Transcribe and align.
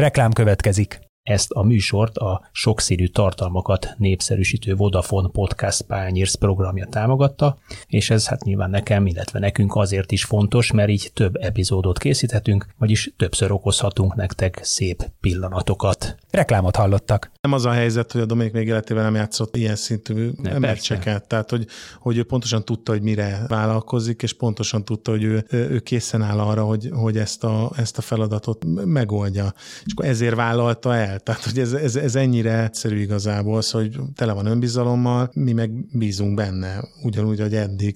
Reklám 0.00 0.32
következik. 0.32 1.09
Ezt 1.22 1.50
a 1.50 1.62
műsort 1.62 2.16
a 2.16 2.48
sokszínű 2.52 3.06
tartalmakat 3.06 3.94
népszerűsítő 3.96 4.74
Vodafone 4.74 5.28
Podcast 5.28 5.82
Pányérsz 5.82 6.34
programja 6.34 6.86
támogatta, 6.86 7.58
és 7.86 8.10
ez 8.10 8.26
hát 8.26 8.44
nyilván 8.44 8.70
nekem, 8.70 9.06
illetve 9.06 9.38
nekünk 9.38 9.76
azért 9.76 10.12
is 10.12 10.24
fontos, 10.24 10.72
mert 10.72 10.88
így 10.88 11.10
több 11.14 11.36
epizódot 11.36 11.98
készíthetünk, 11.98 12.66
vagyis 12.78 13.12
többször 13.16 13.52
okozhatunk 13.52 14.14
nektek 14.14 14.60
szép 14.62 15.10
pillanatokat. 15.20 16.16
Reklámot 16.30 16.76
hallottak. 16.76 17.30
Nem 17.40 17.52
az 17.52 17.64
a 17.64 17.70
helyzet, 17.70 18.12
hogy 18.12 18.20
a 18.20 18.26
Dominik 18.26 18.52
még 18.52 18.66
életével 18.66 19.02
nem 19.02 19.14
játszott 19.14 19.56
ilyen 19.56 19.76
szintű 19.76 20.30
meccseket, 20.58 21.28
tehát 21.28 21.50
hogy, 21.50 21.66
hogy 21.98 22.16
ő 22.16 22.24
pontosan 22.24 22.64
tudta, 22.64 22.92
hogy 22.92 23.02
mire 23.02 23.44
vállalkozik, 23.48 24.22
és 24.22 24.32
pontosan 24.32 24.84
tudta, 24.84 25.10
hogy 25.10 25.22
ő, 25.22 25.44
ő 25.50 25.78
készen 25.78 26.22
áll 26.22 26.38
arra, 26.38 26.64
hogy, 26.64 26.90
hogy 26.92 27.16
ezt, 27.16 27.44
a, 27.44 27.70
ezt 27.76 27.98
a 27.98 28.02
feladatot 28.02 28.64
megoldja. 28.84 29.52
És 29.84 29.92
akkor 29.92 30.04
ezért 30.04 30.34
vállalta 30.34 30.94
el. 30.94 31.09
Tehát, 31.18 31.44
hogy 31.44 31.58
ez, 31.58 31.72
ez, 31.72 31.96
ez 31.96 32.14
ennyire 32.14 32.62
egyszerű 32.62 33.00
igazából, 33.00 33.62
szóval, 33.62 33.88
hogy 33.88 34.00
tele 34.14 34.32
van 34.32 34.46
önbizalommal, 34.46 35.30
mi 35.34 35.52
meg 35.52 35.70
bízunk 35.92 36.34
benne, 36.34 36.84
ugyanúgy, 37.02 37.40
hogy 37.40 37.54
eddig. 37.54 37.94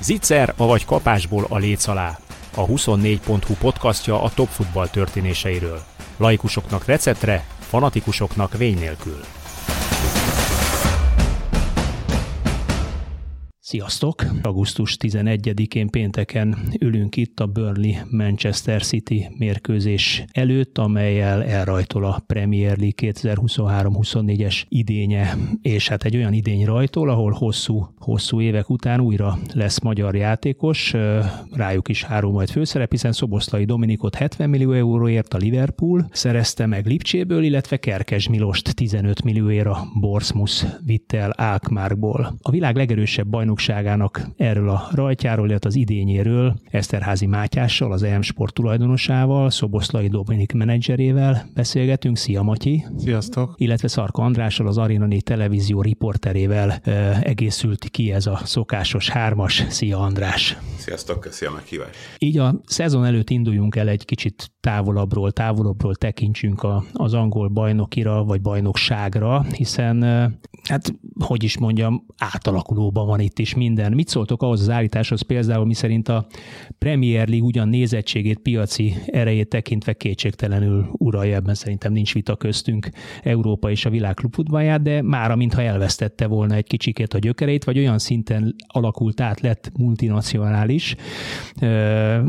Zicser, 0.00 0.54
vagy 0.56 0.84
kapásból 0.84 1.46
a 1.48 1.58
léc 1.58 1.86
alá. 1.86 2.18
A 2.54 2.66
24.hu 2.66 3.54
podcastja 3.54 4.22
a 4.22 4.30
top 4.34 4.48
futball 4.48 4.88
történéseiről. 4.88 5.82
Laikusoknak 6.16 6.84
receptre, 6.84 7.46
fanatikusoknak 7.60 8.56
vény 8.56 8.78
nélkül. 8.78 9.20
Sziasztok! 13.72 14.24
Augusztus 14.42 14.96
11-én 15.00 15.88
pénteken 15.88 16.58
ülünk 16.80 17.16
itt 17.16 17.40
a 17.40 17.46
Burnley-Manchester 17.46 18.82
City 18.82 19.28
mérkőzés 19.38 20.24
előtt, 20.32 20.78
amelyel 20.78 21.44
elrajtol 21.44 22.04
a 22.04 22.22
Premier 22.26 22.78
League 22.78 23.12
2023-24-es 23.12 24.62
idénye, 24.68 25.36
és 25.62 25.88
hát 25.88 26.04
egy 26.04 26.16
olyan 26.16 26.32
idény 26.32 26.64
rajtol, 26.64 27.10
ahol 27.10 27.32
hosszú, 27.32 27.94
hosszú 27.98 28.40
évek 28.40 28.70
után 28.70 29.00
újra 29.00 29.38
lesz 29.52 29.80
magyar 29.80 30.14
játékos, 30.14 30.94
rájuk 31.50 31.88
is 31.88 32.04
három 32.04 32.32
majd 32.32 32.50
főszerep, 32.50 32.90
hiszen 32.90 33.12
Szoboszlai 33.12 33.64
Dominikot 33.64 34.14
70 34.14 34.48
millió 34.48 34.72
euróért 34.72 35.34
a 35.34 35.38
Liverpool 35.38 36.08
szerezte 36.10 36.66
meg 36.66 36.86
Lipcséből, 36.86 37.42
illetve 37.42 37.76
Kerkes 37.76 38.28
Milost 38.28 38.74
15 38.74 39.22
millióért 39.22 39.66
a 39.66 39.86
Borsmus 40.00 40.64
vitte 40.84 41.18
el 41.18 41.30
Alkmaarból. 41.30 42.34
A 42.42 42.50
világ 42.50 42.76
legerősebb 42.76 43.26
bajnok 43.26 43.60
bajnokságának 43.66 44.28
erről 44.36 44.68
a 44.68 44.88
rajtjáról, 44.92 45.48
illetve 45.48 45.68
az 45.68 45.74
idényéről 45.74 46.54
Eszterházi 46.70 47.26
Mátyással, 47.26 47.92
az 47.92 48.02
EM 48.02 48.22
Sport 48.22 48.54
tulajdonosával, 48.54 49.50
Szoboszlai 49.50 50.08
Dominik 50.08 50.52
menedzserével 50.52 51.50
beszélgetünk. 51.54 52.16
Szia 52.16 52.42
Matyi! 52.42 52.84
Sziasztok! 52.98 53.54
Illetve 53.56 53.88
Szarka 53.88 54.22
Andrással, 54.22 54.66
az 54.66 54.78
Arena 54.78 55.06
4 55.06 55.22
televízió 55.22 55.82
riporterével 55.82 56.70
e, 56.70 57.20
egészült 57.22 57.84
ki 57.90 58.12
ez 58.12 58.26
a 58.26 58.40
szokásos 58.44 59.08
hármas. 59.08 59.64
Szia 59.68 59.98
András! 59.98 60.56
Sziasztok, 60.76 61.20
köszi 61.20 61.44
a 61.44 61.50
meghívást! 61.50 61.96
Így 62.18 62.38
a 62.38 62.60
szezon 62.64 63.04
előtt 63.04 63.30
induljunk 63.30 63.76
el 63.76 63.88
egy 63.88 64.04
kicsit 64.04 64.52
távolabbról, 64.60 65.32
távolabbról 65.32 65.94
tekintsünk 65.94 66.62
a, 66.62 66.84
az 66.92 67.14
angol 67.14 67.48
bajnokira, 67.48 68.24
vagy 68.24 68.40
bajnokságra, 68.40 69.44
hiszen 69.56 70.02
hát, 70.68 70.94
hogy 71.22 71.42
is 71.42 71.58
mondjam, 71.58 72.04
átalakulóban 72.18 73.06
van 73.06 73.20
itt 73.20 73.38
is 73.38 73.54
minden. 73.54 73.92
Mit 73.92 74.08
szóltok 74.08 74.42
ahhoz 74.42 74.60
az 74.60 74.70
állításhoz 74.70 75.22
például, 75.22 75.66
mi 75.66 75.74
szerint 75.74 76.08
a 76.08 76.26
Premier 76.78 77.28
League 77.28 77.46
ugyan 77.46 77.68
nézettségét, 77.68 78.38
piaci 78.38 78.94
erejét 79.06 79.48
tekintve 79.48 79.92
kétségtelenül 79.92 80.88
uralja, 80.92 81.34
ebben 81.34 81.54
szerintem 81.54 81.92
nincs 81.92 82.14
vita 82.14 82.36
köztünk 82.36 82.88
Európa 83.22 83.70
és 83.70 83.84
a 83.84 83.90
világ 83.90 84.14
klubfutballját, 84.14 84.82
de 84.82 85.02
mára 85.02 85.36
mintha 85.36 85.62
elvesztette 85.62 86.26
volna 86.26 86.54
egy 86.54 86.66
kicsikét 86.66 87.14
a 87.14 87.18
gyökereit, 87.18 87.64
vagy 87.64 87.78
olyan 87.78 87.98
szinten 87.98 88.54
alakult 88.66 89.20
át, 89.20 89.40
lett 89.40 89.70
multinacionális, 89.78 90.94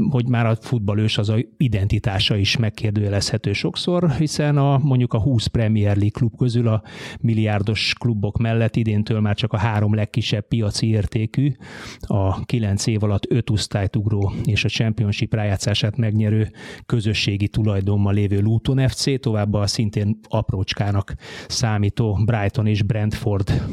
hogy 0.09 0.27
már 0.27 0.45
a 0.45 0.55
futballős 0.61 1.17
az 1.17 1.29
a 1.29 1.37
identitása 1.57 2.35
is 2.35 2.57
megkérdőjelezhető 2.57 3.53
sokszor, 3.53 4.11
hiszen 4.11 4.57
a 4.57 4.77
mondjuk 4.77 5.13
a 5.13 5.19
20 5.19 5.45
Premier 5.45 5.95
League 5.95 6.09
klub 6.09 6.35
közül 6.37 6.67
a 6.67 6.83
milliárdos 7.21 7.95
klubok 7.99 8.37
mellett 8.37 8.75
idéntől 8.87 9.19
már 9.19 9.35
csak 9.35 9.53
a 9.53 9.57
három 9.57 9.93
legkisebb 9.93 10.47
piaci 10.47 10.89
értékű, 10.89 11.51
a 11.99 12.45
kilenc 12.45 12.87
év 12.87 13.03
alatt 13.03 13.25
öt 13.29 13.49
osztályt 13.49 13.95
ugró 13.95 14.33
és 14.43 14.63
a 14.63 14.69
Championship 14.69 15.33
rájátszását 15.33 15.97
megnyerő 15.97 16.51
közösségi 16.85 17.47
tulajdonban 17.47 18.13
lévő 18.13 18.39
Luton 18.39 18.87
FC, 18.87 19.19
továbbá 19.19 19.59
a 19.59 19.67
szintén 19.67 20.19
aprócskának 20.29 21.13
számító 21.47 22.19
Brighton 22.25 22.67
és 22.67 22.81
Brentford 22.81 23.63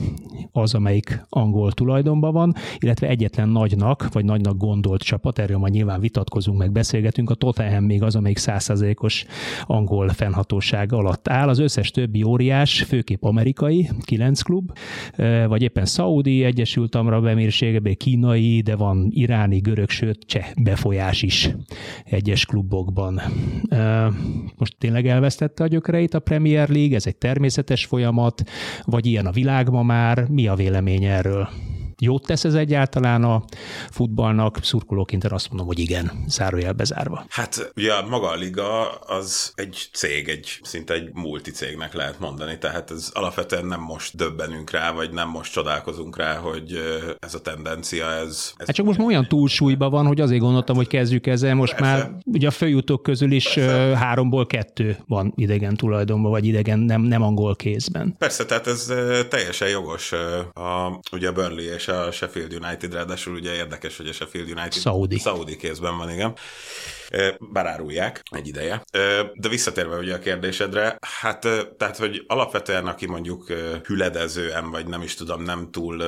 az, 0.53 0.75
amelyik 0.75 1.25
angol 1.29 1.73
tulajdonban 1.73 2.33
van, 2.33 2.55
illetve 2.79 3.09
egyetlen 3.09 3.49
nagynak, 3.49 4.13
vagy 4.13 4.25
nagynak 4.25 4.57
gondolt 4.57 5.03
csapat, 5.03 5.39
erről 5.39 5.59
majd 5.59 5.73
nyilván 5.73 6.01
vitatkozunk, 6.01 6.59
meg 6.59 6.73
beszélgetünk, 6.73 7.31
a 7.31 7.35
Tottenham 7.35 7.85
még 7.85 8.03
az, 8.03 8.17
amelyik 8.17 8.39
százszázalékos 8.39 9.25
angol 9.63 10.09
fennhatóság 10.09 10.93
alatt 10.93 11.29
áll. 11.29 11.49
Az 11.49 11.59
összes 11.59 11.91
többi 11.91 12.23
óriás, 12.23 12.83
főképp 12.83 13.23
amerikai, 13.23 13.91
kilenc 14.03 14.43
klub, 14.43 14.73
vagy 15.47 15.63
éppen 15.63 15.85
Saudi, 15.85 16.45
Egyesült 16.45 16.95
Arab 16.95 17.27
Emírségekben 17.27 17.97
kínai, 17.97 18.61
de 18.61 18.77
van 18.77 19.09
iráni, 19.11 19.59
görög, 19.59 19.91
sőt 19.91 20.19
cseh 20.27 20.47
befolyás 20.63 21.23
is 21.23 21.51
egyes 22.05 22.47
klubokban. 22.47 23.21
Most 24.57 24.77
tényleg 24.79 25.07
elvesztette 25.07 25.65
a 25.65 25.67
gyökereit 25.67 26.15
a 26.15 26.21
Premier 26.21 26.69
League, 26.69 26.97
ez 26.97 27.07
egy 27.07 27.17
természetes 27.17 27.85
folyamat, 27.85 28.43
vagy 28.85 29.07
ilyen 29.07 29.27
a 29.27 29.31
világ 29.31 29.71
ma 29.71 29.83
már, 29.83 30.27
mi 30.29 30.47
a 30.47 30.55
vélemény 30.55 31.05
erről? 31.05 31.49
Jót 32.01 32.27
tesz 32.27 32.45
ez 32.45 32.55
egyáltalán 32.55 33.25
a 33.25 33.43
futballnak? 33.91 34.59
Szurkolóként 34.63 35.25
azt 35.25 35.49
mondom, 35.49 35.67
hogy 35.67 35.79
igen, 35.79 36.25
zárójel 36.29 36.73
bezárva. 36.73 37.25
Hát 37.29 37.73
ugye 37.77 38.03
maga 38.03 38.29
a 38.29 38.35
liga 38.35 38.91
az 38.91 39.53
egy 39.55 39.89
cég, 39.93 40.29
egy 40.29 40.61
szinte 40.63 40.95
egy 40.95 41.11
multicégnek 41.13 41.95
lehet 41.95 42.21
mondani, 42.21 42.59
tehát 42.59 42.91
ez 42.91 43.11
alapvetően 43.13 43.67
nem 43.67 43.81
most 43.81 44.17
döbbenünk 44.17 44.71
rá, 44.71 44.93
vagy 44.93 45.13
nem 45.13 45.29
most 45.29 45.53
csodálkozunk 45.53 46.17
rá, 46.17 46.37
hogy 46.37 46.79
ez 47.19 47.35
a 47.35 47.41
tendencia, 47.41 48.11
ez... 48.13 48.53
ez 48.57 48.67
hát 48.67 48.75
csak 48.75 48.87
most 48.87 48.99
olyan 48.99 49.29
túlsúlyban 49.29 49.91
van, 49.91 50.07
hogy 50.07 50.21
azért 50.21 50.41
gondoltam, 50.41 50.77
hogy 50.77 50.89
kezdjük 50.89 51.27
ezzel, 51.27 51.55
most 51.55 51.75
Persze. 51.75 51.93
már 51.93 52.11
ugye 52.25 52.47
a 52.47 52.51
főjutók 52.51 53.03
közül 53.03 53.33
is 53.33 53.49
Persze. 53.55 53.97
háromból 53.97 54.47
kettő 54.47 54.97
van 55.07 55.33
idegen 55.37 55.77
tulajdonban, 55.77 56.31
vagy 56.31 56.47
idegen, 56.47 56.79
nem, 56.79 57.03
nem 57.03 57.23
angol 57.23 57.57
kézben. 57.57 58.15
Persze, 58.19 58.45
tehát 58.45 58.67
ez 58.67 58.93
teljesen 59.29 59.69
jogos. 59.69 60.13
A, 60.53 61.01
ugye 61.13 61.29
a 61.29 61.33
Burnley 61.33 61.75
és 61.75 61.89
a 61.91 62.11
Sheffield 62.11 62.53
United, 62.53 62.93
ráadásul 62.93 63.35
ugye 63.35 63.55
érdekes, 63.55 63.97
hogy 63.97 64.09
a 64.09 64.13
Sheffield 64.13 64.49
United 64.49 64.73
Saudi, 64.73 65.19
Saudi 65.19 65.57
kézben 65.57 65.97
van, 65.97 66.11
igen. 66.11 66.35
Bár 67.39 67.67
árulják 67.67 68.23
egy 68.31 68.49
ideje. 68.49 68.83
De 69.35 69.49
visszatérve 69.49 69.97
ugye 69.97 70.15
a 70.15 70.19
kérdésedre, 70.19 70.99
hát 71.21 71.41
tehát, 71.77 71.97
hogy 71.97 72.25
alapvetően 72.27 72.87
aki 72.87 73.07
mondjuk 73.07 73.53
hüledezően, 73.85 74.71
vagy 74.71 74.87
nem 74.87 75.03
is 75.03 75.15
tudom, 75.15 75.43
nem 75.43 75.71
túl 75.71 76.05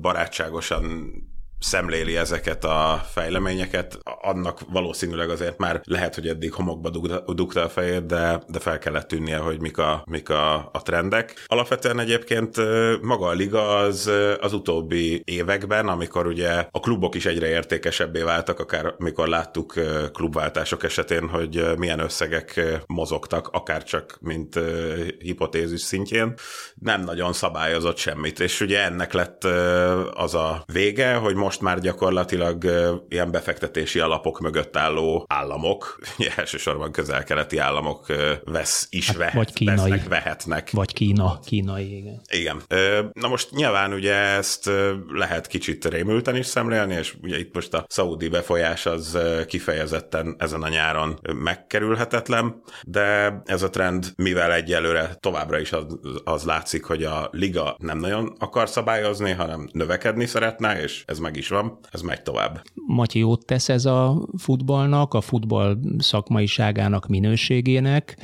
barátságosan 0.00 1.12
szemléli 1.60 2.16
ezeket 2.16 2.64
a 2.64 3.04
fejleményeket, 3.12 3.98
annak 4.20 4.60
valószínűleg 4.72 5.30
azért 5.30 5.58
már 5.58 5.80
lehet, 5.84 6.14
hogy 6.14 6.28
eddig 6.28 6.52
homokba 6.52 6.90
dugta 7.32 7.64
a 7.64 7.68
fejét, 7.68 8.06
de, 8.06 8.42
de 8.48 8.58
fel 8.58 8.78
kellett 8.78 9.08
tűnnie, 9.08 9.36
hogy 9.36 9.60
mik 9.60 9.78
a, 9.78 10.04
mik 10.06 10.28
a, 10.28 10.54
a 10.54 10.82
trendek. 10.82 11.44
Alapvetően 11.46 11.98
egyébként 11.98 12.56
maga 13.02 13.26
a 13.26 13.32
liga 13.32 13.76
az, 13.76 14.10
az 14.40 14.52
utóbbi 14.52 15.22
években, 15.24 15.88
amikor 15.88 16.26
ugye 16.26 16.66
a 16.70 16.80
klubok 16.80 17.14
is 17.14 17.26
egyre 17.26 17.48
értékesebbé 17.48 18.22
váltak, 18.22 18.58
akár 18.58 18.94
amikor 18.98 19.28
láttuk 19.28 19.74
klubváltások 20.12 20.84
esetén, 20.84 21.28
hogy 21.28 21.78
milyen 21.78 21.98
összegek 21.98 22.60
mozogtak, 22.86 23.48
akár 23.48 23.82
csak 23.82 24.18
mint 24.20 24.60
hipotézis 25.18 25.80
szintjén, 25.80 26.34
nem 26.74 27.00
nagyon 27.00 27.32
szabályozott 27.32 27.96
semmit, 27.96 28.40
és 28.40 28.60
ugye 28.60 28.82
ennek 28.82 29.12
lett 29.12 29.44
az 30.12 30.34
a 30.34 30.62
vége, 30.72 31.14
hogy 31.14 31.34
most 31.34 31.49
most 31.50 31.62
már 31.62 31.80
gyakorlatilag 31.80 32.64
ilyen 33.08 33.30
befektetési 33.30 34.00
alapok 34.00 34.40
mögött 34.40 34.76
álló 34.76 35.24
államok, 35.28 35.98
elsősorban 36.36 36.92
közel-keleti 36.92 37.58
államok 37.58 38.06
vesz 38.44 38.86
is 38.90 39.06
hát, 39.06 39.16
vehet, 39.16 39.34
vagy 39.34 39.52
kínai, 39.52 39.76
vesznek, 39.76 40.08
vehetnek. 40.08 40.70
Vagy 40.70 40.92
Kína, 40.92 41.38
kínai, 41.44 41.96
igen. 41.96 42.20
Igen. 42.32 42.62
Na 43.12 43.28
most 43.28 43.50
nyilván 43.50 43.92
ugye 43.92 44.14
ezt 44.14 44.70
lehet 45.12 45.46
kicsit 45.46 45.84
rémülten 45.84 46.36
is 46.36 46.46
szemlélni, 46.46 46.94
és 46.94 47.14
ugye 47.22 47.38
itt 47.38 47.54
most 47.54 47.74
a 47.74 47.84
szaudi 47.88 48.28
befolyás 48.28 48.86
az 48.86 49.18
kifejezetten 49.46 50.34
ezen 50.38 50.62
a 50.62 50.68
nyáron 50.68 51.18
megkerülhetetlen, 51.34 52.62
de 52.82 53.40
ez 53.44 53.62
a 53.62 53.70
trend, 53.70 54.12
mivel 54.16 54.52
egyelőre 54.52 55.16
továbbra 55.20 55.58
is 55.58 55.72
az, 55.72 55.86
az 56.24 56.44
látszik, 56.44 56.84
hogy 56.84 57.04
a 57.04 57.28
liga 57.32 57.76
nem 57.78 57.98
nagyon 57.98 58.34
akar 58.38 58.68
szabályozni, 58.68 59.30
hanem 59.30 59.68
növekedni 59.72 60.26
szeretne, 60.26 60.80
és 60.80 61.02
ez 61.06 61.18
meg 61.18 61.36
is 61.36 61.39
van, 61.48 61.78
ez 61.90 62.00
megy 62.00 62.22
tovább. 62.22 62.62
Matyi, 62.86 63.18
jót 63.18 63.46
tesz 63.46 63.68
ez 63.68 63.84
a 63.84 64.28
futballnak, 64.38 65.14
a 65.14 65.20
futball 65.20 65.78
szakmaiságának 65.98 67.06
minőségének, 67.06 68.16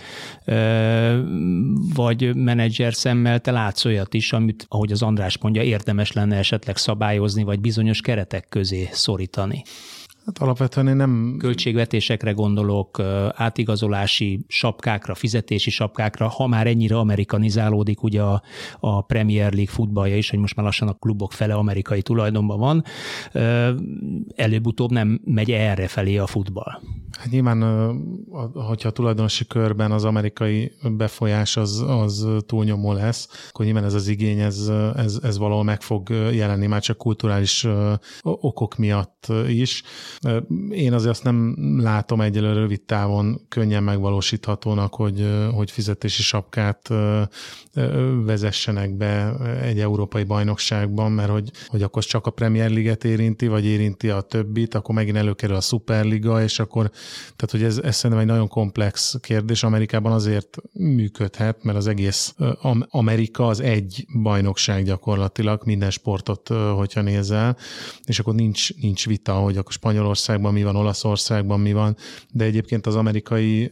vagy 1.95 2.35
menedzser 2.35 2.95
szemmel 2.95 3.41
te 3.41 3.51
látsz 3.51 3.85
olyat 3.85 4.15
is, 4.15 4.33
amit, 4.33 4.67
ahogy 4.69 4.93
az 4.93 5.03
András 5.03 5.39
mondja, 5.39 5.63
érdemes 5.63 6.13
lenne 6.13 6.37
esetleg 6.37 6.77
szabályozni, 6.77 7.43
vagy 7.43 7.61
bizonyos 7.61 8.01
keretek 8.01 8.49
közé 8.49 8.89
szorítani? 8.93 9.63
Hát 10.27 10.39
alapvetően 10.39 10.89
én 10.89 10.97
nem... 10.97 11.35
Költségvetésekre 11.39 12.33
gondolok, 12.33 13.01
átigazolási 13.35 14.45
sapkákra, 14.49 15.15
fizetési 15.15 15.71
sapkákra, 15.71 16.29
ha 16.29 16.47
már 16.47 16.67
ennyire 16.67 16.99
amerikanizálódik 16.99 18.03
ugye 18.03 18.23
a, 18.23 18.43
a 18.81 19.03
Premier 19.03 19.53
League 19.53 19.73
futballja 19.73 20.17
is, 20.17 20.31
hogy 20.31 20.39
most 20.39 20.57
már 20.57 20.65
lassan 20.65 20.89
a 20.89 20.93
klubok 20.93 21.33
fele 21.33 21.55
amerikai 21.55 22.03
tulajdonban 22.03 22.59
van, 22.59 22.85
előbb-utóbb 24.37 24.91
nem 24.91 25.21
megy 25.25 25.51
erre 25.51 25.89
felé 25.89 26.17
a 26.17 26.27
futball. 26.27 26.81
Hát 27.11 27.31
nyilván, 27.31 27.63
hogyha 28.55 28.89
a 28.89 28.93
tulajdonosi 28.93 29.47
körben 29.47 29.93
az 29.93 30.05
amerikai 30.05 30.73
befolyás 30.97 31.57
az, 31.57 31.85
az 31.89 32.27
túlnyomó 32.47 32.93
lesz, 32.93 33.29
akkor 33.49 33.65
nyilván 33.65 33.85
ez 33.85 33.95
az 33.95 34.09
igény, 34.09 34.39
ez, 34.39 34.71
ez, 34.97 35.19
ez 35.23 35.39
valahol 35.39 35.65
meg 35.65 35.83
fog 35.83 36.11
jelenni, 36.11 36.67
már 36.67 36.81
csak 36.81 36.97
kulturális 36.97 37.67
okok 38.23 38.77
miatt 38.77 39.33
is. 39.49 39.83
Én 40.71 40.93
azért 40.93 41.11
azt 41.11 41.25
nem 41.25 41.57
látom 41.81 42.21
egyelőre 42.21 42.61
rövid 42.61 42.81
távon 42.81 43.41
könnyen 43.49 43.83
megvalósíthatónak, 43.83 44.95
hogy, 44.95 45.29
hogy 45.55 45.71
fizetési 45.71 46.23
sapkát 46.23 46.91
vezessenek 48.25 48.97
be 48.97 49.35
egy 49.63 49.81
európai 49.81 50.25
bajnokságban, 50.25 51.13
mert 51.13 51.31
hogy, 51.31 51.51
hogy 51.67 51.83
akkor 51.83 52.05
csak 52.05 52.27
a 52.27 52.31
Premier 52.31 52.71
Liget 52.71 53.05
érinti, 53.05 53.47
vagy 53.47 53.65
érinti 53.65 54.09
a 54.09 54.21
többit, 54.21 54.75
akkor 54.75 54.95
megint 54.95 55.17
előkerül 55.17 55.57
a 55.57 55.61
Superliga, 55.61 56.43
és 56.43 56.59
akkor, 56.59 56.91
tehát 57.37 57.51
hogy 57.51 57.63
ez, 57.63 57.79
ez 57.79 57.97
szerintem 57.97 58.27
egy 58.27 58.33
nagyon 58.33 58.49
komplex 58.49 59.17
kérdés. 59.21 59.63
Amerikában 59.63 60.13
azért 60.13 60.57
működhet, 60.73 61.63
mert 61.63 61.79
az 61.79 61.87
egész 61.87 62.35
Amerika 62.89 63.47
az 63.47 63.61
egy 63.61 64.07
bajnokság 64.23 64.85
gyakorlatilag, 64.85 65.63
minden 65.65 65.91
sportot, 65.91 66.49
hogyha 66.77 67.01
nézel, 67.01 67.57
és 68.05 68.19
akkor 68.19 68.35
nincs, 68.35 68.75
nincs 68.75 69.07
vita, 69.07 69.33
hogy 69.33 69.57
akkor 69.57 69.73
Spanyolországban 70.15 70.53
mi 70.53 70.63
van, 70.63 70.77
Olaszországban 70.77 71.61
mi 71.61 71.73
van, 71.73 71.97
de 72.33 72.45
egyébként 72.45 72.87
az 72.87 72.95
amerikai 72.95 73.71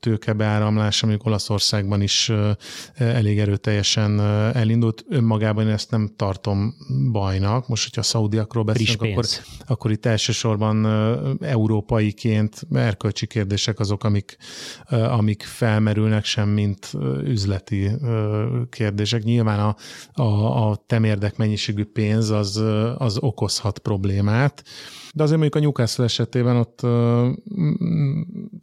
tőkebeáramlás, 0.00 1.02
amik 1.02 1.24
Olaszországban 1.24 2.00
is 2.00 2.32
elég 2.94 3.38
erőteljesen 3.38 4.20
elindult. 4.54 5.04
Önmagában 5.08 5.66
én 5.66 5.72
ezt 5.72 5.90
nem 5.90 6.10
tartom 6.16 6.74
bajnak. 7.12 7.68
Most, 7.68 7.84
hogyha 7.84 8.00
a 8.00 8.04
szaudiakról 8.04 8.64
beszélünk, 8.64 9.02
akkor, 9.02 9.24
akkor 9.66 9.90
itt 9.90 10.06
elsősorban 10.06 10.86
európaiként 11.40 12.66
erkölcsi 12.72 13.26
kérdések 13.26 13.78
azok, 13.78 14.04
amik, 14.04 14.36
amik 14.88 15.42
felmerülnek, 15.42 16.24
sem 16.24 16.48
mint 16.48 16.92
üzleti 17.24 17.90
kérdések. 18.70 19.22
Nyilván 19.22 19.60
a, 19.60 19.76
a, 20.22 20.70
a 20.70 20.84
temérdek 20.86 21.36
mennyiségű 21.36 21.84
pénz 21.84 22.30
az, 22.30 22.62
az 22.98 23.18
okozhat 23.18 23.78
problémát, 23.78 24.64
de 25.16 25.22
azért 25.22 25.38
mondjuk 25.40 25.54
a 25.54 25.64
Newcastle 25.64 26.04
esetében 26.04 26.56
ott 26.56 26.80
uh, 26.82 27.26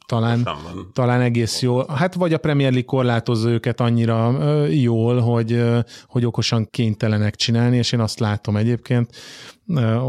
talán, 0.07 0.47
talán 0.93 1.21
egész 1.21 1.61
jól, 1.61 1.85
hát 1.87 2.13
vagy 2.13 2.33
a 2.33 2.37
Premier 2.37 2.71
League 2.71 2.87
korlátozza 2.87 3.49
őket 3.49 3.79
annyira 3.79 4.29
uh, 4.29 4.81
jól, 4.81 5.19
hogy, 5.19 5.53
uh, 5.53 5.79
hogy 6.07 6.25
okosan 6.25 6.67
kénytelenek 6.71 7.35
csinálni, 7.35 7.77
és 7.77 7.91
én 7.91 7.99
azt 7.99 8.19
látom 8.19 8.55
egyébként, 8.55 9.15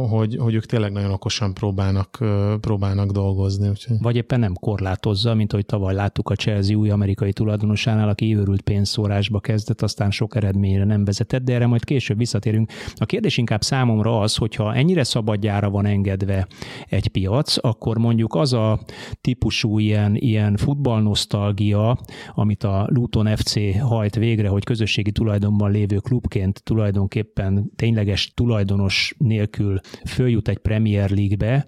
hogy, 0.09 0.37
hogy 0.37 0.55
ők 0.55 0.67
tényleg 0.67 0.93
nagyon 0.93 1.11
okosan 1.11 1.55
próbálnak, 1.55 2.19
próbálnak 2.61 3.11
dolgozni. 3.11 3.69
Úgyhogy. 3.69 3.97
Vagy 4.01 4.17
éppen 4.17 4.41
nem 4.41 4.55
korlátozza, 4.55 5.35
mint 5.35 5.53
ahogy 5.53 5.67
tavaly 5.67 5.95
láttuk 5.95 6.31
a 6.31 6.35
Chelsea 6.35 6.77
új 6.77 6.91
amerikai 6.91 7.33
tulajdonosánál, 7.33 8.09
aki 8.09 8.37
őrült 8.37 8.61
pénzszórásba 8.61 9.41
kezdett, 9.41 9.83
aztán 9.83 10.11
sok 10.11 10.37
eredményre 10.37 10.85
nem 10.85 11.05
vezetett, 11.05 11.43
de 11.43 11.55
erre 11.55 11.67
majd 11.67 11.85
később 11.85 12.19
visszatérünk. 12.19 12.71
A 12.95 13.05
kérdés 13.05 13.37
inkább 13.37 13.63
számomra 13.63 14.21
az, 14.21 14.37
hogyha 14.37 14.75
ennyire 14.75 15.05
szabadjára 15.05 15.71
van 15.71 15.87
engedve 15.87 16.47
egy 16.89 17.09
piac, 17.09 17.57
akkor 17.61 17.99
mondjuk 17.99 18.35
az 18.35 18.53
a 18.53 18.81
típusú 19.21 19.79
ilyen, 19.79 20.15
ilyen 20.15 20.57
futballnosztalgia, 20.57 21.99
amit 22.35 22.65
a 22.65 22.87
Luton 22.91 23.37
FC 23.37 23.79
hajt 23.81 24.15
végre, 24.15 24.49
hogy 24.49 24.65
közösségi 24.65 25.13
tulajdonban 25.13 25.71
lévő 25.71 25.97
klubként 25.97 26.63
tulajdonképpen 26.63 27.73
tényleges 27.77 28.33
tulajdonos 28.35 29.15
nélkül 29.19 29.43
nélkül 29.45 29.81
följut 30.07 30.49
egy 30.49 30.59
Premier 30.59 31.11
League-be, 31.11 31.67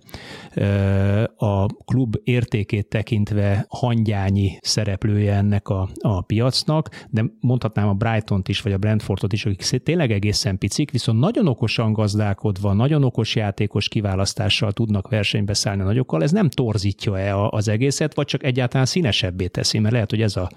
a 1.36 1.66
klub 1.66 2.16
értékét 2.24 2.88
tekintve 2.88 3.66
hangyányi 3.68 4.58
szereplője 4.60 5.34
ennek 5.34 5.68
a, 5.68 5.88
a 6.00 6.22
piacnak, 6.22 7.04
de 7.10 7.24
mondhatnám 7.40 7.88
a 7.88 7.92
Brighton-t 7.92 8.48
is, 8.48 8.60
vagy 8.60 8.72
a 8.72 8.78
Brentfordot 8.78 9.32
is, 9.32 9.46
akik 9.46 9.82
tényleg 9.82 10.12
egészen 10.12 10.58
picik, 10.58 10.90
viszont 10.90 11.18
nagyon 11.18 11.46
okosan 11.48 11.92
gazdálkodva, 11.92 12.72
nagyon 12.72 13.04
okos 13.04 13.36
játékos 13.36 13.88
kiválasztással 13.88 14.72
tudnak 14.72 15.08
versenybe 15.08 15.54
szállni 15.54 15.82
nagyokkal, 15.82 16.22
ez 16.22 16.30
nem 16.30 16.48
torzítja-e 16.48 17.36
az 17.36 17.68
egészet, 17.68 18.14
vagy 18.14 18.26
csak 18.26 18.44
egyáltalán 18.44 18.86
színesebbé 18.86 19.46
teszi, 19.46 19.78
mert 19.78 19.92
lehet, 19.92 20.10
hogy 20.10 20.22
ez 20.22 20.36
a 20.36 20.50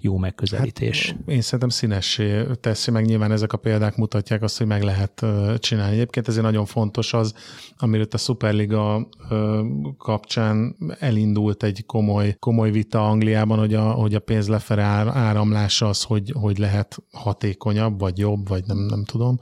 jó 0.00 0.16
megközelítés. 0.16 1.06
Hát, 1.06 1.16
én 1.26 1.40
szerintem 1.40 1.68
színessé 1.68 2.42
teszi, 2.60 2.90
meg 2.90 3.04
nyilván 3.04 3.32
ezek 3.32 3.52
a 3.52 3.56
példák 3.56 3.96
mutatják 3.96 4.42
azt, 4.42 4.58
hogy 4.58 4.66
meg 4.66 4.82
lehet 4.82 5.24
csinálni. 5.58 5.94
Egyébként 5.94 6.28
ezért 6.28 6.44
nagyon 6.44 6.63
nagyon 6.64 6.84
fontos 6.84 7.12
az, 7.12 7.34
amiről 7.78 8.06
a 8.10 8.16
Superliga 8.16 9.08
kapcsán 9.98 10.76
elindult 10.98 11.62
egy 11.62 11.86
komoly, 11.86 12.36
komoly 12.38 12.70
vita 12.70 13.08
Angliában, 13.08 13.58
hogy 13.58 13.74
a, 13.74 13.90
hogy 13.90 14.14
a 14.14 14.20
pénz 14.20 14.48
lefele 14.48 14.82
áramlása 14.82 15.88
az, 15.88 16.02
hogy, 16.02 16.32
hogy 16.40 16.58
lehet 16.58 17.02
hatékonyabb, 17.12 17.98
vagy 17.98 18.18
jobb, 18.18 18.48
vagy 18.48 18.64
nem, 18.66 18.78
nem 18.78 19.04
tudom, 19.04 19.38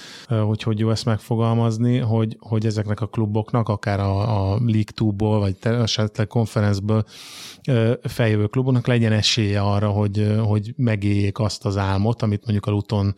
hogy 0.47 0.63
hogy 0.63 0.79
jó 0.79 0.91
ezt 0.91 1.05
megfogalmazni, 1.05 1.99
hogy, 1.99 2.37
hogy 2.41 2.67
ezeknek 2.67 3.01
a 3.01 3.07
kluboknak, 3.07 3.69
akár 3.69 4.01
a, 4.01 4.21
a 4.21 4.59
League 4.61 4.93
2-ból, 4.95 5.37
vagy 5.39 5.57
esetleg 5.63 6.27
konferencből 6.27 7.05
feljövő 8.03 8.47
kluboknak 8.47 8.87
legyen 8.87 9.13
esélye 9.13 9.61
arra, 9.61 9.89
hogy, 9.89 10.37
hogy 10.47 10.75
megéljék 10.77 11.39
azt 11.39 11.65
az 11.65 11.77
álmot, 11.77 12.23
amit 12.23 12.43
mondjuk 12.45 12.67
a 12.67 12.71
Luton 12.71 13.15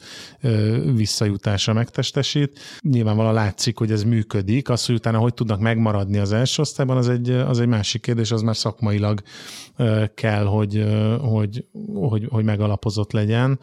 visszajutása 0.95 1.73
megtestesít. 1.73 2.59
Nyilvánvalóan 2.81 3.35
látszik, 3.35 3.79
hogy 3.79 3.93
ez 3.95 4.03
működik, 4.03 4.69
az, 4.69 4.87
hogy 4.87 4.95
utána 4.95 5.19
hogy 5.19 5.35
tudnak 5.35 5.61
megmaradni 5.61 6.19
az 6.19 6.33
első 6.33 6.63
osztályban, 6.63 6.97
az 6.97 7.09
egy, 7.09 7.31
az 7.31 7.61
egy 7.61 7.69
másik 7.69 8.03
kérdés, 8.03 8.31
az 8.31 8.43
már 8.43 8.57
szakmailag 8.57 9.23
kell, 10.15 10.45
hogy, 10.45 10.85
hogy, 11.21 11.65
hogy, 11.95 12.27
hogy 12.31 12.45
megalapozott 12.45 13.13
legyen, 13.13 13.59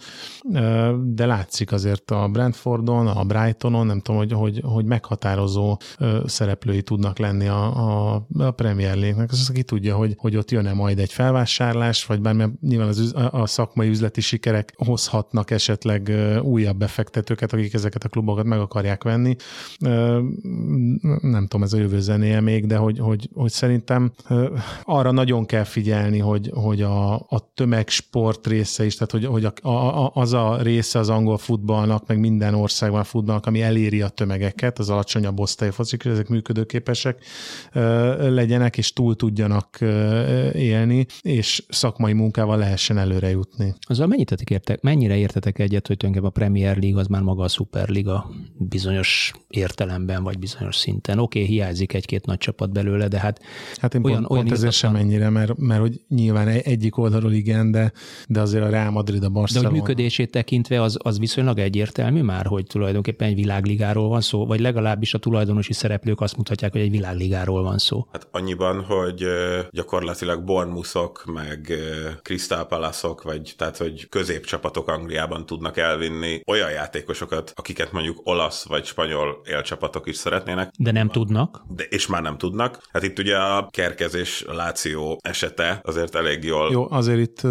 de 1.04 1.26
látszik 1.26 1.72
azért 1.72 2.12
a 2.12 2.28
Brentfordon, 2.28 3.08
a 3.08 3.24
Brightonon, 3.24 3.86
nem 3.86 4.00
tudom, 4.00 4.20
hogy, 4.20 4.32
hogy, 4.32 4.62
hogy 4.66 4.86
meghatározó 4.86 5.78
szereplői 6.26 6.82
tudnak 6.82 7.18
lenni 7.18 7.48
a, 7.48 7.64
a, 7.66 8.28
a 8.38 8.52
Premier 8.52 8.96
League-nek. 8.96 9.32
Az, 9.32 9.50
aki 9.50 9.64
tudja, 9.64 9.96
hogy, 9.96 10.16
hogy 10.18 10.36
ott 10.36 10.52
jön-e 10.52 10.74
majd 10.74 11.00
egy 11.00 11.12
felvásárlás, 11.12 12.06
vagy 12.06 12.22
bár 12.22 12.50
nyilván 12.62 12.88
az, 12.88 13.14
a 13.32 13.48
szakmai 13.48 13.90
üzleti 13.90 14.22
sikerek 14.22 14.74
hozhatnak 14.76 15.52
esetleg 15.52 16.12
újabb 16.42 16.78
befektetőket, 16.78 17.54
akik 17.54 17.74
ezeket 17.74 18.04
a 18.04 18.10
klubokat 18.10 18.46
meg 18.46 18.60
akarják 18.60 19.04
venni 19.04 19.36
nem 21.22 21.48
tudom, 21.48 21.64
ez 21.64 21.74
a 21.74 21.78
jövő 21.78 22.00
zenéje 22.00 22.42
még, 22.42 22.66
de 22.66 22.78
hogy, 22.78 23.00
hogy, 23.00 23.30
hogy 23.34 23.52
szerintem 23.52 24.12
arra 24.84 25.12
nagyon 25.12 25.46
kell 25.46 25.64
figyelni, 25.64 26.20
hogy, 26.20 26.52
hogy 26.54 26.82
a, 26.82 27.14
a 27.14 27.52
tömegsport 27.54 28.48
része 28.48 28.86
is, 28.86 28.94
tehát 28.96 29.12
hogy, 29.12 29.26
hogy 29.26 29.46
a, 29.46 29.70
a, 29.70 30.12
az 30.14 30.34
a 30.34 30.62
része 30.62 31.00
az 31.00 31.10
angol 31.10 31.38
futballnak, 31.38 32.08
meg 32.08 32.20
minden 32.20 32.54
országban 32.54 33.00
a 33.00 33.04
futballnak, 33.04 33.46
ami 33.46 33.62
eléri 33.62 34.02
a 34.02 34.10
tömegeket, 34.10 34.80
az 34.80 34.90
alacsonyabb 34.90 35.40
osztályfocik, 35.40 36.06
ezek 36.06 36.28
működőképesek 36.28 37.24
legyenek, 38.20 38.78
és 38.78 38.94
túl 38.94 39.16
tudjanak 39.16 39.78
élni, 40.54 41.06
és 41.22 41.64
szakmai 41.70 42.14
munkával 42.14 42.58
lehessen 42.58 42.98
előre 42.98 43.30
jutni. 43.30 43.74
Azzal 43.88 44.08
mennyit 44.08 44.32
értek, 44.32 44.82
mennyire 44.82 45.18
értetek 45.18 45.60
egyet, 45.60 45.88
hogy 45.88 45.98
tulajdonképpen 45.98 46.44
a 46.44 46.46
Premier 46.46 46.78
League 46.78 47.00
az 47.00 47.08
már 47.08 47.22
maga 47.22 47.44
a 47.44 47.48
Superliga 47.48 48.30
bizonyos 48.72 49.32
értelemben, 49.48 50.24
vagy 50.24 50.40
bizonyos 50.40 50.76
szinten. 50.76 51.20
Oké, 51.20 51.42
okay, 51.42 51.52
hiányzik 51.52 51.94
egy-két 51.94 52.26
nagy 52.26 52.38
csapat 52.38 52.72
belőle, 52.72 53.08
de 53.08 53.20
hát, 53.20 53.42
hát 53.76 53.94
én 53.94 54.04
olyan 54.04 54.22
olyan, 54.22 54.32
olyan 54.32 54.44
pont 54.44 54.58
ezért 54.58 54.74
sem 54.74 54.96
ennyire, 54.96 55.30
mert, 55.30 55.58
mert 55.58 55.82
hogy 55.82 56.02
nyilván 56.08 56.48
egyik 56.48 56.98
oldalról 56.98 57.32
igen, 57.32 57.72
de, 57.72 57.92
de 58.28 58.42
azért 58.42 58.64
a 58.64 58.70
Real 58.70 58.92
Madrid, 58.92 59.24
a 59.24 59.30
Barcelona. 59.30 59.70
De 59.70 59.74
hogy 59.74 59.88
működését 59.88 60.32
tekintve 60.32 60.82
az, 60.82 60.98
az 61.02 61.20
viszonylag 61.20 61.60
egyértelmű 61.60 62.22
már, 62.22 62.46
hogy 62.46 62.66
tulajdonképpen 62.66 63.28
egy 63.28 63.36
világligáról 63.36 64.08
van 64.08 64.22
szó, 64.22 64.46
vagy 64.46 64.60
legalábbis 64.60 65.14
a 65.14 65.18
tulajdonosi 65.18 65.74
szereplők 65.74 66.22
azt 66.22 66.38
mutatják, 66.38 66.72
hogy 66.72 66.82
egy 66.82 66.92
világligáról 66.92 67.64
van 67.64 67.78
szó. 67.78 68.08
Hát 68.12 68.28
annyiban, 68.32 68.84
hogy 68.84 69.26
gyakorlatilag 69.70 70.44
Bournemouthok, 70.44 71.24
meg 71.26 71.74
Crystal 72.22 72.68
Palace-ok, 72.68 73.24
vagy 73.24 73.54
tehát, 73.58 73.78
hogy 73.78 74.10
középcsapatok 74.10 74.88
Angliában 74.88 75.46
tudnak 75.46 75.78
elvinni 75.78 76.42
olyan 76.46 76.72
játékosokat, 76.72 77.52
akiket 77.56 77.92
mondjuk 77.92 78.20
olasz 78.24 78.61
vagy 78.64 78.86
spanyol 78.86 79.42
élcsapatok 79.46 80.08
is 80.08 80.16
szeretnének. 80.16 80.72
De 80.78 80.92
nem 80.92 81.10
tudnak. 81.10 81.64
De, 81.68 81.84
és 81.84 82.08
már 82.08 82.22
nem 82.22 82.38
tudnak. 82.38 82.88
Hát 82.92 83.04
itt 83.04 83.20
ugye 83.20 83.38
a 83.38 83.68
kerkezés 83.72 84.44
Láció 84.48 85.20
esete 85.22 85.80
azért 85.84 86.16
elég 86.16 86.44
jól. 86.44 86.72
Jó, 86.72 86.92
azért 86.92 87.20
itt 87.20 87.42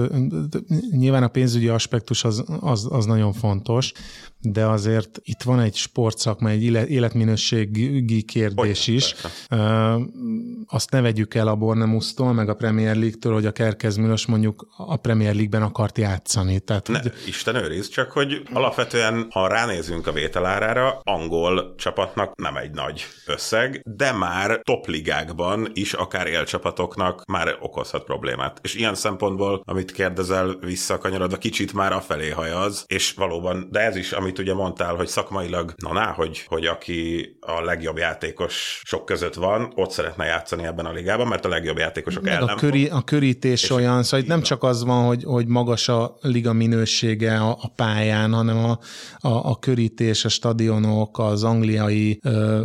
nyilván 0.90 1.22
a 1.22 1.28
pénzügyi 1.28 1.68
aspektus 1.68 2.24
az, 2.24 2.44
az, 2.60 2.88
az 2.90 3.06
nagyon 3.06 3.32
fontos, 3.32 3.92
de 4.40 4.66
azért 4.66 5.20
itt 5.22 5.42
van 5.42 5.60
egy 5.60 5.74
sportszakma, 5.74 6.48
egy 6.48 6.62
életminőségi 6.90 8.22
kérdés 8.22 8.86
Olyan, 8.88 8.98
is. 8.98 9.14
Persze. 9.14 9.98
Azt 10.66 10.90
ne 10.90 11.00
vegyük 11.00 11.34
el 11.34 11.48
a 11.48 11.54
Bornemusztól, 11.54 12.32
meg 12.32 12.48
a 12.48 12.54
Premier 12.54 12.96
League-től, 12.96 13.32
hogy 13.32 13.46
a 13.46 13.50
Kerkez 13.52 13.96
Milos 13.96 14.26
mondjuk 14.26 14.68
a 14.76 14.96
Premier 14.96 15.34
League-ben 15.34 15.62
akart 15.62 15.98
játszani. 15.98 16.60
Tehát, 16.60 16.88
ne, 16.88 17.00
hogy... 17.00 17.12
Isten 17.26 17.54
őriz, 17.54 17.88
csak 17.88 18.10
hogy 18.10 18.42
alapvetően, 18.52 19.26
ha 19.30 19.48
ránézünk 19.48 20.06
a 20.06 20.12
vételárára, 20.12 21.00
angol 21.02 21.74
csapatnak 21.76 22.34
nem 22.36 22.56
egy 22.56 22.70
nagy 22.70 23.04
összeg, 23.26 23.80
de 23.84 24.12
már 24.12 24.60
topligákban 24.62 25.70
is 25.72 25.92
akár 25.92 26.26
élcsapatoknak 26.26 27.24
már 27.26 27.56
okozhat 27.60 28.04
problémát. 28.04 28.58
És 28.62 28.74
ilyen 28.74 28.94
szempontból, 28.94 29.62
amit 29.64 29.92
kérdezel 29.92 30.56
visszakanyarodva, 30.60 31.36
kicsit 31.36 31.72
már 31.72 31.92
afelé 31.92 32.30
hajaz, 32.30 32.84
és 32.86 33.12
valóban, 33.12 33.68
de 33.70 33.80
ez 33.80 33.96
is, 33.96 34.12
amit 34.30 34.42
ugye 34.42 34.54
mondtál, 34.54 34.94
hogy 34.94 35.06
szakmailag, 35.06 35.74
na 35.76 35.92
ná, 35.92 36.12
hogy, 36.12 36.44
hogy 36.46 36.66
aki 36.66 37.28
a 37.40 37.60
legjobb 37.60 37.96
játékos 37.96 38.82
sok 38.84 39.04
között 39.04 39.34
van, 39.34 39.72
ott 39.74 39.90
szeretne 39.90 40.24
játszani 40.24 40.64
ebben 40.64 40.86
a 40.86 40.92
ligában, 40.92 41.26
mert 41.26 41.44
a 41.44 41.48
legjobb 41.48 41.78
játékosok 41.78 42.22
Meg 42.22 42.32
ellen. 42.32 42.48
A, 42.48 42.54
köri, 42.54 42.88
a 42.88 43.02
körítés 43.02 43.70
olyan, 43.70 44.02
szóval 44.02 44.26
nem 44.26 44.42
csak 44.42 44.62
az 44.62 44.84
van, 44.84 45.06
hogy, 45.06 45.24
hogy 45.24 45.46
magas 45.46 45.88
a 45.88 46.16
liga 46.20 46.52
minősége 46.52 47.36
a, 47.36 47.50
a 47.50 47.72
pályán, 47.76 48.32
hanem 48.32 48.56
a, 48.56 48.78
a, 49.28 49.50
a 49.50 49.58
körítés, 49.58 50.24
a 50.24 50.28
stadionok, 50.28 51.18
az 51.18 51.44
angliai 51.44 52.18
ö, 52.22 52.62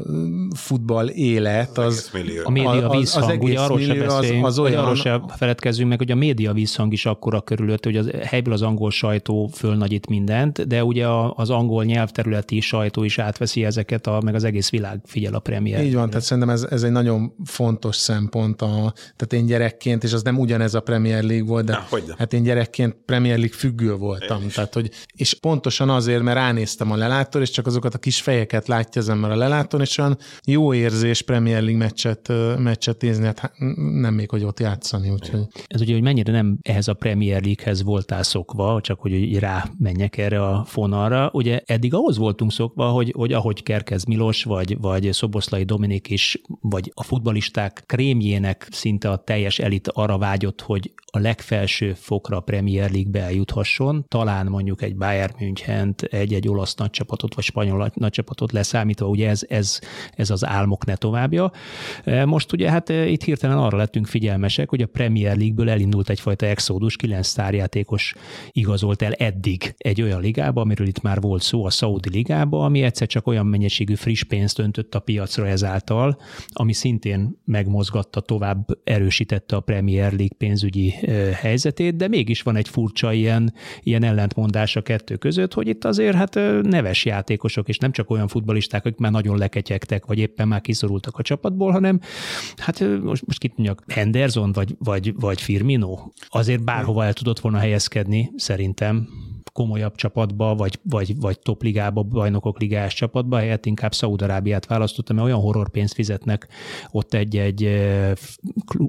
futball 0.55 1.07
élet, 1.07 1.77
az, 1.77 2.09
az 2.13 2.21
a 2.43 2.49
média 2.49 2.89
vízhang, 2.89 3.29
az, 3.29 3.31
az 3.31 3.37
ugye 3.41 3.59
arról 3.59 3.77
millió, 3.77 4.03
az, 4.03 4.33
az 4.41 4.59
olyan... 4.59 4.83
Arról 4.83 4.95
se 4.95 5.21
feledkezzünk 5.37 5.89
meg, 5.89 5.97
hogy 5.97 6.11
a 6.11 6.15
média 6.15 6.53
vízhang 6.53 6.93
is 6.93 7.05
akkora 7.05 7.41
körülött, 7.41 7.83
hogy 7.83 7.97
az 7.97 8.11
helyből 8.21 8.53
az 8.53 8.61
angol 8.61 8.91
sajtó 8.91 9.49
fölnagyít 9.53 10.07
mindent, 10.07 10.67
de 10.67 10.83
ugye 10.83 11.07
az 11.35 11.49
angol 11.55 11.83
nyelvterületi 11.83 12.59
sajtó 12.59 13.03
is 13.03 13.19
átveszi 13.19 13.65
ezeket, 13.65 14.07
a, 14.07 14.21
meg 14.23 14.35
az 14.35 14.43
egész 14.43 14.69
világ 14.69 14.99
figyel 15.05 15.33
a 15.33 15.39
premier. 15.39 15.83
Így 15.83 15.93
van, 15.93 16.09
tehát 16.09 16.23
szerintem 16.23 16.51
ez, 16.53 16.63
ez 16.63 16.83
egy 16.83 16.91
nagyon 16.91 17.33
fontos 17.45 17.95
szempont. 17.95 18.61
A, 18.61 18.93
tehát 18.95 19.33
én 19.33 19.45
gyerekként, 19.45 20.03
és 20.03 20.13
az 20.13 20.23
nem 20.23 20.39
ugyanez 20.39 20.73
a 20.73 20.79
Premier 20.79 21.23
League 21.23 21.47
volt, 21.47 21.65
de 21.65 21.71
Na, 21.89 22.15
hát 22.17 22.33
én 22.33 22.43
gyerekként 22.43 22.95
Premier 23.05 23.37
League 23.37 23.57
függő 23.57 23.95
voltam. 23.95 24.47
Tehát, 24.47 24.73
hogy, 24.73 24.89
és 25.13 25.33
pontosan 25.33 25.89
azért, 25.89 26.21
mert 26.21 26.37
ránéztem 26.37 26.91
a 26.91 26.95
lelátor, 26.95 27.41
és 27.41 27.49
csak 27.49 27.67
azokat 27.67 27.93
a 27.93 27.97
kis 27.97 28.21
fejeket 28.21 28.67
látja 28.67 29.01
az 29.01 29.09
ember 29.09 29.31
a 29.31 29.35
lelátón, 29.35 29.81
és 29.81 29.97
olyan 29.97 30.17
jó 30.45 30.73
érzés 30.73 31.21
Premier 31.21 31.61
League 31.61 31.77
meccset, 31.77 32.31
meccset 32.57 33.01
nézni, 33.01 33.25
hát 33.25 33.51
nem 33.75 34.13
még, 34.13 34.29
hogy 34.29 34.43
ott 34.43 34.59
játszani. 34.59 35.09
Úgyhogy. 35.09 35.47
Ez 35.67 35.81
ugye, 35.81 35.93
hogy 35.93 36.01
mennyire 36.01 36.31
nem 36.31 36.57
ehhez 36.61 36.87
a 36.87 36.93
Premier 36.93 37.41
League-hez 37.43 37.83
voltál 37.83 38.23
szokva, 38.23 38.79
csak 38.81 38.99
hogy 38.99 39.39
rá 39.39 39.65
menjek 39.79 40.17
erre 40.17 40.41
a 40.47 40.63
fonalra. 40.65 41.29
Ugye 41.45 41.61
eddig 41.65 41.93
ahhoz 41.93 42.17
voltunk 42.17 42.51
szokva, 42.51 42.89
hogy, 42.89 43.13
hogy 43.15 43.33
ahogy 43.33 43.63
Kerkez 43.63 44.03
Milos, 44.03 44.43
vagy, 44.43 44.77
vagy 44.79 45.13
Szoboszlai 45.13 45.63
Dominik 45.63 46.09
is, 46.09 46.41
vagy 46.61 46.91
a 46.93 47.03
futbalisták 47.03 47.83
krémjének 47.85 48.67
szinte 48.71 49.09
a 49.09 49.17
teljes 49.17 49.59
elit 49.59 49.87
arra 49.87 50.17
vágyott, 50.17 50.61
hogy 50.61 50.91
a 51.15 51.19
legfelső 51.19 51.93
fokra 51.93 52.37
a 52.37 52.39
Premier 52.39 52.91
League-be 52.91 53.21
eljuthasson, 53.21 54.05
talán 54.07 54.45
mondjuk 54.45 54.81
egy 54.81 54.95
Bayern 54.95 55.33
München, 55.39 55.95
egy-egy 55.97 56.47
olasz 56.47 56.75
nagycsapatot, 56.75 57.35
vagy 57.35 57.43
spanyol 57.43 57.91
nagycsapatot 57.93 58.51
leszámítva, 58.51 59.07
ugye 59.07 59.29
ez, 59.29 59.45
ez, 59.49 59.79
ez 60.15 60.29
az 60.29 60.45
álmok 60.45 60.85
ne 60.85 60.95
továbbja. 60.95 61.51
E, 62.03 62.25
most 62.25 62.53
ugye 62.53 62.71
hát 62.71 62.89
e, 62.89 63.07
itt 63.07 63.23
hirtelen 63.23 63.57
arra 63.57 63.77
lettünk 63.77 64.07
figyelmesek, 64.07 64.69
hogy 64.69 64.81
a 64.81 64.87
Premier 64.87 65.37
League-ből 65.37 65.69
elindult 65.69 66.09
egyfajta 66.09 66.45
exodus, 66.45 66.95
kilenc 66.95 67.27
sztárjátékos 67.27 68.15
igazolt 68.51 69.01
el 69.01 69.13
eddig 69.13 69.75
egy 69.77 70.01
olyan 70.01 70.21
ligába, 70.21 70.61
amiről 70.61 70.87
itt 70.87 71.01
már 71.01 71.21
volt 71.21 71.34
szó, 71.41 71.65
a 71.65 71.69
Saudi 71.69 72.09
ligába, 72.09 72.65
ami 72.65 72.81
egyszer 72.81 73.07
csak 73.07 73.27
olyan 73.27 73.45
mennyiségű 73.45 73.95
friss 73.95 74.23
pénzt 74.23 74.59
öntött 74.59 74.95
a 74.95 74.99
piacra 74.99 75.47
ezáltal, 75.47 76.17
ami 76.47 76.73
szintén 76.73 77.41
megmozgatta, 77.45 78.19
tovább 78.19 78.67
erősítette 78.83 79.55
a 79.55 79.59
Premier 79.59 80.11
League 80.11 80.35
pénzügyi 80.37 80.89
helyzetét, 81.33 81.95
de 81.95 82.07
mégis 82.07 82.41
van 82.41 82.55
egy 82.55 82.69
furcsa 82.69 83.13
ilyen, 83.13 83.53
ilyen 83.81 84.03
ellentmondás 84.03 84.75
a 84.75 84.81
kettő 84.81 85.15
között, 85.15 85.53
hogy 85.53 85.67
itt 85.67 85.85
azért 85.85 86.15
hát 86.15 86.35
neves 86.61 87.05
játékosok, 87.05 87.67
és 87.67 87.77
nem 87.77 87.91
csak 87.91 88.09
olyan 88.09 88.27
futbalisták, 88.27 88.85
akik 88.85 88.99
már 88.99 89.11
nagyon 89.11 89.37
leketyegtek, 89.37 90.05
vagy 90.05 90.19
éppen 90.19 90.47
már 90.47 90.61
kiszorultak 90.61 91.17
a 91.17 91.21
csapatból, 91.21 91.71
hanem 91.71 91.99
hát 92.55 92.79
most, 92.79 93.25
most 93.25 93.39
kit 93.39 93.57
mondjak, 93.57 93.83
Henderson 93.87 94.51
vagy, 94.51 94.75
vagy, 94.79 95.13
vagy 95.15 95.41
Firmino, 95.41 95.99
azért 96.27 96.63
bárhova 96.63 97.05
el 97.05 97.13
tudott 97.13 97.39
volna 97.39 97.57
helyezkedni, 97.57 98.31
szerintem 98.35 99.07
komolyabb 99.55 99.95
csapatba, 99.95 100.55
vagy, 100.55 100.79
vagy, 100.83 101.19
vagy 101.19 101.39
topligába, 101.39 102.03
bajnokok 102.03 102.59
ligás 102.59 102.93
csapatba, 102.93 103.37
helyett 103.37 103.65
inkább 103.65 103.93
Szaudarábiát 103.93 104.65
választottam, 104.65 105.15
mert 105.15 105.27
olyan 105.27 105.39
horror 105.39 105.69
pénzt 105.69 105.93
fizetnek 105.93 106.47
ott 106.91 107.13
egy-egy 107.13 107.69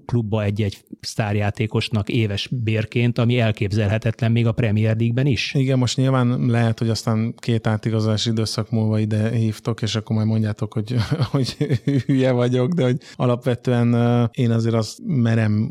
klubba 0.07 0.43
egy-egy 0.43 0.85
sztárjátékosnak 1.01 2.09
éves 2.09 2.49
bérként, 2.49 3.19
ami 3.19 3.39
elképzelhetetlen 3.39 4.33
még 4.33 4.47
a 4.47 4.53
Premier 4.53 4.97
League-ben 4.97 5.27
is. 5.27 5.55
Igen, 5.55 5.79
most 5.79 5.97
nyilván 5.97 6.47
lehet, 6.47 6.79
hogy 6.79 6.89
aztán 6.89 7.35
két 7.37 7.67
átigazolási 7.67 8.31
időszak 8.31 8.71
múlva 8.71 8.99
ide 8.99 9.31
hívtok, 9.31 9.83
és 9.83 9.95
akkor 9.95 10.17
majd 10.17 10.29
mondjátok, 10.29 10.73
hogy, 10.73 10.97
hogy 11.33 11.57
hülye 12.07 12.33
vagyok, 12.33 12.73
de 12.73 12.83
hogy 12.83 12.99
alapvetően 13.17 13.95
én 14.33 14.51
azért 14.51 14.75
azt 14.75 14.99
merem 15.05 15.71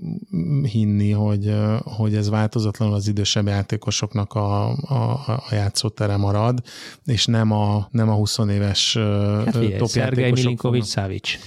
hinni, 0.72 1.12
hogy, 1.12 1.54
hogy 1.84 2.16
ez 2.16 2.30
változatlanul 2.30 2.96
az 2.96 3.08
idősebb 3.08 3.48
játékosoknak 3.48 4.34
a, 4.34 4.76
a, 4.88 5.12
a 5.28 5.44
játszótere 5.52 6.18
marad, 6.18 6.62
és 7.06 7.26
nem 7.26 7.52
a, 7.52 7.88
nem 7.92 8.10
a 8.10 8.14
20 8.14 8.38
éves 8.50 8.98
hát 9.46 9.78
top 9.78 9.88
Szergej 9.88 10.32
Milinkovics 10.32 10.86
Szávics. 10.86 11.38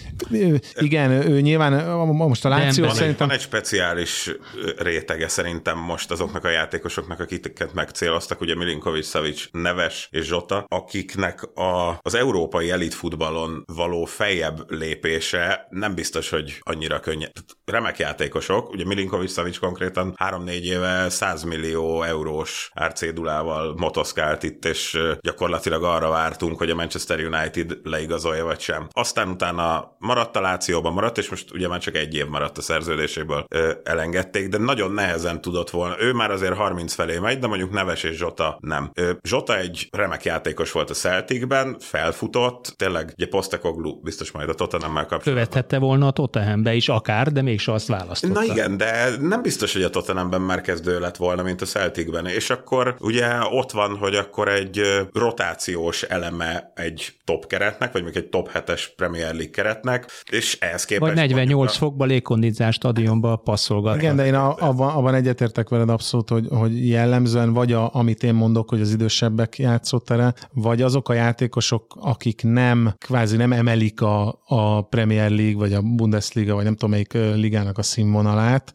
Igen, 0.74 1.10
ő 1.10 1.40
nyilván 1.40 1.96
most 2.06 2.44
a 2.44 2.48
Láció 2.48 2.84
van 2.84 2.94
szerintem... 2.94 3.22
Egy, 3.22 3.28
van 3.28 3.36
egy 3.36 3.40
speciális 3.40 4.30
rétege 4.78 5.28
szerintem 5.28 5.78
most 5.78 6.10
azoknak 6.10 6.44
a 6.44 6.50
játékosoknak, 6.50 7.20
akiket 7.20 7.74
megcéloztak, 7.74 8.40
ugye 8.40 8.54
Milinkovics 8.54 9.06
Savic 9.06 9.48
neves 9.52 10.08
és 10.10 10.26
Zsota, 10.26 10.64
akiknek 10.68 11.42
a, 11.42 11.98
az 12.02 12.14
európai 12.14 12.70
elitfutballon 12.70 13.64
való 13.66 14.04
fejebb 14.04 14.70
lépése 14.70 15.66
nem 15.70 15.94
biztos, 15.94 16.30
hogy 16.30 16.58
annyira 16.60 17.00
könnyű. 17.00 17.26
Remek 17.64 17.98
játékosok, 17.98 18.70
ugye 18.70 18.84
Milinkovics 18.84 19.30
Savic 19.30 19.58
konkrétan 19.58 20.14
3-4 20.24 20.50
éve 20.60 21.08
100 21.08 21.42
millió 21.42 22.02
eurós 22.02 22.70
árcédul 22.74 23.27
Guardiolával 23.28 23.74
motoszkált 23.76 24.42
itt, 24.42 24.64
és 24.64 24.98
gyakorlatilag 25.20 25.84
arra 25.84 26.08
vártunk, 26.08 26.58
hogy 26.58 26.70
a 26.70 26.74
Manchester 26.74 27.20
United 27.20 27.78
leigazolja 27.82 28.44
vagy 28.44 28.60
sem. 28.60 28.88
Aztán 28.92 29.28
utána 29.28 29.96
maradt 29.98 30.36
a 30.36 30.40
Lációban 30.40 30.92
maradt, 30.92 31.18
és 31.18 31.28
most 31.28 31.52
ugye 31.52 31.68
már 31.68 31.80
csak 31.80 31.96
egy 31.96 32.14
év 32.14 32.26
maradt 32.26 32.58
a 32.58 32.62
szerződéséből 32.62 33.44
elengedték, 33.84 34.48
de 34.48 34.58
nagyon 34.58 34.92
nehezen 34.92 35.40
tudott 35.40 35.70
volna. 35.70 36.00
Ő 36.00 36.12
már 36.12 36.30
azért 36.30 36.54
30 36.54 36.94
felé 36.94 37.18
megy, 37.18 37.38
de 37.38 37.46
mondjuk 37.46 37.72
Neves 37.72 38.02
és 38.02 38.16
Zsota 38.16 38.58
nem. 38.60 38.92
Zsota 39.22 39.58
egy 39.58 39.88
remek 39.90 40.24
játékos 40.24 40.72
volt 40.72 40.90
a 40.90 40.94
Celticben, 40.94 41.76
felfutott, 41.80 42.72
tényleg 42.76 43.12
ugye 43.16 43.26
Postekoglu 43.28 44.00
biztos 44.00 44.30
majd 44.30 44.48
a 44.48 44.54
Tottenhammel 44.54 45.06
kapcsolatban. 45.06 45.34
Követhette 45.34 45.78
volna 45.78 46.06
a 46.06 46.10
Tottenhambe 46.10 46.74
is 46.74 46.88
akár, 46.88 47.32
de 47.32 47.42
mégse 47.42 47.72
azt 47.72 47.88
választotta. 47.88 48.40
Na 48.40 48.44
igen, 48.44 48.76
de 48.76 49.10
nem 49.20 49.42
biztos, 49.42 49.72
hogy 49.72 49.82
a 49.82 49.90
Tottenhamben 49.90 50.40
már 50.40 50.60
kezdő 50.60 51.00
lett 51.00 51.16
volna, 51.16 51.42
mint 51.42 51.62
a 51.62 51.66
Celticben, 51.66 52.26
és 52.26 52.50
akkor 52.50 52.96
ugye 52.98 53.17
ugye 53.18 53.38
ott 53.50 53.70
van, 53.70 53.96
hogy 53.96 54.14
akkor 54.14 54.48
egy 54.48 54.80
rotációs 55.12 56.02
eleme 56.02 56.72
egy 56.74 57.12
top 57.24 57.46
keretnek, 57.46 57.92
vagy 57.92 58.04
még 58.04 58.16
egy 58.16 58.28
top 58.28 58.50
7-es 58.54 58.84
Premier 58.96 59.34
League 59.34 59.50
keretnek, 59.50 60.06
és 60.30 60.58
ehhez 60.60 60.84
képest... 60.84 61.06
Vagy 61.06 61.14
48 61.14 61.56
mondjuk, 61.56 61.78
fokba 61.78 62.04
légkondizált 62.04 62.74
stadionba 62.74 63.36
passzolgatnak. 63.36 64.02
Igen, 64.02 64.16
de 64.16 64.26
én 64.26 64.34
a, 64.34 64.54
abban, 64.54 64.94
abban 64.94 65.14
egyetértek 65.14 65.68
veled 65.68 65.88
abszolút, 65.88 66.28
hogy, 66.28 66.46
hogy 66.50 66.88
jellemzően 66.88 67.52
vagy 67.52 67.72
a, 67.72 67.94
amit 67.94 68.22
én 68.22 68.34
mondok, 68.34 68.68
hogy 68.68 68.80
az 68.80 68.92
idősebbek 68.92 69.58
játszótere, 69.58 70.34
vagy 70.52 70.82
azok 70.82 71.08
a 71.08 71.12
játékosok, 71.12 71.96
akik 72.00 72.42
nem, 72.42 72.94
kvázi 72.98 73.36
nem 73.36 73.52
emelik 73.52 74.00
a, 74.00 74.40
a 74.46 74.82
Premier 74.82 75.30
League, 75.30 75.56
vagy 75.56 75.72
a 75.72 75.82
Bundesliga, 75.82 76.54
vagy 76.54 76.64
nem 76.64 76.72
tudom 76.72 76.90
melyik 76.90 77.12
ligának 77.12 77.78
a 77.78 77.82
színvonalát, 77.82 78.72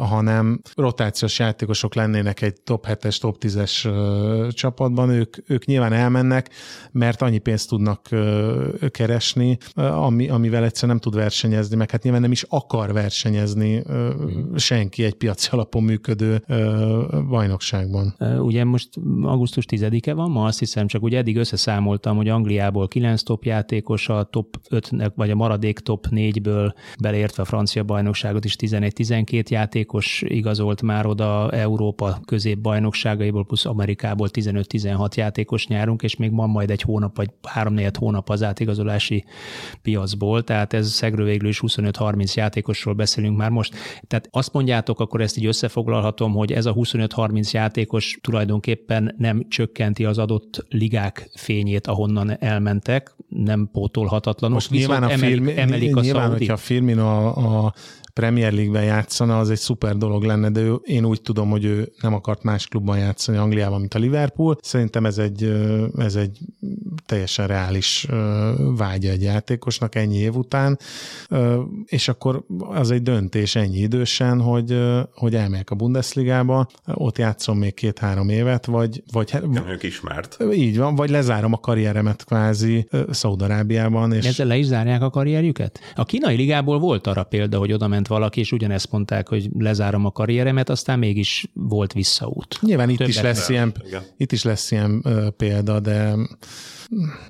hanem 0.00 0.60
rotációs 0.74 1.38
játékosok 1.38 1.94
lennének 1.94 2.42
egy 2.42 2.60
top 2.64 2.86
7-es, 2.88 3.18
top 3.20 3.38
10-es 3.48 3.88
csapatban, 4.54 5.10
ők, 5.10 5.36
ők 5.46 5.64
nyilván 5.64 5.92
elmennek, 5.92 6.50
mert 6.92 7.22
annyi 7.22 7.38
pénzt 7.38 7.68
tudnak 7.68 8.08
keresni, 8.90 9.58
ami, 9.74 10.28
amivel 10.28 10.64
egyszer 10.64 10.88
nem 10.88 10.98
tud 10.98 11.14
versenyezni, 11.14 11.76
meg 11.76 11.90
hát 11.90 12.02
nyilván 12.02 12.20
nem 12.20 12.32
is 12.32 12.42
akar 12.48 12.92
versenyezni 12.92 13.82
senki 14.56 15.04
egy 15.04 15.14
piaci 15.14 15.48
alapon 15.50 15.82
működő 15.82 16.44
bajnokságban. 17.28 18.14
Ugye 18.38 18.64
most 18.64 18.88
augusztus 19.22 19.64
10-e 19.70 20.12
van 20.12 20.30
ma, 20.30 20.44
azt 20.44 20.58
hiszem, 20.58 20.86
csak 20.86 21.02
ugye 21.02 21.18
eddig 21.18 21.36
összeszámoltam, 21.36 22.16
hogy 22.16 22.28
Angliából 22.28 22.88
9 22.88 23.22
top 23.22 23.44
játékos, 23.44 24.08
a 24.08 24.24
top 24.24 24.56
5 24.70 24.90
vagy 25.14 25.30
a 25.30 25.34
maradék 25.34 25.78
top 25.78 26.06
4-ből 26.10 26.74
beleértve 27.00 27.42
a 27.42 27.46
francia 27.46 27.82
bajnokságot 27.82 28.44
is 28.44 28.56
11-12 28.58 29.48
játékos 29.48 30.22
igazolt 30.26 30.82
már 30.82 31.06
oda 31.06 31.50
Európa 31.50 32.20
középbajnokságaiból, 32.24 33.37
plusz 33.44 33.64
Amerikából 33.64 34.28
15-16 34.32 35.14
játékos 35.14 35.66
nyárunk, 35.66 36.02
és 36.02 36.16
még 36.16 36.34
van 36.34 36.50
majd 36.50 36.70
egy 36.70 36.82
hónap 36.82 37.16
vagy 37.16 37.30
3-4 37.54 37.92
hónap 37.98 38.30
az 38.30 38.42
átigazolási 38.42 39.24
piacból, 39.82 40.44
tehát 40.44 40.72
ez 40.72 40.90
szegről 40.90 41.26
végül 41.26 41.48
is 41.48 41.60
25-30 41.66 42.34
játékosról 42.34 42.94
beszélünk 42.94 43.36
már 43.36 43.50
most. 43.50 43.74
Tehát 44.06 44.28
azt 44.30 44.52
mondjátok, 44.52 45.00
akkor 45.00 45.20
ezt 45.20 45.36
így 45.36 45.46
összefoglalhatom, 45.46 46.32
hogy 46.32 46.52
ez 46.52 46.66
a 46.66 46.74
25-30 46.74 47.50
játékos 47.50 48.18
tulajdonképpen 48.20 49.14
nem 49.18 49.46
csökkenti 49.48 50.04
az 50.04 50.18
adott 50.18 50.66
ligák 50.68 51.30
fényét, 51.34 51.86
ahonnan 51.86 52.36
elmentek, 52.40 53.14
nem 53.28 53.68
pótolhatatlanok. 53.72 54.54
Most 54.54 54.70
nyilván 54.70 55.02
a, 55.02 55.08
film, 55.08 55.22
emelik, 55.22 55.56
emelik 55.56 55.96
a 55.96 56.00
nyilván, 56.00 56.30
hogyha 56.30 56.52
a 56.52 56.56
Firmino 56.56 57.06
a, 57.06 57.64
a 57.64 57.74
Premier 58.18 58.52
League-ben 58.52 58.84
játszana, 58.84 59.38
az 59.38 59.50
egy 59.50 59.58
szuper 59.58 59.96
dolog 59.96 60.22
lenne, 60.22 60.50
de 60.50 60.60
ő, 60.60 60.74
én 60.84 61.04
úgy 61.04 61.22
tudom, 61.22 61.50
hogy 61.50 61.64
ő 61.64 61.92
nem 62.00 62.14
akart 62.14 62.42
más 62.42 62.66
klubban 62.66 62.98
játszani 62.98 63.36
Angliában, 63.38 63.80
mint 63.80 63.94
a 63.94 63.98
Liverpool. 63.98 64.58
Szerintem 64.62 65.06
ez 65.06 65.18
egy, 65.18 65.52
ez 65.98 66.14
egy 66.14 66.38
teljesen 67.06 67.46
reális 67.46 68.06
vágya 68.76 69.10
egy 69.10 69.22
játékosnak 69.22 69.94
ennyi 69.94 70.16
év 70.16 70.36
után, 70.36 70.78
és 71.84 72.08
akkor 72.08 72.44
az 72.58 72.90
egy 72.90 73.02
döntés 73.02 73.54
ennyi 73.54 73.78
idősen, 73.78 74.40
hogy, 74.40 74.78
hogy 75.14 75.34
elmegyek 75.34 75.70
a 75.70 75.74
Bundesligába, 75.74 76.68
ott 76.86 77.18
játszom 77.18 77.58
még 77.58 77.74
két-három 77.74 78.28
évet, 78.28 78.66
vagy... 78.66 79.02
vagy 79.12 79.34
nem 79.50 79.68
ők 79.68 79.82
ismert. 79.82 80.38
Így 80.52 80.78
van, 80.78 80.94
vagy 80.94 81.10
lezárom 81.10 81.52
a 81.52 81.58
karrieremet 81.58 82.24
kvázi 82.24 82.88
Szaudarábiában. 83.10 84.12
És... 84.12 84.26
Ezzel 84.26 84.46
le 84.46 84.56
is 84.56 84.66
zárják 84.66 85.02
a 85.02 85.10
karrierjüket? 85.10 85.80
A 85.94 86.04
kínai 86.04 86.36
ligából 86.36 86.78
volt 86.78 87.06
arra 87.06 87.22
példa, 87.22 87.58
hogy 87.58 87.72
oda 87.72 87.88
ment 87.88 88.06
valaki, 88.08 88.40
és 88.40 88.52
ugyanezt 88.52 88.90
mondták, 88.90 89.28
hogy 89.28 89.48
lezárom 89.58 90.04
a 90.04 90.10
karrieremet, 90.10 90.70
aztán 90.70 90.98
mégis 90.98 91.46
volt 91.52 91.92
visszaút. 91.92 92.58
Nyilván 92.60 92.88
itt 92.88 93.00
is, 93.00 93.20
lesz 93.20 93.48
ilyen, 93.48 93.72
itt 94.16 94.32
is 94.32 94.44
lesz 94.44 94.70
ilyen 94.70 95.04
példa, 95.36 95.80
de 95.80 96.14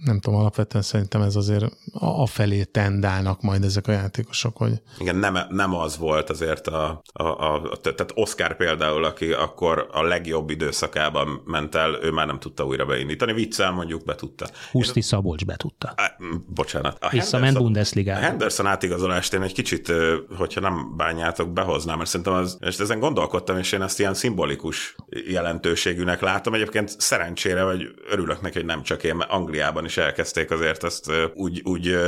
nem 0.05 0.21
tudom, 0.21 0.39
alapvetően 0.39 0.83
szerintem 0.83 1.23
ez 1.23 1.37
azért 1.37 1.65
a 1.93 2.27
felé 2.27 2.65
tendálnak 2.65 3.43
majd 3.43 3.65
ezek 3.65 3.87
a 3.87 3.93
játékosok, 3.93 4.57
hogy... 4.57 4.73
Igen, 4.99 5.17
nem, 5.17 5.39
nem 5.51 5.75
az 5.75 5.97
volt 5.97 6.31
azért 6.31 6.67
a, 6.67 7.03
a, 7.13 7.25
a, 7.25 7.77
tehát 7.83 8.13
Oscar 8.15 8.57
például, 8.57 9.05
aki 9.05 9.33
akkor 9.33 9.89
a 9.93 10.03
legjobb 10.03 10.51
időszakában 10.51 11.43
ment 11.45 11.75
el, 11.75 11.99
ő 12.03 12.11
már 12.11 12.27
nem 12.27 12.39
tudta 12.39 12.65
újra 12.65 12.87
beindítani, 12.87 13.33
viccel 13.33 13.71
mondjuk 13.71 14.05
be 14.05 14.15
tudta. 14.15 14.47
Huszti 14.71 15.01
Szabolcs 15.01 15.45
be 15.45 15.57
tudta. 15.57 15.89
A, 15.89 16.23
bocsánat. 16.55 16.97
A 17.01 17.09
Visszament 17.09 17.59
Bundesliga. 17.59 18.13
A 18.13 18.19
Henderson 18.19 18.67
átigazolást 18.67 19.35
én 19.35 19.43
egy 19.43 19.53
kicsit, 19.53 19.93
hogyha 20.37 20.61
nem 20.61 20.97
bányátok, 20.97 21.53
behoznám, 21.53 21.97
mert 21.97 22.11
szerintem 22.11 22.35
az, 22.35 22.59
és 22.61 22.79
ezen 22.79 22.99
gondolkodtam, 22.99 23.59
és 23.59 23.73
én 23.73 23.83
ezt 23.83 23.99
ilyen 23.99 24.15
szimbolikus 24.15 24.97
jelentőségűnek 25.27 26.21
látom. 26.21 26.55
Egyébként 26.55 27.01
szerencsére, 27.01 27.65
vagy 27.65 27.83
örülök 28.11 28.41
neki, 28.41 28.57
hogy 28.57 28.67
nem 28.67 28.83
csak 28.83 29.05
én, 29.05 29.15
mert 29.15 29.31
Angliában 29.49 29.85
is 29.85 29.97
elkezdték 29.97 30.51
azért 30.51 30.85
ezt 30.85 31.13
úgy, 31.35 31.61
úgy 31.65 31.99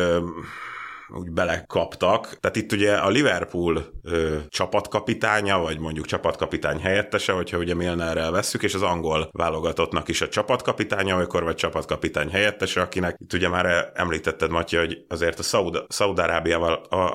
úgy 1.12 1.30
belekaptak. 1.30 2.38
Tehát 2.40 2.56
itt 2.56 2.72
ugye 2.72 2.94
a 2.94 3.08
Liverpool 3.08 3.84
ö, 4.02 4.36
csapatkapitánya, 4.48 5.58
vagy 5.58 5.78
mondjuk 5.78 6.06
csapatkapitány 6.06 6.80
helyettese, 6.80 7.32
hogyha 7.32 7.58
ugye 7.58 7.74
Milnerrel 7.74 8.30
vesszük, 8.30 8.62
és 8.62 8.74
az 8.74 8.82
angol 8.82 9.28
válogatottnak 9.32 10.08
is 10.08 10.20
a 10.20 10.28
csapatkapitánya 10.28 11.16
olykor, 11.16 11.42
vagy 11.42 11.54
csapatkapitány 11.54 12.30
helyettese, 12.30 12.80
akinek 12.80 13.16
itt 13.18 13.32
ugye 13.32 13.48
már 13.48 13.90
említetted, 13.94 14.50
Matya, 14.50 14.78
hogy 14.78 15.04
azért 15.08 15.38
a 15.38 15.42
Szaud- 15.42 15.84
Szaudarábiával, 15.88 16.72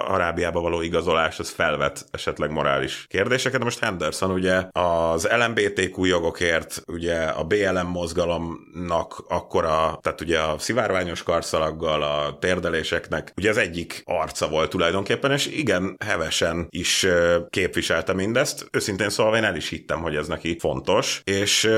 Arábiába 0.07 0.59
való 0.59 0.81
igazolás 0.81 1.39
az 1.39 1.49
felvet 1.49 2.05
esetleg 2.11 2.51
morális 2.51 3.05
kérdéseket. 3.09 3.59
De 3.59 3.63
most 3.63 3.79
Henderson 3.79 4.31
ugye 4.31 4.63
az 4.71 5.27
LMBTQ 5.31 6.05
jogokért, 6.05 6.83
ugye 6.87 7.23
a 7.23 7.43
BLM 7.43 7.87
mozgalomnak 7.87 9.23
akkora, 9.27 9.99
tehát 10.01 10.21
ugye 10.21 10.39
a 10.39 10.59
szivárványos 10.59 11.23
karszalaggal, 11.23 12.01
a 12.01 12.37
térdeléseknek, 12.39 13.31
ugye 13.37 13.49
az 13.49 13.57
egyik 13.57 13.84
egyik 13.85 14.03
arca 14.05 14.47
volt 14.47 14.69
tulajdonképpen, 14.69 15.31
és 15.31 15.47
igen, 15.47 15.97
hevesen 16.05 16.67
is 16.69 17.07
képviselte 17.49 18.13
mindezt. 18.13 18.67
Őszintén 18.71 19.09
szóval 19.09 19.35
én 19.35 19.43
el 19.43 19.55
is 19.55 19.69
hittem, 19.69 20.01
hogy 20.01 20.15
ez 20.15 20.27
neki 20.27 20.57
fontos, 20.59 21.21
és 21.23 21.69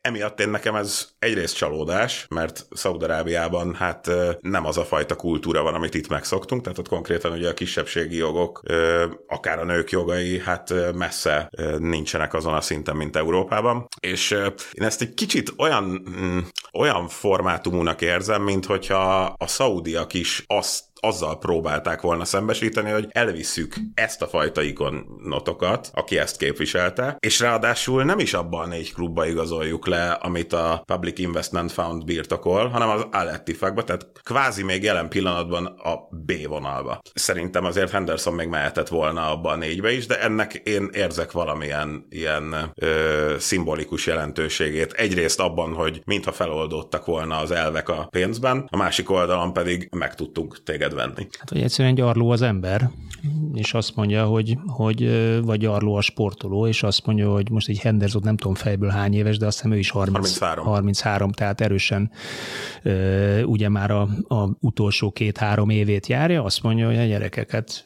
emiatt 0.00 0.40
én 0.40 0.48
nekem 0.48 0.74
ez 0.74 1.08
egyrészt 1.18 1.56
csalódás, 1.56 2.26
mert 2.28 2.66
Szaudarábiában 2.70 3.74
hát 3.74 4.10
nem 4.40 4.66
az 4.66 4.76
a 4.78 4.84
fajta 4.84 5.16
kultúra 5.16 5.62
van, 5.62 5.74
amit 5.74 5.94
itt 5.94 6.08
megszoktunk, 6.08 6.62
tehát 6.62 6.78
ott 6.78 6.88
konkrétan 6.88 7.32
ugye 7.32 7.48
a 7.48 7.54
kisebbségi 7.54 8.16
jogok, 8.16 8.62
akár 9.26 9.58
a 9.58 9.64
nők 9.64 9.90
jogai, 9.90 10.38
hát 10.38 10.94
messze 10.94 11.50
nincsenek 11.78 12.34
azon 12.34 12.54
a 12.54 12.60
szinten, 12.60 12.96
mint 12.96 13.16
Európában, 13.16 13.88
és 14.00 14.30
én 14.72 14.84
ezt 14.84 15.02
egy 15.02 15.14
kicsit 15.14 15.52
olyan, 15.58 15.84
mm, 16.20 16.38
olyan 16.72 17.08
formátumúnak 17.08 18.00
érzem, 18.00 18.42
mint 18.42 18.66
hogyha 18.66 19.34
a 19.36 19.46
szaudiak 19.46 20.14
is 20.14 20.44
azt 20.46 20.91
azzal 21.06 21.38
próbálták 21.38 22.00
volna 22.00 22.24
szembesíteni, 22.24 22.90
hogy 22.90 23.08
elvisszük 23.10 23.74
ezt 23.94 24.22
a 24.22 24.26
fajta 24.26 24.62
ikonotokat, 24.62 25.90
aki 25.94 26.18
ezt 26.18 26.36
képviselte, 26.36 27.16
és 27.18 27.40
ráadásul 27.40 28.04
nem 28.04 28.18
is 28.18 28.34
abban 28.34 28.62
a 28.62 28.66
négy 28.66 28.94
klubba 28.94 29.26
igazoljuk 29.26 29.86
le, 29.86 30.10
amit 30.10 30.52
a 30.52 30.82
Public 30.86 31.18
Investment 31.18 31.72
Fund 31.72 32.04
birtokol, 32.04 32.68
hanem 32.68 32.88
az 32.88 33.06
Alettifakba, 33.10 33.84
tehát 33.84 34.06
kvázi 34.22 34.62
még 34.62 34.82
jelen 34.82 35.08
pillanatban 35.08 35.66
a 35.66 36.08
B 36.10 36.32
vonalba. 36.48 37.00
Szerintem 37.14 37.64
azért 37.64 37.90
Henderson 37.90 38.34
még 38.34 38.48
mehetett 38.48 38.88
volna 38.88 39.30
abba 39.30 39.50
a 39.50 39.56
négybe 39.56 39.92
is, 39.92 40.06
de 40.06 40.20
ennek 40.20 40.54
én 40.54 40.88
érzek 40.92 41.32
valamilyen 41.32 42.06
ilyen 42.08 42.72
ö, 42.74 43.34
szimbolikus 43.38 44.06
jelentőségét. 44.06 44.92
Egyrészt 44.92 45.40
abban, 45.40 45.74
hogy 45.74 46.02
mintha 46.04 46.32
feloldottak 46.32 47.04
volna 47.04 47.36
az 47.38 47.50
elvek 47.50 47.88
a 47.88 48.06
pénzben, 48.10 48.66
a 48.70 48.76
másik 48.76 49.10
oldalon 49.10 49.52
pedig 49.52 49.88
meg 49.96 50.14
tudtunk 50.14 50.62
téged 50.62 50.91
venni. 50.92 51.26
Hát, 51.38 51.48
hogy 51.48 51.60
egyszerűen 51.60 51.94
gyarló 51.94 52.30
az 52.30 52.42
ember, 52.42 52.90
és 53.54 53.74
azt 53.74 53.96
mondja, 53.96 54.24
hogy, 54.24 54.58
hogy 54.66 55.10
vagy 55.44 55.58
gyarló 55.58 55.94
a 55.94 56.00
sportoló, 56.00 56.66
és 56.66 56.82
azt 56.82 57.06
mondja, 57.06 57.30
hogy 57.30 57.50
most 57.50 57.68
egy 57.68 57.78
Henderson 57.78 58.22
nem 58.24 58.36
tudom 58.36 58.54
fejből 58.54 58.88
hány 58.88 59.14
éves, 59.14 59.38
de 59.38 59.46
azt 59.46 59.56
hiszem 59.56 59.72
ő 59.72 59.78
is 59.78 59.90
30, 59.90 60.38
33. 60.38 60.64
33 60.64 61.32
tehát 61.32 61.60
erősen 61.60 62.10
ugye 63.44 63.68
már 63.68 63.90
a, 63.90 64.08
a 64.28 64.56
utolsó 64.60 65.10
két-három 65.10 65.70
évét 65.70 66.06
járja, 66.06 66.44
azt 66.44 66.62
mondja, 66.62 66.86
hogy 66.86 66.98
a 66.98 67.04
gyerekeket 67.04 67.84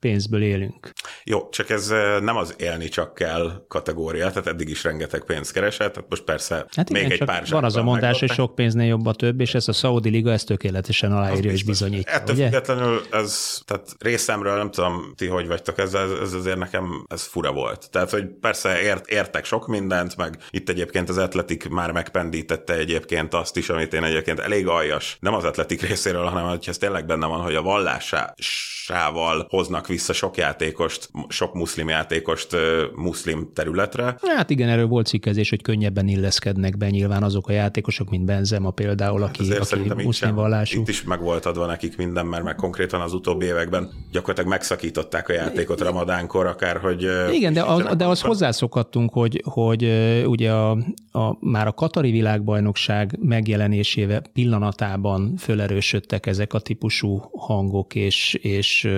pénzből 0.00 0.42
élünk. 0.42 0.92
Jó, 1.24 1.48
csak 1.48 1.70
ez 1.70 1.88
nem 2.20 2.36
az 2.36 2.54
élni 2.58 2.88
csak 2.88 3.14
kell 3.14 3.64
kategória, 3.68 4.28
tehát 4.28 4.46
eddig 4.46 4.68
is 4.68 4.84
rengeteg 4.84 5.24
pénzt 5.24 5.52
keresett, 5.52 5.92
tehát 5.92 6.10
most 6.10 6.22
persze 6.22 6.66
hát 6.76 6.90
igen, 6.90 7.02
még 7.02 7.12
egy 7.12 7.24
pár 7.24 7.46
Van 7.48 7.64
az 7.64 7.76
a 7.76 7.82
mondás, 7.82 8.20
hogy 8.20 8.30
sok 8.30 8.54
pénznél 8.54 8.86
jobb 8.86 9.06
a 9.06 9.14
több, 9.14 9.40
és 9.40 9.54
ez 9.54 9.68
a 9.68 9.72
Saudi 9.72 10.10
Liga 10.10 10.32
ezt 10.32 10.46
tökéletesen 10.46 11.12
aláírja 11.12 11.50
és 11.50 11.64
bizonyítja. 11.64 12.12
Ettől 12.12 12.34
ugye? 12.34 12.44
függetlenül 12.44 13.00
ez, 13.10 13.58
tehát 13.64 13.96
részemről 13.98 14.56
nem 14.56 14.70
tudom, 14.70 15.12
ti 15.16 15.26
hogy 15.26 15.46
vagytok 15.46 15.78
ezzel, 15.78 16.20
ez 16.20 16.32
azért 16.32 16.58
nekem 16.58 17.04
ez 17.08 17.22
fura 17.22 17.52
volt. 17.52 17.90
Tehát, 17.90 18.10
hogy 18.10 18.26
persze 18.40 18.82
ért, 18.82 19.06
értek 19.06 19.44
sok 19.44 19.66
mindent, 19.66 20.16
meg 20.16 20.38
itt 20.50 20.68
egyébként 20.68 21.08
az 21.08 21.18
atletik 21.18 21.68
már 21.68 21.92
megpendítette 21.92 22.74
egyébként 22.74 23.34
azt 23.34 23.56
is, 23.56 23.68
amit 23.68 23.94
én 23.94 24.04
egyébként 24.04 24.38
elég 24.38 24.66
aljas, 24.66 25.16
nem 25.20 25.34
az 25.34 25.44
atletik 25.44 25.82
részéről, 25.82 26.24
hanem 26.24 26.48
hogy 26.48 26.64
ez 26.68 26.78
tényleg 26.78 27.06
benne 27.06 27.26
van, 27.26 27.40
hogy 27.40 27.54
a 27.54 27.62
vallásá 27.62 28.34
sával 28.36 29.46
hoznak 29.50 29.87
vissza 29.88 30.12
sok 30.12 30.36
játékost 30.36 31.10
sok 31.28 31.54
muszlim 31.54 31.88
játékost 31.88 32.56
muszlim 32.94 33.50
területre. 33.54 34.18
Hát 34.22 34.50
igen, 34.50 34.68
erről 34.68 34.86
volt 34.86 35.06
cikkezés, 35.06 35.50
hogy 35.50 35.62
könnyebben 35.62 36.08
illeszkednek 36.08 36.76
be 36.76 36.90
nyilván 36.90 37.22
azok 37.22 37.48
a 37.48 37.52
játékosok, 37.52 38.10
mint 38.10 38.24
Benzema 38.24 38.70
például, 38.70 39.22
aki, 39.22 39.52
hát 39.52 39.72
aki 39.72 40.02
muszlim 40.02 40.34
vallású. 40.34 40.80
Itt 40.80 40.88
is 40.88 41.02
meg 41.02 41.20
volt 41.20 41.46
adva 41.46 41.66
nekik 41.66 41.96
minden, 41.96 42.26
mert 42.26 42.42
meg 42.42 42.54
konkrétan 42.54 43.00
az 43.00 43.12
utóbbi 43.12 43.46
években 43.46 43.90
gyakorlatilag 44.12 44.50
megszakították 44.50 45.28
a 45.28 45.32
játékot 45.32 45.80
Ramadánkor, 45.80 46.46
akár 46.46 46.76
hogy... 46.76 47.06
Igen, 47.32 47.52
de 47.52 47.62
az, 47.62 47.96
de 47.96 48.06
az 48.06 48.20
hozzászokhattunk, 48.20 49.12
hogy, 49.12 49.42
hogy 49.44 49.84
ugye 50.26 50.52
a, 50.52 50.70
a, 51.12 51.36
már 51.40 51.66
a 51.66 51.72
Katari 51.72 52.10
világbajnokság 52.10 53.18
megjelenésével 53.20 54.22
pillanatában 54.32 55.36
fölerősödtek 55.36 56.26
ezek 56.26 56.54
a 56.54 56.60
típusú 56.60 57.16
hangok 57.32 57.94
és, 57.94 58.34
és 58.34 58.88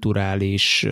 kulturális, 0.00 0.86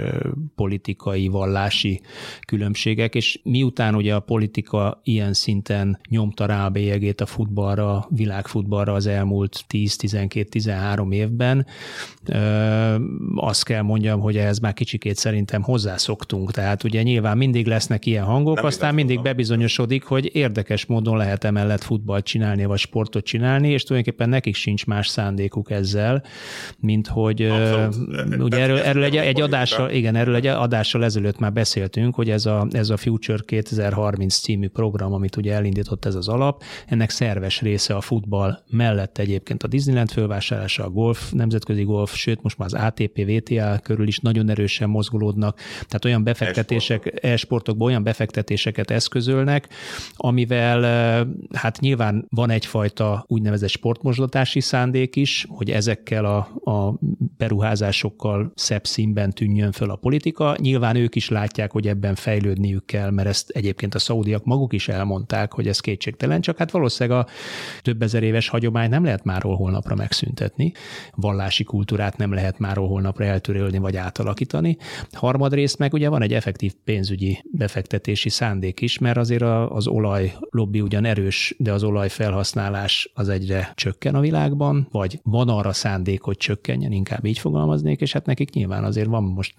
politikai, 0.55 1.29
vallási 1.29 2.01
különbségek, 2.47 3.14
és 3.14 3.40
miután 3.42 3.94
ugye 3.94 4.14
a 4.14 4.21
politika 4.21 5.01
ilyen 5.05 5.33
szinten 5.33 6.01
nyomta 6.09 6.47
rá 6.47 6.64
a 6.64 6.68
bélyegét 6.68 7.21
a 7.21 7.27
futballra, 7.27 8.07
világfutballra 8.11 8.92
az 8.92 9.07
elmúlt 9.07 9.64
10-12-13 9.68 11.12
évben, 11.12 11.66
azt 13.35 13.64
kell 13.64 13.83
mondjam, 13.83 14.21
hogy 14.21 14.37
ehhez 14.37 14.59
már 14.59 14.73
kicsikét 14.73 15.16
szerintem 15.16 15.62
hozzászoktunk. 15.62 16.51
Tehát 16.51 16.85
ugye 16.85 17.03
nyilván 17.03 17.37
mindig 17.37 17.66
lesznek 17.66 18.07
ilyen 18.07 18.25
hangok, 18.25 18.57
Nem 18.57 18.64
aztán 18.64 18.94
mindig 18.94 19.23
bebizonyosodik, 19.23 20.05
hogy 20.05 20.31
érdekes 20.33 20.87
módon 20.87 21.16
lehet 21.16 21.44
emellett 21.44 21.83
futballt 21.83 22.25
csinálni, 22.25 22.64
vagy 22.64 22.79
sportot 22.79 23.25
csinálni, 23.25 23.68
és 23.71 23.83
tulajdonképpen 23.83 24.29
nekik 24.29 24.55
sincs 24.55 24.87
más 24.87 25.09
szándékuk 25.09 25.71
ezzel, 25.71 26.23
mint 26.81 27.07
hogy 27.07 27.42
Abszolút. 27.42 28.42
ugye 28.42 28.59
erről, 28.59 28.79
erről 28.79 28.97
egy, 29.02 29.16
egy 29.16 29.40
adással, 29.40 29.90
igen, 29.90 30.16
erről 30.16 30.34
egy 30.34 30.46
adással 30.46 31.04
ezelőtt 31.04 31.38
már 31.38 31.52
beszéltünk, 31.52 32.14
hogy 32.14 32.30
ez 32.30 32.46
a, 32.46 32.66
ez 32.70 32.90
a 32.90 32.96
Future 32.96 33.42
2030 33.46 34.34
című 34.34 34.68
program, 34.68 35.12
amit 35.12 35.37
ugye 35.37 35.54
elindított 35.54 36.04
ez 36.04 36.14
az 36.14 36.28
alap, 36.28 36.62
ennek 36.87 37.11
szerves 37.11 37.61
része 37.61 37.94
a 37.94 38.00
futball 38.00 38.58
mellett 38.70 39.18
egyébként 39.18 39.62
a 39.62 39.66
Disneyland 39.66 40.11
fölvásárlása, 40.11 40.84
a 40.84 40.90
golf, 40.90 41.30
nemzetközi 41.30 41.82
golf, 41.82 42.14
sőt 42.14 42.42
most 42.42 42.58
már 42.58 42.68
az 42.72 42.80
ATP, 42.82 43.24
VTA 43.26 43.78
körül 43.82 44.06
is 44.06 44.18
nagyon 44.18 44.48
erősen 44.48 44.88
mozgolódnak, 44.88 45.58
tehát 45.58 46.04
olyan 46.04 46.24
befektetések, 46.24 47.18
e-sportokban 47.22 47.88
olyan 47.88 48.02
befektetéseket 48.02 48.90
eszközölnek, 48.90 49.68
amivel 50.16 50.82
hát 51.52 51.80
nyilván 51.80 52.26
van 52.28 52.50
egyfajta 52.50 53.24
úgynevezett 53.26 53.68
sportmozgatási 53.68 54.61
szándék 54.61 55.16
is, 55.16 55.46
hogy 55.48 55.70
ezekkel 55.70 56.24
a, 56.24 56.70
a 56.70 56.98
beruházásokkal 57.37 58.52
szebb 58.54 58.84
színben 58.88 59.31
tűnjön 59.31 59.72
föl 59.72 59.90
a 59.90 59.96
politika. 59.96 60.57
Nyilván 60.61 60.96
ők 60.96 61.14
is 61.14 61.29
látják, 61.29 61.72
hogy 61.72 61.88
ebben 61.88 62.14
fejlődniük 62.14 62.87
kell, 62.87 63.11
mert 63.11 63.29
ezt 63.29 63.51
egyébként 63.51 63.94
a 63.94 63.98
szaudiak 63.98 64.44
maguk 64.44 64.72
is 64.72 64.88
elmondták, 64.88 65.53
hogy 65.53 65.68
ez 65.68 65.81
kétségtelen, 65.81 66.40
csak 66.40 66.57
hát 66.59 66.70
valószínűleg 66.70 67.18
a 67.18 67.27
több 67.83 68.03
ezer 68.03 68.22
éves 68.22 68.48
hagyomány 68.48 68.88
nem 68.90 69.05
lehet 69.05 69.24
már 69.24 69.42
holnapra 69.42 69.94
megszüntetni, 69.94 70.72
vallási 71.14 71.64
kultúrát 71.64 72.16
nem 72.16 72.33
lehet 72.33 72.59
már 72.59 72.77
holnapra 72.77 73.24
eltörölni 73.24 73.79
vagy 73.79 73.96
átalakítani. 73.96 74.77
Harmadrészt 75.12 75.79
meg 75.79 75.92
ugye 75.92 76.09
van 76.09 76.22
egy 76.22 76.33
effektív 76.33 76.72
pénzügyi 76.85 77.44
befektetési 77.53 78.29
szándék 78.29 78.81
is, 78.81 78.98
mert 78.98 79.16
azért 79.16 79.42
az 79.68 79.87
olaj 79.87 80.33
lobby 80.51 80.81
ugyan 80.81 81.05
erős, 81.05 81.55
de 81.59 81.72
az 81.72 81.83
olaj 81.83 82.09
felhasználás 82.09 83.11
az 83.14 83.29
egyre 83.29 83.72
csökken 83.74 84.14
a 84.14 84.20
világban, 84.20 84.88
vagy 84.90 85.20
van 85.22 85.48
arra 85.48 85.72
szándék, 85.72 86.20
hogy 86.20 86.37
csökkenjen, 86.37 86.92
inkább 86.92 87.24
így 87.24 87.38
fogalmaznék, 87.38 88.01
és 88.01 88.12
hát 88.12 88.27
nekik 88.27 88.51
nyilván 88.51 88.78
azért 88.85 89.09
van 89.09 89.23
most 89.23 89.55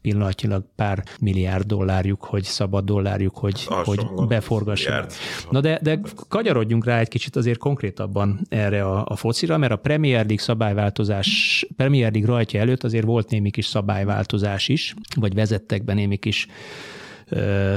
pillanatnyilag 0.00 0.64
pár 0.76 1.04
milliárd 1.20 1.66
dollárjuk, 1.66 2.24
hogy 2.24 2.42
szabad 2.42 2.84
dollárjuk, 2.84 3.36
hogy, 3.36 3.64
hogy 3.64 4.06
beforgassanak. 4.28 5.12
Na 5.50 5.60
de, 5.60 5.78
de 5.82 6.00
kagyarodjunk 6.28 6.84
rá 6.84 6.98
egy 6.98 7.08
kicsit 7.08 7.36
azért 7.36 7.58
konkrétabban 7.58 8.40
erre 8.48 8.84
a, 8.84 9.04
a 9.08 9.16
focira, 9.16 9.56
mert 9.56 9.72
a 9.72 9.76
Premier 9.76 10.26
League 10.26 10.44
szabályváltozás, 10.44 11.66
Premier 11.76 12.12
League 12.12 12.30
rajtja 12.30 12.60
előtt 12.60 12.84
azért 12.84 13.04
volt 13.04 13.30
némi 13.30 13.50
kis 13.50 13.66
szabályváltozás 13.66 14.68
is, 14.68 14.94
vagy 15.16 15.34
vezettek 15.34 15.84
be 15.84 15.94
némi 15.94 16.16
kis 16.16 16.46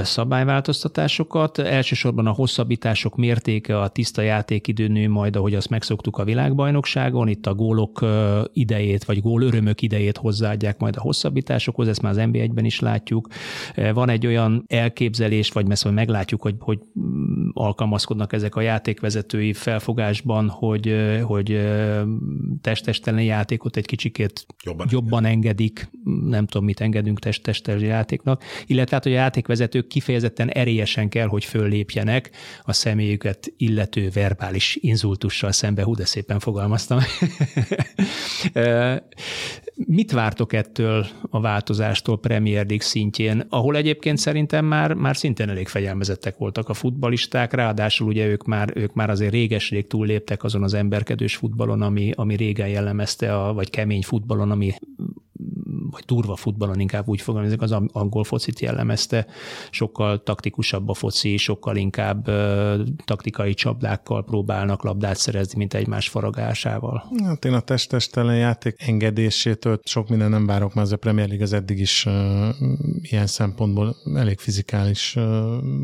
szabályváltoztatásokat. 0.02 1.58
Elsősorban 1.58 2.26
a 2.26 2.30
hosszabbítások 2.30 3.16
mértéke, 3.16 3.80
a 3.80 3.88
tiszta 3.88 4.22
játékidő 4.22 4.88
nő 4.88 5.08
majd, 5.08 5.36
ahogy 5.36 5.54
azt 5.54 5.70
megszoktuk 5.70 6.18
a 6.18 6.24
világbajnokságon, 6.24 7.28
itt 7.28 7.46
a 7.46 7.54
gólok 7.54 8.04
idejét, 8.52 9.04
vagy 9.04 9.20
gól 9.20 9.42
örömök 9.42 9.82
idejét 9.82 10.16
hozzáadják 10.16 10.78
majd 10.78 10.96
a 10.96 11.00
hosszabbításokhoz, 11.00 11.88
ezt 11.88 12.02
már 12.02 12.12
az 12.12 12.18
NB1-ben 12.20 12.64
is 12.64 12.80
látjuk. 12.80 13.28
Van 13.92 14.08
egy 14.08 14.26
olyan 14.26 14.64
elképzelés, 14.66 15.50
vagy 15.50 15.66
messze 15.66 15.90
meglátjuk, 15.90 16.42
hogy, 16.42 16.54
hogy 16.58 16.78
mm, 16.98 17.48
alkalmazkodnak 17.52 18.32
ezek 18.32 18.54
a 18.54 18.60
játékvezetői 18.60 19.52
felfogásban, 19.52 20.48
hogy, 20.48 20.94
hogy 21.22 21.60
testestelen 22.60 23.22
játékot 23.22 23.76
egy 23.76 23.86
kicsikét 23.86 24.46
jobban, 24.64 24.86
jobban 24.90 25.24
engedik, 25.24 25.90
nem 26.26 26.46
tudom, 26.46 26.64
mit 26.64 26.80
engedünk 26.80 27.18
testestelen 27.18 27.84
játéknak, 27.84 28.42
illetve 28.66 28.94
hát, 28.94 29.04
hogy 29.04 29.12
a 29.12 29.16
játék 29.16 29.45
játékvezetők 29.46 29.86
kifejezetten 29.86 30.48
erélyesen 30.48 31.08
kell, 31.08 31.26
hogy 31.26 31.44
föllépjenek 31.44 32.30
a 32.62 32.72
személyüket 32.72 33.52
illető 33.56 34.08
verbális 34.12 34.78
inzultussal 34.80 35.52
szembe. 35.52 35.82
Hú, 35.82 35.94
de 35.94 36.04
szépen 36.04 36.38
fogalmaztam. 36.38 36.98
Mit 39.74 40.12
vártok 40.12 40.52
ettől 40.52 41.06
a 41.30 41.40
változástól 41.40 42.18
Premier 42.18 42.66
League 42.66 42.86
szintjén, 42.86 43.46
ahol 43.48 43.76
egyébként 43.76 44.18
szerintem 44.18 44.64
már, 44.64 44.92
már 44.92 45.16
szintén 45.16 45.48
elég 45.48 45.68
fegyelmezettek 45.68 46.36
voltak 46.36 46.68
a 46.68 46.74
futbalisták, 46.74 47.52
ráadásul 47.52 48.06
ugye 48.06 48.26
ők 48.26 48.44
már, 48.44 48.72
ők 48.74 48.94
már 48.94 49.10
azért 49.10 49.32
réges-rég 49.32 49.86
túlléptek 49.86 50.44
azon 50.44 50.62
az 50.62 50.74
emberkedős 50.74 51.36
futballon, 51.36 51.82
ami, 51.82 52.12
ami 52.14 52.36
régen 52.36 52.68
jellemezte, 52.68 53.36
a, 53.36 53.52
vagy 53.52 53.70
kemény 53.70 54.02
futballon, 54.02 54.50
ami 54.50 54.72
vagy 55.90 56.02
durva 56.06 56.36
futballon 56.36 56.80
inkább 56.80 57.08
úgy 57.08 57.20
fogalmazok, 57.20 57.62
az 57.62 57.76
angol 57.92 58.24
focit 58.24 58.60
jellemezte, 58.60 59.26
sokkal 59.70 60.22
taktikusabb 60.22 60.88
a 60.88 60.94
foci, 60.94 61.36
sokkal 61.36 61.76
inkább 61.76 62.28
uh, 62.28 62.80
taktikai 63.04 63.54
csapdákkal 63.54 64.24
próbálnak 64.24 64.82
labdát 64.82 65.16
szerezni, 65.16 65.58
mint 65.58 65.74
egymás 65.74 66.08
faragásával. 66.08 67.04
Hát 67.24 67.44
én 67.44 67.52
a 67.52 67.60
testestelen 67.60 68.36
játék 68.36 68.74
engedésétől 68.78 69.80
sok 69.84 70.08
minden 70.08 70.30
nem 70.30 70.46
várok, 70.46 70.74
mert 70.74 70.86
az 70.86 70.92
a 70.92 70.96
Premier 70.96 71.26
League 71.26 71.44
az 71.44 71.52
eddig 71.52 71.78
is 71.78 72.06
uh, 72.06 72.12
ilyen 73.00 73.26
szempontból 73.26 73.96
elég 74.14 74.38
fizikális 74.38 75.16
uh, 75.16 75.24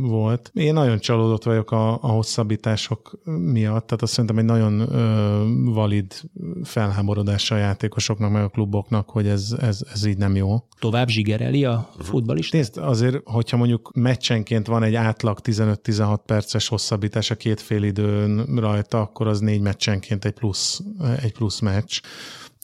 volt. 0.01 0.51
Én 0.55 0.73
nagyon 0.73 0.99
csalódott 0.99 1.45
vagyok 1.45 1.71
a, 1.71 1.93
a 1.93 2.07
hosszabbítások 2.07 3.19
miatt, 3.25 3.87
tehát 3.87 4.03
azt 4.03 4.13
szerintem 4.13 4.39
egy 4.39 4.45
nagyon 4.45 4.81
uh, 4.81 5.75
valid 5.75 6.21
felháborodása 6.63 7.55
a 7.55 7.59
játékosoknak, 7.59 8.31
meg 8.33 8.43
a 8.43 8.49
kluboknak, 8.49 9.11
hogy 9.11 9.27
ez, 9.27 9.57
ez, 9.61 9.81
ez 9.93 10.05
így 10.05 10.17
nem 10.17 10.37
jó. 10.37 10.67
Tovább 10.79 11.09
zsigereli 11.09 11.65
a 11.65 11.91
futbalista? 11.99 12.57
Nézd, 12.57 12.77
azért, 12.77 13.17
hogyha 13.25 13.57
mondjuk 13.57 13.91
meccsenként 13.95 14.67
van 14.67 14.83
egy 14.83 14.95
átlag 14.95 15.39
15-16 15.43 16.19
perces 16.27 16.69
hosszabbítás 16.69 17.31
a 17.31 17.35
két 17.35 17.61
fél 17.61 17.83
időn 17.83 18.45
rajta, 18.57 19.01
akkor 19.01 19.27
az 19.27 19.41
négy 19.41 19.61
meccsenként 19.61 20.25
egy 20.25 20.33
plusz, 20.33 20.81
egy 21.23 21.33
plusz 21.33 21.61
meccs 21.61 22.01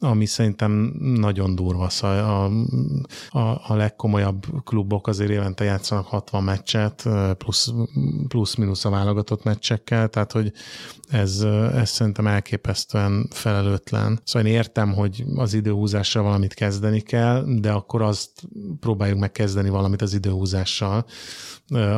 ami 0.00 0.26
szerintem 0.26 0.92
nagyon 1.00 1.54
durva. 1.54 1.88
Szóval 1.88 2.18
a, 2.18 3.38
a, 3.38 3.60
a 3.66 3.74
legkomolyabb 3.74 4.46
klubok 4.64 5.06
azért 5.06 5.30
évente 5.30 5.64
játszanak 5.64 6.06
60 6.06 6.42
meccset, 6.42 7.08
plusz, 7.38 7.72
plusz-minusz 8.28 8.84
a 8.84 8.90
válogatott 8.90 9.44
meccsekkel, 9.44 10.08
tehát 10.08 10.32
hogy 10.32 10.52
ez, 11.10 11.40
ez 11.74 11.90
szerintem 11.90 12.26
elképesztően 12.26 13.28
felelőtlen. 13.30 14.20
Szóval 14.24 14.48
én 14.48 14.54
értem, 14.54 14.92
hogy 14.92 15.24
az 15.34 15.54
időhúzással 15.54 16.22
valamit 16.22 16.54
kezdeni 16.54 17.00
kell, 17.00 17.44
de 17.60 17.72
akkor 17.72 18.02
azt 18.02 18.30
próbáljuk 18.80 19.18
meg 19.18 19.32
kezdeni 19.32 19.68
valamit 19.68 20.02
az 20.02 20.14
időhúzással. 20.14 21.04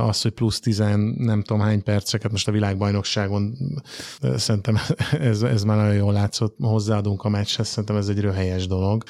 Az, 0.07 0.23
hogy 0.23 0.31
plusz 0.31 0.61
10 0.61 0.79
nem 1.17 1.43
tudom 1.43 1.63
hány 1.63 1.83
perceket 1.83 2.31
most 2.31 2.49
a 2.49 2.53
világbajnokságon 2.53 3.57
szerintem 4.37 4.77
ez, 5.31 5.43
ez 5.43 5.63
már 5.63 5.77
nagyon 5.77 5.95
jól 5.95 6.13
látszott, 6.13 6.57
hozzáadunk 6.59 7.23
a 7.23 7.29
meccshez, 7.29 7.69
szerintem 7.69 7.97
ez 7.97 8.09
egy 8.09 8.21
röhelyes 8.21 8.67
dolog. 8.67 9.03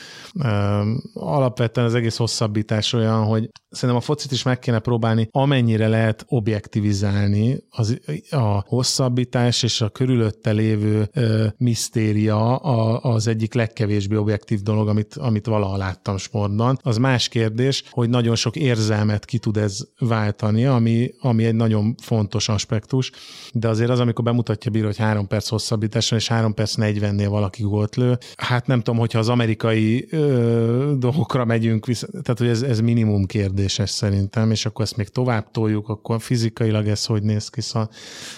Alapvetően 1.14 1.86
az 1.86 1.94
egész 1.94 2.16
hosszabbítás 2.16 2.92
olyan, 2.92 3.24
hogy 3.24 3.50
szerintem 3.70 3.96
a 3.96 4.04
focit 4.04 4.32
is 4.32 4.42
meg 4.42 4.58
kéne 4.58 4.78
próbálni, 4.78 5.28
amennyire 5.30 5.88
lehet 5.88 6.24
objektivizálni 6.28 7.58
az, 7.70 8.00
a 8.30 8.64
hosszabbítás 8.66 9.62
és 9.62 9.80
a 9.80 9.89
körülötte 9.92 10.50
lévő 10.50 11.08
ö, 11.12 11.46
misztéria 11.56 12.56
a, 12.56 13.00
az 13.14 13.26
egyik 13.26 13.54
legkevésbé 13.54 14.16
objektív 14.16 14.60
dolog, 14.60 14.88
amit, 14.88 15.14
amit 15.14 15.46
valaha 15.46 15.76
láttam 15.76 16.16
sportban. 16.16 16.78
Az 16.82 16.96
más 16.96 17.28
kérdés, 17.28 17.84
hogy 17.90 18.08
nagyon 18.08 18.34
sok 18.34 18.56
érzelmet 18.56 19.24
ki 19.24 19.38
tud 19.38 19.56
ez 19.56 19.78
váltani, 19.98 20.64
ami, 20.64 21.10
ami 21.20 21.44
egy 21.44 21.54
nagyon 21.54 21.94
fontos 22.02 22.48
aspektus, 22.48 23.10
de 23.52 23.68
azért 23.68 23.90
az, 23.90 24.00
amikor 24.00 24.24
bemutatja 24.24 24.70
bíró, 24.70 24.86
hogy 24.86 24.96
három 24.96 25.26
perc 25.26 25.48
hosszabbításon 25.48 26.18
és 26.18 26.28
három 26.28 26.54
perc 26.54 26.74
40-nél 26.76 27.26
valaki 27.28 27.62
gólt 27.62 27.96
lő, 27.96 28.18
hát 28.36 28.66
nem 28.66 28.78
tudom, 28.78 28.98
hogyha 28.98 29.18
az 29.18 29.28
amerikai 29.28 30.06
ö, 30.10 30.92
dolgokra 30.98 31.44
megyünk 31.44 31.86
vissza, 31.86 32.06
tehát 32.06 32.38
hogy 32.38 32.48
ez, 32.48 32.62
ez 32.62 32.80
minimum 32.80 33.26
kérdéses 33.26 33.90
szerintem, 33.90 34.50
és 34.50 34.66
akkor 34.66 34.84
ezt 34.84 34.96
még 34.96 35.08
tovább 35.08 35.50
toljuk, 35.50 35.88
akkor 35.88 36.20
fizikailag 36.20 36.86
ez 36.88 37.06
hogy 37.06 37.22
néz 37.22 37.48
ki, 37.48 37.60
szóval 37.60 37.90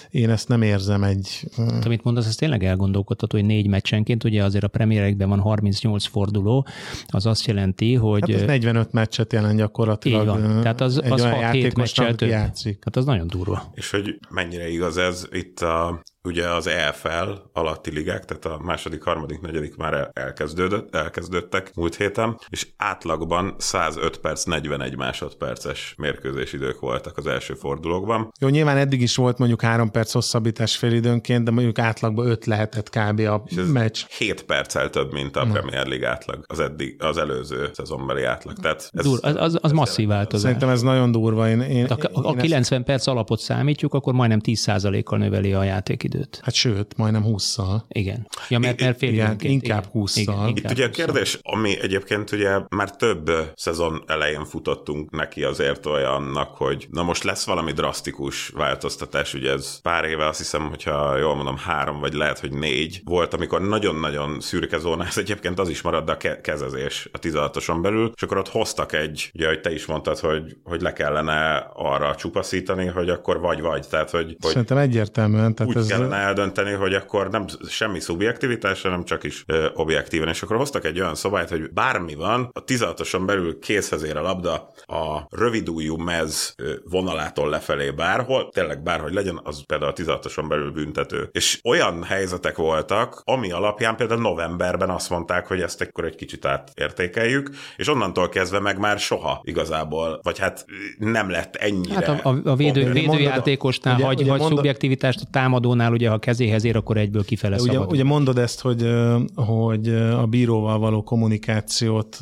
én 0.09 0.29
ezt 0.29 0.47
nem 0.47 0.61
érzem 0.61 1.03
egy... 1.03 1.42
Hát, 1.57 1.85
amit 1.85 2.03
mondasz, 2.03 2.27
ez 2.27 2.35
tényleg 2.35 2.63
elgondolkodható, 2.63 3.37
hogy 3.37 3.45
négy 3.45 3.67
meccsenként, 3.67 4.23
ugye 4.23 4.43
azért 4.43 4.63
a 4.63 4.67
premierekben 4.67 5.29
van 5.29 5.39
38 5.39 6.05
forduló, 6.05 6.67
az 7.07 7.25
azt 7.25 7.45
jelenti, 7.45 7.93
hogy... 7.93 8.31
Hát 8.31 8.41
ez 8.41 8.47
45 8.47 8.91
meccset 8.91 9.33
jelent 9.33 9.57
gyakorlatilag. 9.57 10.21
Így 10.21 10.27
van. 10.27 10.61
Tehát 10.61 10.81
az, 10.81 11.01
az 11.09 11.21
6-7 11.25 11.75
meccsel 11.77 12.15
több. 12.15 12.29
Játszik. 12.29 12.83
Hát 12.83 12.95
az 12.95 13.05
nagyon 13.05 13.27
durva. 13.27 13.71
És 13.73 13.91
hogy 13.91 14.19
mennyire 14.29 14.69
igaz 14.69 14.97
ez 14.97 15.27
itt 15.31 15.59
a 15.59 16.01
ugye 16.27 16.49
az 16.49 16.67
EFL 16.67 17.31
alatti 17.53 17.91
ligák, 17.91 18.25
tehát 18.25 18.45
a 18.45 18.63
második, 18.63 19.03
harmadik, 19.03 19.41
negyedik 19.41 19.75
már 19.75 20.09
elkezdődött, 20.13 20.95
elkezdődtek 20.95 21.71
múlt 21.75 21.95
héten, 21.95 22.39
és 22.49 22.67
átlagban 22.77 23.55
105 23.57 24.17
perc, 24.17 24.43
41 24.43 24.95
másodperces 24.95 25.93
mérkőzés 25.97 26.53
idők 26.53 26.79
voltak 26.79 27.17
az 27.17 27.27
első 27.27 27.53
fordulókban. 27.53 28.31
Jó, 28.39 28.47
nyilván 28.47 28.77
eddig 28.77 29.01
is 29.01 29.15
volt 29.15 29.37
mondjuk 29.37 29.61
3 29.61 29.91
perc 29.91 30.11
hosszabbítás 30.11 30.77
félidőnként, 30.77 31.43
de 31.43 31.51
mondjuk 31.51 31.79
átlagban 31.79 32.27
5 32.27 32.45
lehetett 32.45 32.89
kb. 32.89 33.19
a 33.19 33.43
meccs. 33.71 34.03
7 34.17 34.43
perccel 34.43 34.89
több, 34.89 35.13
mint 35.13 35.35
a 35.35 35.45
Premier 35.51 35.87
League 35.87 36.09
átlag, 36.09 36.45
az, 36.47 36.59
eddig, 36.59 36.95
az 37.03 37.17
előző 37.17 37.69
szezonbeli 37.73 38.23
átlag. 38.23 38.59
Tehát 38.59 38.89
ez, 38.91 39.03
Dur, 39.03 39.19
az, 39.21 39.35
az, 39.35 39.57
az 39.61 39.71
masszív 39.71 40.07
változás. 40.07 40.41
Szerintem 40.41 40.69
ez 40.69 40.81
nagyon 40.81 41.11
durva. 41.11 41.49
Én, 41.49 41.61
én, 41.61 41.85
a, 41.85 41.97
a, 42.11 42.27
a 42.27 42.33
90 42.33 42.79
ezt... 42.79 42.87
perc 42.87 43.07
alapot 43.07 43.39
számítjuk, 43.39 43.93
akkor 43.93 44.13
majdnem 44.13 44.39
10%-kal 44.43 45.17
növeli 45.17 45.53
a 45.53 45.63
játékidőt 45.63 46.11
időt. 46.13 46.39
Hát 46.43 46.53
sőt, 46.53 46.97
majdnem 46.97 47.23
20-szal. 47.27 47.81
Igen. 47.87 48.27
Ja, 48.49 48.59
mert, 48.59 48.79
mert 48.79 48.97
fél 48.97 49.11
igen, 49.11 49.35
inkább 49.39 49.85
20-szal. 49.93 50.47
Igen, 50.47 50.47
Itt 50.47 50.71
ugye 50.71 50.85
a 50.85 50.89
kérdés, 50.89 51.39
ami 51.41 51.79
egyébként 51.81 52.31
ugye 52.31 52.59
már 52.69 52.95
több 52.95 53.31
szezon 53.55 54.03
elején 54.07 54.45
futottunk 54.45 55.11
neki 55.11 55.43
azért 55.43 55.85
olyannak, 55.85 56.55
hogy 56.55 56.87
na 56.91 57.03
most 57.03 57.23
lesz 57.23 57.45
valami 57.45 57.71
drasztikus 57.71 58.47
változtatás, 58.47 59.33
ugye 59.33 59.51
ez 59.51 59.81
pár 59.81 60.05
éve 60.05 60.27
azt 60.27 60.37
hiszem, 60.37 60.69
hogyha 60.69 61.17
jól 61.17 61.35
mondom, 61.35 61.57
három 61.57 61.99
vagy 61.99 62.13
lehet, 62.13 62.39
hogy 62.39 62.51
négy 62.51 63.01
volt, 63.03 63.33
amikor 63.33 63.61
nagyon-nagyon 63.61 64.39
szürke 64.39 64.77
zóna, 64.77 65.05
ez 65.05 65.17
egyébként 65.17 65.59
az 65.59 65.69
is 65.69 65.81
marad, 65.81 66.09
a 66.09 66.17
kezezés 66.41 67.09
a 67.11 67.19
16-oson 67.19 67.81
belül, 67.81 68.11
és 68.15 68.21
akkor 68.21 68.37
ott 68.37 68.49
hoztak 68.49 68.93
egy, 68.93 69.31
ugye, 69.33 69.47
hogy 69.47 69.61
te 69.61 69.73
is 69.73 69.85
mondtad, 69.85 70.19
hogy, 70.19 70.57
hogy 70.63 70.81
le 70.81 70.93
kellene 70.93 71.69
arra 71.73 72.15
csupaszítani, 72.15 72.85
hogy 72.85 73.09
akkor 73.09 73.39
vagy-vagy, 73.39 73.87
tehát 73.87 74.09
hogy... 74.09 74.25
hogy 74.41 74.51
Szerintem 74.51 74.77
egyértelműen, 74.77 75.55
tehát 75.55 75.75
ez 75.75 75.87
kellene 76.09 76.27
eldönteni, 76.27 76.71
hogy 76.71 76.93
akkor 76.93 77.29
nem 77.29 77.45
semmi 77.67 77.99
szubjektivitás, 77.99 78.81
hanem 78.81 79.03
csak 79.03 79.23
is 79.23 79.43
ö, 79.47 79.67
objektíven. 79.73 80.27
És 80.27 80.41
akkor 80.41 80.57
hoztak 80.57 80.85
egy 80.85 80.99
olyan 80.99 81.15
szabályt, 81.15 81.49
hogy 81.49 81.71
bármi 81.73 82.15
van, 82.15 82.49
a 82.53 82.63
16-oson 82.63 83.25
belül 83.25 83.59
készhez 83.59 84.03
ér 84.03 84.17
a 84.17 84.21
labda 84.21 84.69
a 84.85 85.27
rövidújú 85.29 85.97
mez 85.97 86.55
vonalától 86.89 87.49
lefelé 87.49 87.91
bárhol, 87.91 88.49
tényleg 88.49 88.83
bárhogy 88.83 89.13
legyen, 89.13 89.39
az 89.43 89.65
például 89.65 89.91
a 89.91 89.93
16-oson 89.93 90.47
belül 90.47 90.71
büntető. 90.71 91.29
És 91.31 91.59
olyan 91.63 92.03
helyzetek 92.03 92.57
voltak, 92.57 93.21
ami 93.23 93.51
alapján 93.51 93.95
például 93.95 94.21
novemberben 94.21 94.89
azt 94.89 95.09
mondták, 95.09 95.47
hogy 95.47 95.61
ezt 95.61 95.81
akkor 95.81 96.05
egy 96.05 96.15
kicsit 96.15 96.45
átértékeljük, 96.45 97.49
és 97.77 97.87
onnantól 97.87 98.29
kezdve 98.29 98.59
meg 98.59 98.77
már 98.77 98.99
soha 98.99 99.41
igazából, 99.43 100.19
vagy 100.23 100.39
hát 100.39 100.65
nem 100.97 101.29
lett 101.29 101.55
ennyire. 101.55 101.93
Hát 101.93 102.07
a, 102.07 102.29
a, 102.29 102.49
a 102.49 102.55
védő, 102.55 102.91
védőjátékosnál 102.91 103.99
hagy, 103.99 104.21
ugye 104.21 104.29
hagy 104.29 104.39
mondod, 104.39 104.57
szubjektivitást, 104.57 105.21
a 105.21 105.27
támadónál 105.31 105.92
ugye, 105.93 106.09
ha 106.09 106.17
kezéhez 106.17 106.63
ér, 106.63 106.75
akkor 106.75 106.97
egyből 106.97 107.23
kifele 107.23 107.55
ugye, 107.61 107.71
szabad. 107.71 107.91
Ugye 107.91 108.03
mondod 108.03 108.37
ezt, 108.37 108.61
hogy, 108.61 108.89
hogy 109.35 109.87
a 109.93 110.25
bíróval 110.25 110.79
való 110.79 111.03
kommunikációt 111.03 112.17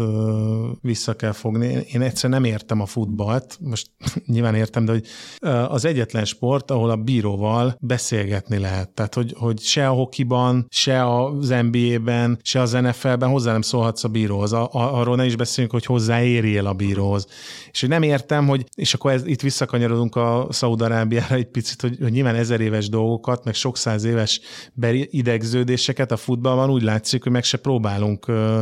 vissza 0.82 1.14
kell 1.14 1.32
fogni. 1.32 1.86
Én 1.94 2.02
egyszer 2.02 2.30
nem 2.30 2.44
értem 2.44 2.82
a 2.82 2.86
futballt, 2.86 3.58
most 3.62 3.92
nyilván 4.26 4.56
értem, 4.56 4.86
de 4.86 4.92
hogy 4.92 5.06
az 5.68 5.86
egyetlen 5.86 6.26
sport, 6.26 6.72
ahol 6.72 6.90
a 6.90 6.96
bíróval 6.96 7.76
beszélgetni 7.80 8.58
lehet. 8.58 8.90
Tehát, 8.90 9.14
hogy, 9.14 9.36
hogy 9.38 9.60
se 9.60 9.88
a 9.88 9.94
hokiban, 9.94 10.66
se 10.70 11.16
az 11.16 11.54
NBA-ben, 11.72 12.40
se 12.42 12.62
az 12.62 12.72
NFL-ben 12.72 13.30
hozzá 13.30 13.52
nem 13.52 13.62
szólhatsz 13.62 14.04
a 14.04 14.08
bíróhoz. 14.08 14.54
A, 14.54 14.70
arról 14.72 15.16
ne 15.16 15.26
is 15.26 15.36
beszéljünk, 15.36 15.76
hogy 15.76 15.86
hozzáérjél 15.86 16.66
a 16.66 16.74
bíróhoz. 16.74 17.28
És 17.72 17.80
hogy 17.80 17.90
nem 17.90 18.04
értem, 18.04 18.48
hogy, 18.48 18.66
és 18.76 18.94
akkor 18.94 19.12
ez, 19.12 19.26
itt 19.26 19.42
visszakanyarodunk 19.42 20.16
a 20.16 20.48
Szaudarábiára 20.50 21.36
egy 21.36 21.48
picit, 21.48 21.82
hogy, 21.82 21.98
hogy 22.02 22.12
nyilván 22.12 22.36
ezer 22.36 22.62
éves 22.62 22.90
dolgokat, 22.90 23.44
meg 23.44 23.54
sok 23.62 23.78
száz 23.78 24.04
éves 24.04 24.42
idegződéseket 25.10 26.12
a 26.12 26.18
futballban 26.18 26.70
úgy 26.70 26.82
látszik, 26.82 27.24
hogy 27.24 27.32
meg 27.32 27.44
se 27.44 27.58
próbálunk 27.58 28.28
ö, 28.28 28.62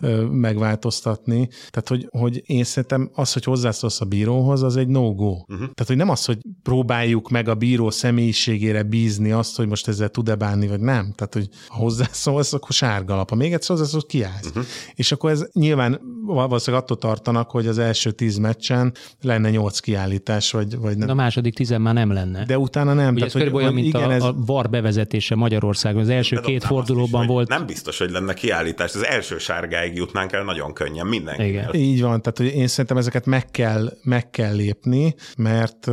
ö, 0.00 0.24
megváltoztatni. 0.24 1.48
Tehát, 1.70 1.88
hogy, 1.88 2.08
hogy 2.10 2.42
én 2.46 2.64
szerintem 2.64 3.10
az, 3.14 3.32
hogy 3.32 3.44
hozzászólsz 3.44 4.00
a 4.00 4.04
bíróhoz, 4.04 4.62
az 4.62 4.76
egy 4.76 4.88
no-go. 4.88 5.30
Uh-huh. 5.30 5.56
Tehát, 5.56 5.86
hogy 5.86 5.96
nem 5.96 6.08
az, 6.08 6.24
hogy 6.24 6.38
próbáljuk 6.62 7.30
meg 7.30 7.48
a 7.48 7.54
bíró 7.54 7.90
személyiségére 7.90 8.82
bízni 8.82 9.30
azt, 9.32 9.56
hogy 9.56 9.68
most 9.68 9.88
ezzel 9.88 10.08
tud-e 10.08 10.34
bánni, 10.34 10.66
vagy 10.66 10.80
nem. 10.80 11.12
Tehát, 11.16 11.34
hogy 11.34 11.48
ha 11.66 11.76
hozzászólsz, 11.76 12.52
akkor 12.52 12.70
sárgalap. 12.70 13.30
Ha 13.30 13.36
még 13.36 13.52
egyszer 13.52 13.76
hozzászólsz, 13.76 14.04
kiállsz. 14.08 14.46
Uh-huh. 14.46 14.64
És 14.94 15.12
akkor 15.12 15.30
ez 15.30 15.46
nyilván 15.52 16.00
valószínűleg 16.26 16.82
attól 16.82 16.96
tartanak, 16.96 17.50
hogy 17.50 17.66
az 17.66 17.78
első 17.78 18.10
tíz 18.10 18.36
meccsen 18.38 18.92
lenne 19.20 19.50
nyolc 19.50 19.78
kiállítás, 19.78 20.50
vagy, 20.50 20.76
vagy 20.76 20.96
nem. 20.96 21.06
De 21.06 21.12
a 21.12 21.16
második 21.16 21.54
tizen 21.54 21.80
már 21.80 21.94
nem 21.94 22.12
lenne. 22.12 22.44
De 22.44 22.58
utána 22.58 22.94
nem. 22.94 23.14
Ugye 23.14 23.26
Tehát, 23.26 23.34
ez 23.34 23.42
hogy, 23.42 23.52
olyan, 23.52 23.74
mint 23.74 23.86
igen, 23.86 24.10
a, 24.10 24.12
ez... 24.12 24.22
a 24.22 24.36
VAR 24.46 24.70
bevezetése 24.70 25.34
Magyarországon. 25.34 26.00
Az 26.00 26.08
első 26.08 26.36
De 26.36 26.42
két 26.42 26.64
fordulóban 26.64 27.22
is, 27.22 27.28
volt. 27.28 27.48
Nem 27.48 27.66
biztos, 27.66 27.98
hogy 27.98 28.10
lenne 28.10 28.34
kiállítás. 28.34 28.94
Az 28.94 29.04
első 29.04 29.38
sárgáig 29.38 29.94
jutnánk 29.94 30.32
el 30.32 30.44
nagyon 30.44 30.72
könnyen 30.72 31.06
mindenki. 31.06 31.46
Igen. 31.46 31.74
Így 31.74 32.00
van, 32.00 32.22
tehát 32.22 32.38
hogy 32.38 32.60
én 32.60 32.66
szerintem 32.66 32.96
ezeket 32.96 33.26
meg 33.26 33.50
kell, 33.50 33.92
meg 34.02 34.30
kell 34.30 34.54
lépni, 34.54 35.14
mert, 35.36 35.86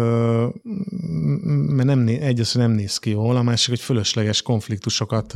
mert 1.68 1.88
nem, 1.88 2.08
egyrészt 2.08 2.58
nem 2.58 2.72
néz 2.72 2.98
ki 2.98 3.10
jól, 3.10 3.36
a 3.36 3.42
másik, 3.42 3.70
hogy 3.70 3.80
fölösleges 3.80 4.42
konfliktusokat 4.42 5.34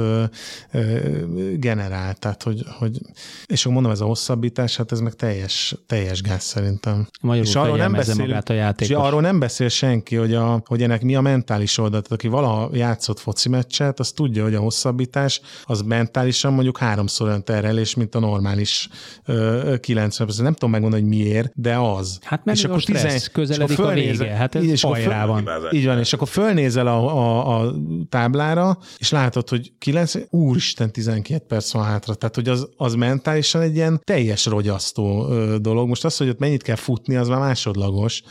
generál. 1.55 2.13
Tehát, 2.13 2.43
hogy, 2.43 2.63
hogy 2.79 2.99
és 3.45 3.61
akkor 3.61 3.73
mondom, 3.73 3.91
ez 3.91 4.01
a 4.01 4.05
hosszabbítás, 4.05 4.77
hát 4.77 4.91
ez 4.91 4.99
meg 4.99 5.13
teljes, 5.13 5.75
teljes 5.85 6.21
gáz 6.21 6.43
szerintem. 6.43 7.07
Magyarul 7.21 7.47
és 7.47 7.55
arról 7.55 7.77
nem 7.77 7.91
beszél, 7.91 8.15
magát 8.15 8.49
a 8.49 8.53
játékos. 8.53 8.95
És 8.95 8.95
arról 8.95 9.21
nem 9.21 9.39
beszél 9.39 9.69
senki, 9.69 10.15
hogy, 10.15 10.33
a, 10.33 10.61
hogy 10.65 10.83
ennek 10.83 11.01
mi 11.01 11.15
a 11.15 11.21
mentális 11.21 11.77
oldal. 11.77 12.01
Tehát 12.01 12.11
aki 12.11 12.27
valaha 12.27 12.69
játszott 12.89 13.19
foci 13.19 13.49
meccset, 13.49 13.99
az 13.99 14.11
tudja, 14.11 14.43
hogy 14.43 14.55
a 14.55 14.59
hosszabbítás 14.59 15.41
az 15.63 15.81
mentálisan 15.81 16.53
mondjuk 16.53 16.77
háromszor 16.77 17.27
olyan 17.27 17.43
terhelés, 17.43 17.95
mint 17.95 18.15
a 18.15 18.19
normális 18.19 18.89
ö, 19.25 19.75
90 19.79 20.27
Nem 20.37 20.53
tudom 20.53 20.69
megmondani, 20.71 21.01
hogy 21.01 21.11
miért, 21.11 21.51
de 21.55 21.75
az. 21.75 22.19
Hát 22.21 22.45
mert 22.45 22.57
és 22.57 22.63
akkor 22.63 22.81
stressz, 22.81 23.03
tizen, 23.03 23.29
közeledik 23.31 23.77
és 23.77 23.77
akkor 23.77 23.91
a 23.91 23.95
vége, 23.95 24.29
hát 24.29 24.55
ez 24.55 24.63
és 24.63 24.81
föl, 24.81 25.25
van. 25.25 25.49
Így 25.71 25.85
van, 25.85 25.99
és 25.99 26.13
akkor 26.13 26.27
fölnézel 26.27 26.87
a, 26.87 27.17
a, 27.17 27.59
a 27.59 27.75
táblára, 28.09 28.77
és 28.97 29.09
látod, 29.09 29.49
hogy 29.49 29.71
9, 29.77 30.13
úristen, 30.29 30.91
12 30.91 31.43
perc 31.47 31.71
van 31.71 31.83
hátra. 31.83 32.13
Tehát, 32.13 32.35
hogy 32.35 32.47
az, 32.47 32.69
az 32.77 32.93
mentálisan 32.93 33.61
egy 33.61 33.75
ilyen 33.75 34.01
teljes 34.03 34.45
rogyasztó 34.45 35.27
dolog. 35.57 35.87
Most 35.87 36.05
az, 36.05 36.17
hogy 36.17 36.29
ott 36.29 36.39
mennyit 36.39 36.63
kell 36.63 36.75
futni, 36.75 37.15
az 37.15 37.27
már 37.27 37.39
másodlagos, 37.39 38.21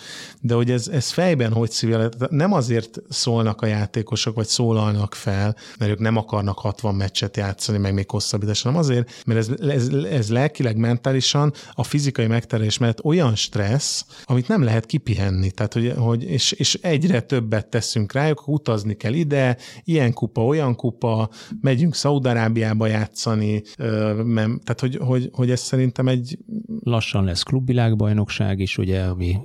de 0.40 0.54
hogy 0.54 0.70
ez, 0.70 0.88
ez 0.88 1.10
fejben 1.10 1.52
hogy 1.52 1.70
szívja, 1.70 2.08
nem 2.30 2.52
azért 2.52 2.98
szólnak 3.08 3.62
a 3.62 3.66
játékosok, 3.66 4.34
vagy 4.34 4.46
szólalnak 4.48 5.14
fel, 5.14 5.56
mert 5.78 5.90
ők 5.90 5.98
nem 5.98 6.16
akarnak 6.16 6.58
60 6.58 6.94
meccset 6.94 7.36
játszani, 7.36 7.78
meg 7.78 7.94
még 7.94 8.10
hosszabbítás, 8.10 8.62
hanem 8.62 8.78
azért, 8.78 9.22
mert 9.26 9.38
ez, 9.38 9.48
ez, 9.60 9.88
ez 9.88 10.30
lelkileg, 10.30 10.76
mentálisan 10.76 11.52
a 11.72 11.82
fizikai 11.82 12.26
megterelés 12.26 12.78
mellett 12.78 13.04
olyan 13.04 13.34
stressz, 13.34 14.04
amit 14.24 14.48
nem 14.48 14.62
lehet 14.62 14.86
kipihenni. 14.86 15.50
Tehát, 15.50 15.72
hogy, 15.72 15.94
hogy 15.96 16.22
és, 16.22 16.52
és 16.52 16.74
egyre 16.74 17.20
többet 17.20 17.66
teszünk 17.66 18.12
rájuk, 18.12 18.48
utazni 18.48 18.94
kell 18.94 19.12
ide, 19.12 19.56
ilyen 19.84 20.12
kupa, 20.12 20.44
olyan 20.44 20.74
kupa, 20.74 21.28
megyünk 21.60 21.94
Szaudarábiába 21.94 22.86
játszani, 22.86 23.62
tehát, 23.76 24.80
hogy, 24.80 24.96
hogy, 24.96 25.30
hogy 25.32 25.50
ez 25.50 25.60
szerintem 25.60 26.08
egy... 26.08 26.38
Lassan 26.80 27.24
lesz 27.24 27.42
klubvilágbajnokság 27.42 28.58
is, 28.58 28.78
ugye, 28.78 29.02
ami 29.02 29.36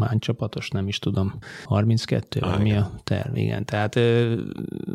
hány 0.00 0.18
csapatos, 0.18 0.68
nem 0.68 0.88
is 0.88 0.98
tudom, 0.98 1.34
32, 1.64 2.40
Aha, 2.40 2.58
mi 2.58 2.72
a 2.72 2.90
terv, 3.04 3.36
igen. 3.36 3.64
Tehát 3.64 3.94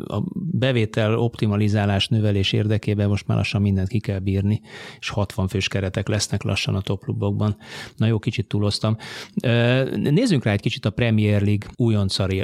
a 0.06 0.22
bevétel 0.34 1.18
optimalizálás 1.18 2.08
növelés 2.08 2.52
érdekében 2.52 3.08
most 3.08 3.26
már 3.26 3.36
lassan 3.36 3.60
mindent 3.60 3.88
ki 3.88 3.98
kell 3.98 4.18
bírni, 4.18 4.60
és 4.98 5.08
60 5.08 5.48
fős 5.48 5.68
keretek 5.68 6.08
lesznek 6.08 6.42
lassan 6.42 6.74
a 6.74 6.80
toplubokban. 6.80 7.56
Na 7.96 8.06
jó, 8.06 8.18
kicsit 8.18 8.46
túloztam. 8.46 8.96
Nézzünk 9.94 10.44
rá 10.44 10.52
egy 10.52 10.60
kicsit 10.60 10.84
a 10.84 10.90
Premier 10.90 11.42
League 11.42 11.68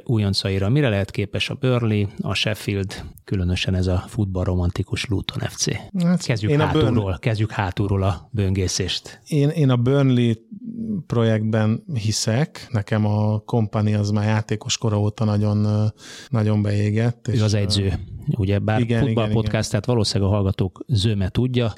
újoncaira. 0.04 0.68
Mire 0.68 0.88
lehet 0.88 1.10
képes 1.10 1.50
a 1.50 1.54
Burnley, 1.54 2.06
a 2.20 2.34
Sheffield, 2.34 3.04
különösen 3.28 3.74
ez 3.74 3.86
a 3.86 4.04
futballromantikus 4.06 5.04
Luton 5.04 5.48
FC? 5.48 5.64
Hát, 6.02 6.22
kezdjük 6.22 6.50
én 6.50 6.60
hátulról, 6.60 6.92
Burn... 6.92 7.16
kezdjük 7.20 7.50
hátulról 7.50 8.02
a 8.02 8.28
böngészést. 8.32 9.20
Én, 9.26 9.48
én 9.48 9.70
a 9.70 9.76
Burnley 9.76 10.32
projektben 11.06 11.84
hiszek, 11.94 12.66
nekem 12.70 13.06
a 13.06 13.38
kompani 13.38 13.94
az 13.94 14.10
már 14.10 14.24
játékos 14.24 14.78
kora 14.78 15.00
óta 15.00 15.24
nagyon, 15.24 15.90
nagyon 16.28 16.62
beégett. 16.62 17.28
Ő 17.28 17.32
és 17.32 17.40
az 17.40 17.54
edző, 17.54 17.92
ugye, 18.36 18.58
bár 18.58 18.80
igen, 18.80 19.04
futball 19.04 19.28
podcast, 19.28 19.52
igen. 19.52 19.68
tehát 19.68 19.86
valószínűleg 19.86 20.32
a 20.32 20.34
hallgatók 20.34 20.84
zöme 20.86 21.28
tudja. 21.28 21.72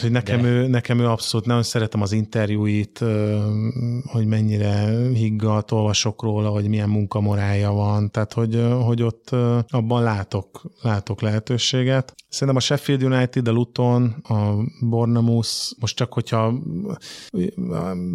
Hogy 0.00 0.10
nekem, 0.10 0.42
de... 0.42 0.48
ő, 0.48 0.66
nekem 0.66 0.98
ő 0.98 1.06
abszolút, 1.06 1.46
nagyon 1.46 1.62
szeretem 1.62 2.02
az 2.02 2.12
interjúit, 2.12 3.04
hogy 4.04 4.26
mennyire 4.26 4.98
higgadt, 5.12 5.70
olvasok 5.70 6.22
róla, 6.22 6.48
hogy 6.48 6.68
milyen 6.68 6.88
munkamorálja 6.88 7.70
van, 7.70 8.10
tehát 8.10 8.32
hogy, 8.32 8.64
hogy 8.82 9.02
ott 9.02 9.30
abban 9.68 10.02
látok, 10.02 10.62
látok 10.82 11.20
lehetőséget. 11.20 12.14
Szerintem 12.28 12.56
a 12.56 12.60
Sheffield 12.60 13.02
United, 13.02 13.48
a 13.48 13.52
Luton, 13.52 14.04
a 14.28 14.54
Bournemouth, 14.80 15.50
most 15.80 15.96
csak 15.96 16.12
hogyha 16.12 16.54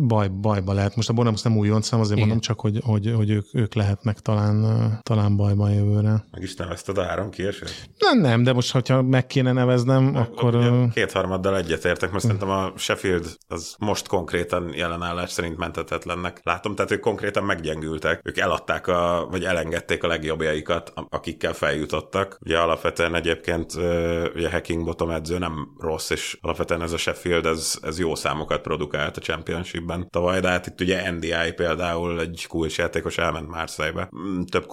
baj, 0.07 0.27
bajba 0.27 0.73
lehet. 0.73 0.95
Most 0.95 1.09
a 1.09 1.13
Bournemouth 1.13 1.45
nem 1.45 1.57
újonc, 1.57 1.89
nem 1.89 1.99
azért 1.99 2.17
Igen. 2.17 2.27
mondom 2.27 2.45
csak, 2.47 2.59
hogy, 2.59 2.79
hogy, 2.83 3.13
hogy 3.15 3.29
ők, 3.29 3.45
ők 3.53 3.73
lehetnek 3.73 4.19
talán, 4.19 4.99
talán 5.03 5.35
bajban 5.35 5.73
jövőre. 5.73 6.25
Meg 6.31 6.41
is 6.41 6.55
nevezted 6.55 6.97
a 6.97 7.03
három 7.03 7.29
kiesőt? 7.29 7.80
Nem, 7.97 8.19
nem, 8.19 8.43
de 8.43 8.53
most, 8.53 8.71
hogyha 8.71 9.01
meg 9.01 9.27
kéne 9.27 9.51
neveznem, 9.51 10.03
meg, 10.03 10.21
akkor... 10.21 10.57
Kétharmaddal 10.93 11.57
egyetértek, 11.57 12.11
mert 12.11 12.23
szerintem 12.23 12.49
a 12.49 12.71
Sheffield 12.75 13.37
az 13.47 13.75
most 13.79 14.07
konkrétan 14.07 14.73
jelenállás 14.73 15.31
szerint 15.31 15.57
mentetetlennek 15.57 16.39
látom, 16.43 16.75
tehát 16.75 16.91
ők 16.91 16.99
konkrétan 16.99 17.43
meggyengültek. 17.43 18.21
Ők 18.23 18.37
eladták, 18.37 18.87
a, 18.87 19.27
vagy 19.31 19.43
elengedték 19.43 20.03
a 20.03 20.07
legjobbjaikat, 20.07 20.93
akikkel 21.09 21.53
feljutottak. 21.53 22.37
Ugye 22.45 22.57
alapvetően 22.57 23.15
egyébként 23.15 23.73
ugye 24.35 24.51
Hacking 24.51 24.85
Bottom 24.85 25.09
edző 25.09 25.37
nem 25.37 25.67
rossz, 25.79 26.09
és 26.09 26.37
alapvetően 26.41 26.81
ez 26.81 26.93
a 26.93 26.97
Sheffield, 26.97 27.45
ez, 27.45 27.79
ez 27.81 27.99
jó 27.99 28.15
számokat 28.15 28.61
produkált 28.61 29.17
a 29.17 29.21
Championshipben 29.21 30.07
tavaly, 30.09 30.39
de 30.39 30.47
hát 30.47 30.67
itt 30.67 30.81
ugye 30.81 31.11
NDI 31.11 31.53
például 31.55 32.19
egy 32.19 32.45
kulcsjátékos 32.47 33.17
elment 33.17 33.49
Marseille-be. 33.49 34.09
Mm, 34.17 34.41
több, 34.41 34.65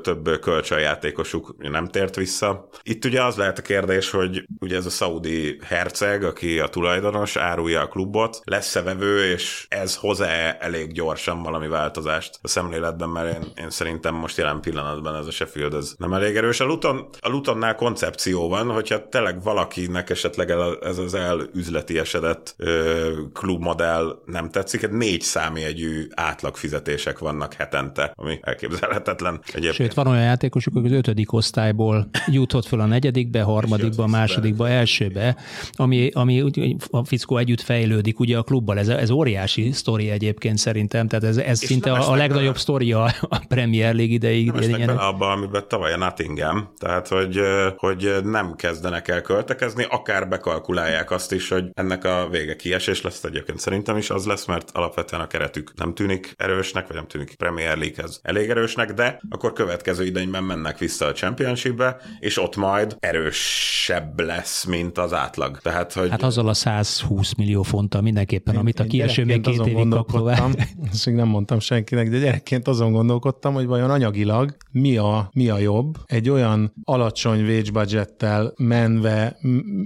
több 0.00 0.38
kölcsönjátékosuk 0.40 1.54
nem 1.58 1.86
tért 1.86 2.16
vissza. 2.16 2.45
Itt 2.82 3.04
ugye 3.04 3.22
az 3.22 3.36
lehet 3.36 3.58
a 3.58 3.62
kérdés, 3.62 4.10
hogy 4.10 4.44
ugye 4.60 4.76
ez 4.76 4.86
a 4.86 4.90
szaudi 4.90 5.58
herceg, 5.64 6.24
aki 6.24 6.58
a 6.58 6.68
tulajdonos, 6.68 7.36
árulja 7.36 7.80
a 7.80 7.88
klubot, 7.88 8.40
lesz-e 8.44 8.82
vevő, 8.82 9.30
és 9.32 9.66
ez 9.68 9.96
hoz-e 9.96 10.56
elég 10.60 10.92
gyorsan 10.92 11.42
valami 11.42 11.68
változást 11.68 12.38
a 12.42 12.48
szemléletben, 12.48 13.08
mert 13.08 13.36
én, 13.36 13.52
én 13.64 13.70
szerintem 13.70 14.14
most 14.14 14.36
jelen 14.36 14.60
pillanatban 14.60 15.16
ez 15.16 15.26
a 15.26 15.30
Sheffield 15.30 15.74
ez 15.74 15.94
nem 15.98 16.12
elég 16.12 16.36
erős. 16.36 16.60
A 16.60 16.64
Luton, 16.64 17.08
a 17.20 17.28
Lutonnál 17.28 17.74
koncepció 17.74 18.48
van, 18.48 18.70
hogyha 18.70 19.08
tényleg 19.08 19.42
valakinek 19.42 20.10
esetleg 20.10 20.50
ez 20.82 20.98
az 20.98 21.14
elüzleti 21.14 21.98
esedett 21.98 22.54
ö, 22.56 23.10
klubmodell 23.32 24.22
nem 24.24 24.50
tetszik, 24.50 24.80
hát 24.80 24.90
négy 24.90 25.20
számjegyű 25.20 26.06
átlagfizetések 26.14 27.18
vannak 27.18 27.52
hetente, 27.52 28.12
ami 28.16 28.38
elképzelhetetlen. 28.42 29.40
Egyébként. 29.46 29.74
Sőt, 29.74 29.94
van 29.94 30.06
olyan 30.06 30.22
játékosuk, 30.22 30.72
hogy 30.72 30.84
az 30.84 30.92
ötödik 30.92 31.32
osztályból 31.32 32.08
jutott 32.26 32.66
föl 32.66 32.80
a 32.80 32.86
negyedikbe, 32.86 33.42
harmadikba, 33.42 34.02
a 34.02 34.06
másodikba, 34.06 34.68
elsőbe, 34.68 35.36
ami, 35.72 36.10
ami 36.12 36.44
a 36.90 37.04
fickó 37.04 37.36
együtt 37.36 37.60
fejlődik 37.60 38.20
ugye 38.20 38.38
a 38.38 38.42
klubbal. 38.42 38.78
Ez, 38.78 38.88
ez 38.88 39.10
óriási 39.10 39.72
sztori 39.72 40.10
egyébként 40.10 40.58
szerintem, 40.58 41.08
tehát 41.08 41.24
ez, 41.24 41.36
ez 41.36 41.58
szinte 41.58 41.92
a, 41.92 42.10
a 42.10 42.14
legnagyobb 42.14 42.44
bele. 42.44 42.58
sztoria 42.58 43.02
a 43.20 43.38
Premier 43.48 43.94
League 43.94 44.14
ideig. 44.14 44.52
Nem 44.52 44.98
abban, 44.98 45.30
amiben 45.30 45.64
tavaly 45.68 45.92
a 45.92 45.96
Nottingham, 45.96 46.72
tehát 46.78 47.08
hogy, 47.08 47.40
hogy 47.76 48.16
nem 48.24 48.54
kezdenek 48.54 49.08
el 49.08 49.22
költekezni, 49.22 49.86
akár 49.90 50.28
bekalkulálják 50.28 51.10
azt 51.10 51.32
is, 51.32 51.48
hogy 51.48 51.64
ennek 51.74 52.04
a 52.04 52.28
vége 52.30 52.56
kiesés 52.56 53.02
lesz 53.02 53.24
egyébként 53.24 53.58
szerintem 53.58 53.96
is 53.96 54.10
az 54.10 54.26
lesz, 54.26 54.44
mert 54.44 54.70
alapvetően 54.70 55.22
a 55.22 55.26
keretük 55.26 55.72
nem 55.76 55.94
tűnik 55.94 56.34
erősnek, 56.36 56.86
vagy 56.86 56.96
nem 56.96 57.06
tűnik 57.06 57.34
Premier 57.34 57.76
League-hez 57.76 58.20
elég 58.22 58.50
erősnek, 58.50 58.92
de 58.92 59.20
akkor 59.30 59.52
következő 59.52 60.04
idényben 60.04 60.44
mennek 60.44 60.78
vissza 60.78 61.06
a 61.06 61.12
Championshipbe, 61.12 61.96
és 62.18 62.38
ott 62.42 62.56
majd 62.56 62.96
erősebb 63.00 64.20
lesz, 64.20 64.64
mint 64.64 64.98
az 64.98 65.12
átlag. 65.12 65.58
Tehát, 65.58 65.92
hogy... 65.92 66.10
Hát 66.10 66.22
azzal 66.22 66.48
a 66.48 66.54
120 66.54 67.34
millió 67.34 67.62
fonttal 67.62 68.00
mindenképpen, 68.00 68.54
én, 68.54 68.60
amit 68.60 68.80
a 68.80 68.84
kieső 68.84 69.24
még 69.24 69.40
két 69.40 69.66
évig 69.66 69.88
kap 69.88 70.14
Ezt 70.92 71.06
még 71.06 71.14
nem 71.14 71.28
mondtam 71.28 71.58
senkinek, 71.58 72.10
de 72.10 72.18
gyerekként 72.18 72.68
azon 72.68 72.92
gondolkodtam, 72.92 73.54
hogy 73.54 73.66
vajon 73.66 73.90
anyagilag 73.90 74.56
mi 74.70 74.96
a, 74.96 75.30
mi 75.32 75.48
a 75.48 75.58
jobb 75.58 75.98
egy 76.06 76.30
olyan 76.30 76.72
alacsony 76.84 77.40
wage 77.40 77.70
budgettel 77.70 78.52
menve 78.56 79.36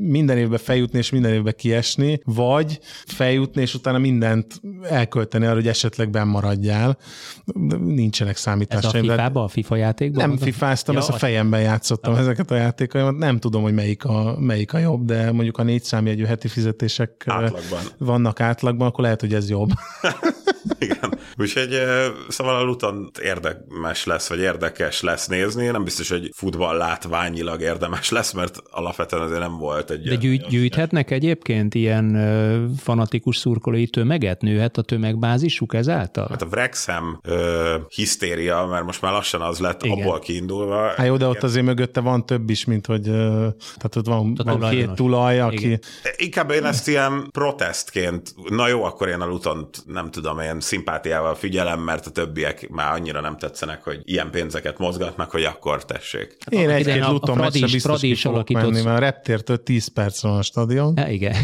minden 0.01 0.39
évben 0.39 0.59
feljutni 0.59 0.99
és 0.99 1.11
minden 1.11 1.33
évben 1.33 1.55
kiesni, 1.57 2.21
vagy 2.25 2.79
feljutni 3.07 3.61
és 3.61 3.75
utána 3.75 3.99
mindent 3.99 4.61
elkölteni 4.83 5.45
arra, 5.45 5.55
hogy 5.55 5.69
esetleg 5.69 6.11
benn 6.11 6.27
maradjál. 6.27 6.99
Nincsenek 7.85 8.37
számításaim. 8.37 9.05
Ez 9.05 9.11
a 9.11 9.13
FIFA-ba, 9.13 9.43
a 9.43 9.49
FIFA 9.49 9.77
játékban? 9.77 10.29
Nem 10.29 10.39
fifáztam, 10.39 10.97
ezt 10.97 11.09
a 11.09 11.13
fejemben 11.13 11.61
játszottam. 11.61 12.15
Ezeket 12.21 12.51
a 12.51 12.55
játékaimat. 12.55 13.17
Nem 13.17 13.39
tudom, 13.39 13.63
hogy 13.63 13.75
melyik 13.75 14.05
a, 14.05 14.37
melyik 14.39 14.73
a 14.73 14.79
jobb, 14.79 15.05
de 15.05 15.33
mondjuk 15.33 15.59
a 15.59 15.63
négy 15.63 15.83
számjegyű 15.83 16.25
heti 16.25 16.49
fizetések 16.49 17.25
átlagban. 17.27 17.83
vannak 17.99 18.41
átlagban, 18.41 18.89
akkor 18.89 19.05
lehet, 19.05 19.21
hogy 19.21 19.35
ez 19.35 19.51
jobb. 19.51 19.71
Igen. 20.79 21.19
Úgyhogy 21.39 21.79
szóval 22.29 22.57
a 22.57 22.63
Luton 22.63 23.11
érdemes 23.23 24.05
lesz, 24.05 24.29
vagy 24.29 24.39
érdekes 24.39 25.01
lesz 25.01 25.27
nézni. 25.27 25.67
Nem 25.67 25.85
biztos, 25.85 26.11
hogy 26.11 26.31
futball 26.35 26.77
látványilag 26.77 27.61
érdemes 27.61 28.11
lesz, 28.11 28.33
mert 28.33 28.63
alapvetően 28.71 29.23
azért 29.23 29.41
nem 29.41 29.59
volt 29.59 29.91
egy... 29.91 30.09
De 30.09 30.15
gyűjt, 30.15 30.49
gyűjthetnek 30.49 31.11
egyébként 31.11 31.75
ilyen 31.75 32.17
fanatikus 32.79 33.37
szurkolói 33.37 33.87
tömeget? 33.87 34.43
Nőhet 34.43 34.77
a 34.77 34.83
tömegbázisuk 34.83 35.75
ezáltal? 35.75 36.27
Hát 36.31 36.43
a 36.43 36.47
Wrexham 36.51 37.21
ö, 37.23 37.77
hisztéria, 37.89 38.67
mert 38.67 38.85
most 38.85 39.03
már 39.03 39.13
lassan 39.13 39.41
az 39.41 39.59
lett 39.59 39.83
Igen. 39.83 39.99
abból 39.99 40.19
kiindulva. 40.19 40.89
Hát 40.97 41.07
jó, 41.07 41.17
de 41.17 41.27
ott 41.27 41.43
azért 41.43 41.65
mögötte 41.65 42.01
van 42.01 42.10
több 42.25 42.51
is, 42.51 42.65
mint 42.65 42.87
hogy 42.87 43.03
tehát 43.03 43.97
ott 43.97 44.07
van, 44.07 44.35
van 44.45 44.71
két 44.71 44.91
tulaj, 44.91 45.41
aki... 45.41 45.65
Igen. 45.65 45.81
Inkább 46.17 46.51
én 46.51 46.65
ezt 46.65 46.89
ilyen 46.89 47.29
protestként, 47.33 48.35
na 48.49 48.69
jó, 48.69 48.85
akkor 48.85 49.09
én 49.09 49.21
a 49.21 49.27
Lutont 49.27 49.83
nem 49.87 50.11
tudom, 50.11 50.39
én 50.39 50.61
szimpátiával 50.61 51.35
figyelem, 51.35 51.81
mert 51.81 52.07
a 52.07 52.11
többiek 52.11 52.69
már 52.69 52.93
annyira 52.93 53.21
nem 53.21 53.37
tetszenek, 53.37 53.85
hogy 53.85 54.01
ilyen 54.05 54.31
pénzeket 54.31 54.79
mozgatnak, 54.79 55.31
hogy 55.31 55.45
akkor 55.45 55.85
tessék. 55.85 56.37
Hát 56.41 56.55
én 56.55 56.71
egy-két 56.71 57.07
Luton 57.07 57.37
meccse 57.37 57.67
biztos 57.67 58.01
ki 58.01 58.15
fogok 58.15 58.49
menni, 58.49 58.83
mert 58.83 58.97
a 58.97 58.99
reptértől 58.99 59.63
10 59.63 59.87
perc 59.87 60.23
van 60.23 60.37
a 60.37 60.43
stadion. 60.43 60.95
Ja, 60.97 61.09
igen. 61.09 61.35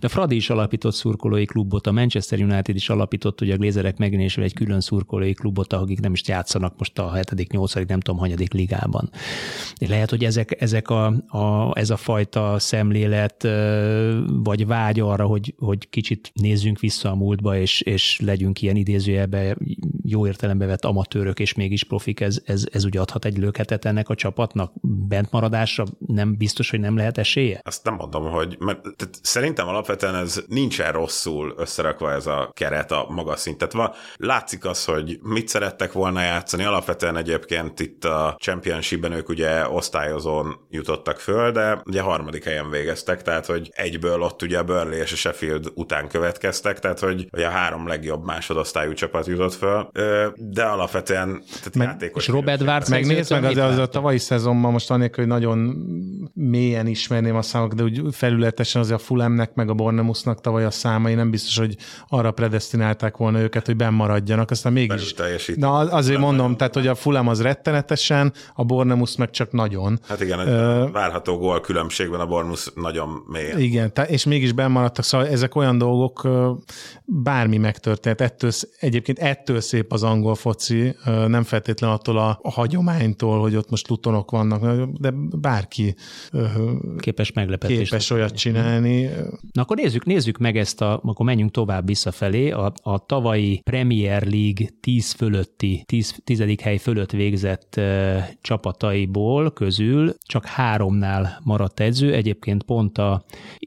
De 0.00 0.08
Fradi 0.08 0.36
is 0.36 0.50
alapított 0.50 0.94
szurkolói 0.94 1.44
klubot, 1.44 1.86
a 1.86 1.92
Manchester 1.92 2.38
United 2.38 2.76
is 2.76 2.88
alapított, 2.88 3.40
ugye 3.40 3.54
a 3.54 3.56
Glézerek 3.56 3.96
megnézve 3.96 4.42
egy 4.42 4.54
külön 4.54 4.80
szurkolói 4.80 5.32
klubot, 5.32 5.72
akik 5.72 6.00
nem 6.00 6.12
is 6.12 6.28
játszanak 6.28 6.74
most 6.78 6.98
a 6.98 7.14
7., 7.14 7.52
8., 7.52 7.74
nem 7.74 8.00
tudom, 8.00 8.20
hanyadik 8.20 8.52
ligában. 8.52 9.10
Lehet, 9.78 10.10
hogy 10.10 10.24
ezek, 10.24 10.60
ezek 10.60 10.90
a, 10.90 11.06
a, 11.26 11.70
ez 11.78 11.90
a 11.90 11.96
fajta 11.96 12.58
szemlélet, 12.58 13.48
vagy 14.26 14.66
vágy 14.66 15.00
arra, 15.00 15.26
hogy, 15.26 15.54
hogy 15.58 15.88
kicsit 15.88 16.30
nézzünk 16.34 16.80
vissza 16.80 17.10
a 17.10 17.14
múltba, 17.14 17.56
és, 17.56 17.80
és 17.80 18.20
legyünk 18.24 18.62
ilyen 18.62 18.76
idézőjelbe 18.76 19.56
jó 20.02 20.26
értelembe 20.26 20.66
vett 20.66 20.84
amatőrök, 20.84 21.40
és 21.40 21.54
mégis 21.54 21.84
profik, 21.84 22.20
ez, 22.20 22.40
ez, 22.44 22.64
ez 22.72 22.84
ugye 22.84 23.00
adhat 23.00 23.24
egy 23.24 23.38
löketet 23.38 23.84
ennek 23.84 24.08
a 24.08 24.14
csapatnak? 24.14 24.72
Bentmaradásra 25.08 25.84
nem 26.06 26.36
biztos, 26.36 26.70
hogy 26.70 26.80
nem 26.80 26.96
lehet 26.96 27.18
esélye? 27.18 27.60
Azt 27.64 27.84
nem 27.84 27.94
mondom, 27.94 28.30
hogy 28.30 28.56
mert, 28.58 28.80
tehát 28.80 29.18
szerintem 29.22 29.68
alapvetően 29.68 30.14
ez 30.14 30.44
nincsen 30.46 30.92
rosszul 30.92 31.54
összerakva 31.56 32.12
ez 32.12 32.26
a 32.26 32.50
keret 32.54 32.92
a 32.92 33.06
magas 33.08 33.40
szint. 33.40 33.58
Tehát 33.58 33.74
van, 33.74 33.90
látszik 34.16 34.64
az, 34.64 34.84
hogy 34.84 35.18
mit 35.22 35.48
szerettek 35.48 35.92
volna 35.92 36.20
játszani. 36.20 36.64
Alapvetően 36.64 37.16
egyébként 37.16 37.80
itt 37.80 38.04
a 38.04 38.36
Championshipben 38.38 39.12
ők 39.12 39.28
ugye 39.38 39.68
osztályozón 39.68 40.58
jutottak 40.70 41.18
föl, 41.18 41.52
de 41.52 41.82
ugye 41.84 42.00
harmadik 42.00 42.44
helyen 42.44 42.70
végeztek, 42.70 43.22
tehát 43.22 43.46
hogy 43.46 43.70
egyből 43.74 44.20
ott 44.20 44.42
ugye 44.42 44.58
a 44.58 44.64
Burnley 44.64 45.00
és 45.00 45.12
a 45.12 45.16
Sheffield 45.16 45.72
után 45.74 46.08
következtek, 46.08 46.78
tehát 46.78 46.98
hogy, 46.98 47.26
hogy 47.30 47.42
a 47.42 47.48
három 47.48 47.86
legjobb 47.86 48.24
másodosztályú 48.24 48.92
csapat 48.92 49.26
jutott 49.26 49.54
föl, 49.54 49.90
de 50.36 50.62
alapvetően 50.62 51.42
tehát 51.48 51.74
meg, 51.74 51.86
játékos. 51.86 52.26
És 52.26 52.32
Robert 52.32 52.64
Várc 52.64 52.88
Megnézd 52.88 53.30
meg 53.30 53.44
az, 53.44 53.56
az 53.56 53.78
a 53.78 53.86
tavalyi 53.86 54.18
szezonban 54.18 54.72
most 54.72 54.90
anélkül, 54.90 55.24
hogy 55.24 55.32
nagyon 55.32 55.58
mélyen 56.34 56.86
ismerném 56.86 57.36
a 57.36 57.42
számok, 57.42 57.72
de 57.72 57.82
úgy 57.82 58.02
felületesen 58.10 58.80
azért 58.80 59.00
a 59.00 59.02
Fulemnek 59.02 59.54
meg 59.54 59.68
a 59.68 59.74
Bornemusnak 59.74 60.40
tavaly 60.40 60.64
a 60.64 60.70
számai 60.70 61.14
nem 61.14 61.30
biztos, 61.30 61.58
hogy 61.58 61.76
arra 62.08 62.30
predestinálták 62.30 63.16
volna 63.16 63.40
őket, 63.40 63.66
hogy 63.66 63.76
bennmaradjanak, 63.76 64.50
aztán 64.50 64.72
mégis. 64.72 65.14
Na 65.56 65.76
azért 65.76 66.18
mondom, 66.18 66.56
tehát, 66.56 66.74
hogy 66.74 66.86
a 66.86 66.94
Fulem 66.94 67.28
az 67.28 67.42
rettenetesen, 67.42 68.32
a 68.54 68.64
Bornemus 68.64 69.16
meg 69.16 69.27
csak 69.30 69.52
nagyon. 69.52 69.98
Hát 70.08 70.20
igen, 70.20 70.38
uh, 70.38 70.90
várható 70.90 71.36
gól 71.38 71.60
különbségben 71.60 72.20
a 72.20 72.26
Bornemus 72.26 72.72
nagyon 72.74 73.22
mélyen. 73.26 73.60
Igen, 73.60 73.92
és 74.06 74.24
mégis 74.24 74.52
bennmaradtak, 74.52 75.04
szóval 75.04 75.26
ezek 75.26 75.54
olyan 75.54 75.78
dolgok, 75.78 76.28
bármi 77.04 77.56
megtörtént. 77.56 78.20
Ettől, 78.20 78.50
egyébként 78.78 79.18
ettől 79.18 79.60
szép 79.60 79.92
az 79.92 80.02
angol 80.02 80.34
foci, 80.34 80.94
nem 81.04 81.42
feltétlenül 81.42 81.96
attól 81.96 82.18
a, 82.18 82.38
a 82.42 82.50
hagyománytól, 82.50 83.40
hogy 83.40 83.56
ott 83.56 83.70
most 83.70 83.88
lutonok 83.88 84.30
vannak, 84.30 84.90
de 84.90 85.12
bárki 85.40 85.94
képes 86.98 87.32
meglepetést. 87.32 87.90
Képes 87.90 88.10
olyat 88.10 88.36
csinálni. 88.36 89.10
Na 89.52 89.62
akkor 89.62 89.76
nézzük, 89.76 90.04
nézzük 90.04 90.38
meg 90.38 90.56
ezt, 90.56 90.80
a, 90.80 91.00
akkor 91.04 91.26
menjünk 91.26 91.50
tovább 91.50 91.86
visszafelé. 91.86 92.50
A, 92.50 92.72
a 92.82 93.06
tavalyi 93.06 93.60
Premier 93.64 94.22
League 94.26 94.68
10 94.80 95.12
fölötti, 95.12 95.82
10, 95.86 96.14
10. 96.24 96.42
hely 96.60 96.76
fölött 96.76 97.10
végzett 97.10 97.74
uh, 97.76 98.18
csapataiból 99.18 99.50
közül 99.52 100.14
csak 100.26 100.44
háromnál 100.44 101.40
maradt 101.44 101.80
edző. 101.80 102.12
Egyébként 102.14 102.62
pont 102.62 102.98
a 102.98 103.22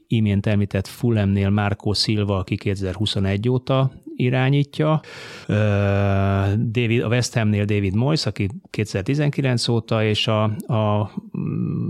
imént 0.06 0.46
említett 0.46 0.86
Fulhamnél 0.86 1.50
Marco 1.50 1.92
Silva, 1.92 2.36
aki 2.36 2.56
2021 2.56 3.48
óta 3.48 3.92
irányítja. 4.22 5.00
David, 6.56 7.02
a 7.02 7.08
West 7.08 7.34
Hamnél 7.34 7.64
David 7.64 7.94
Moyes, 7.94 8.26
aki 8.26 8.48
2019 8.70 9.68
óta, 9.68 10.04
és 10.04 10.26
a, 10.26 10.42
a 10.66 11.10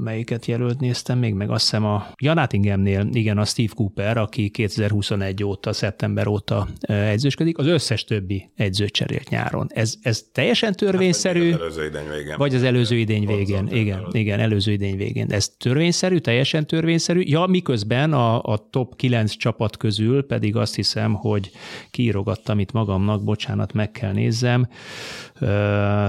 melyiket 0.02 0.46
jelölt 0.46 0.80
néztem 0.80 1.18
még, 1.18 1.34
meg 1.34 1.50
azt 1.50 1.62
hiszem 1.62 1.84
a 1.84 2.06
Janatingemnél, 2.22 3.08
igen, 3.12 3.38
a 3.38 3.44
Steve 3.44 3.72
Cooper, 3.74 4.16
aki 4.16 4.48
2021 4.48 5.44
óta, 5.44 5.72
szeptember 5.72 6.26
óta 6.26 6.68
edzősködik, 6.80 7.58
az 7.58 7.66
összes 7.66 8.04
többi 8.04 8.50
edzőt 8.56 8.92
cserélt 8.92 9.28
nyáron. 9.28 9.66
Ez, 9.74 9.94
ez 10.02 10.24
teljesen 10.32 10.72
törvényszerű. 10.72 11.50
Hát, 11.50 11.58
vagy 11.58 11.64
az 11.64 11.72
előző 11.72 11.84
idény 11.84 12.08
végén. 12.08 12.34
Vagy 12.36 12.54
az 12.54 12.62
előző 12.62 12.96
idény 12.96 13.26
végén, 13.26 13.68
igen, 13.70 14.06
igen, 14.10 14.40
előző 14.40 14.72
idény 14.72 14.96
végén. 14.96 15.26
Ez 15.30 15.48
törvényszerű, 15.48 16.18
teljesen 16.18 16.66
törvényszerű. 16.66 17.20
Ja, 17.24 17.46
miközben 17.46 18.12
a, 18.12 18.42
a 18.42 18.68
top 18.70 18.96
9 18.96 19.36
csapat 19.36 19.76
közül 19.76 20.26
pedig 20.26 20.56
azt 20.56 20.74
hiszem, 20.74 21.12
hogy 21.12 21.50
kiírogattam 22.22 22.58
itt 22.58 22.72
magamnak, 22.72 23.24
bocsánat, 23.24 23.72
meg 23.72 23.90
kell 23.90 24.12
nézzem, 24.12 24.68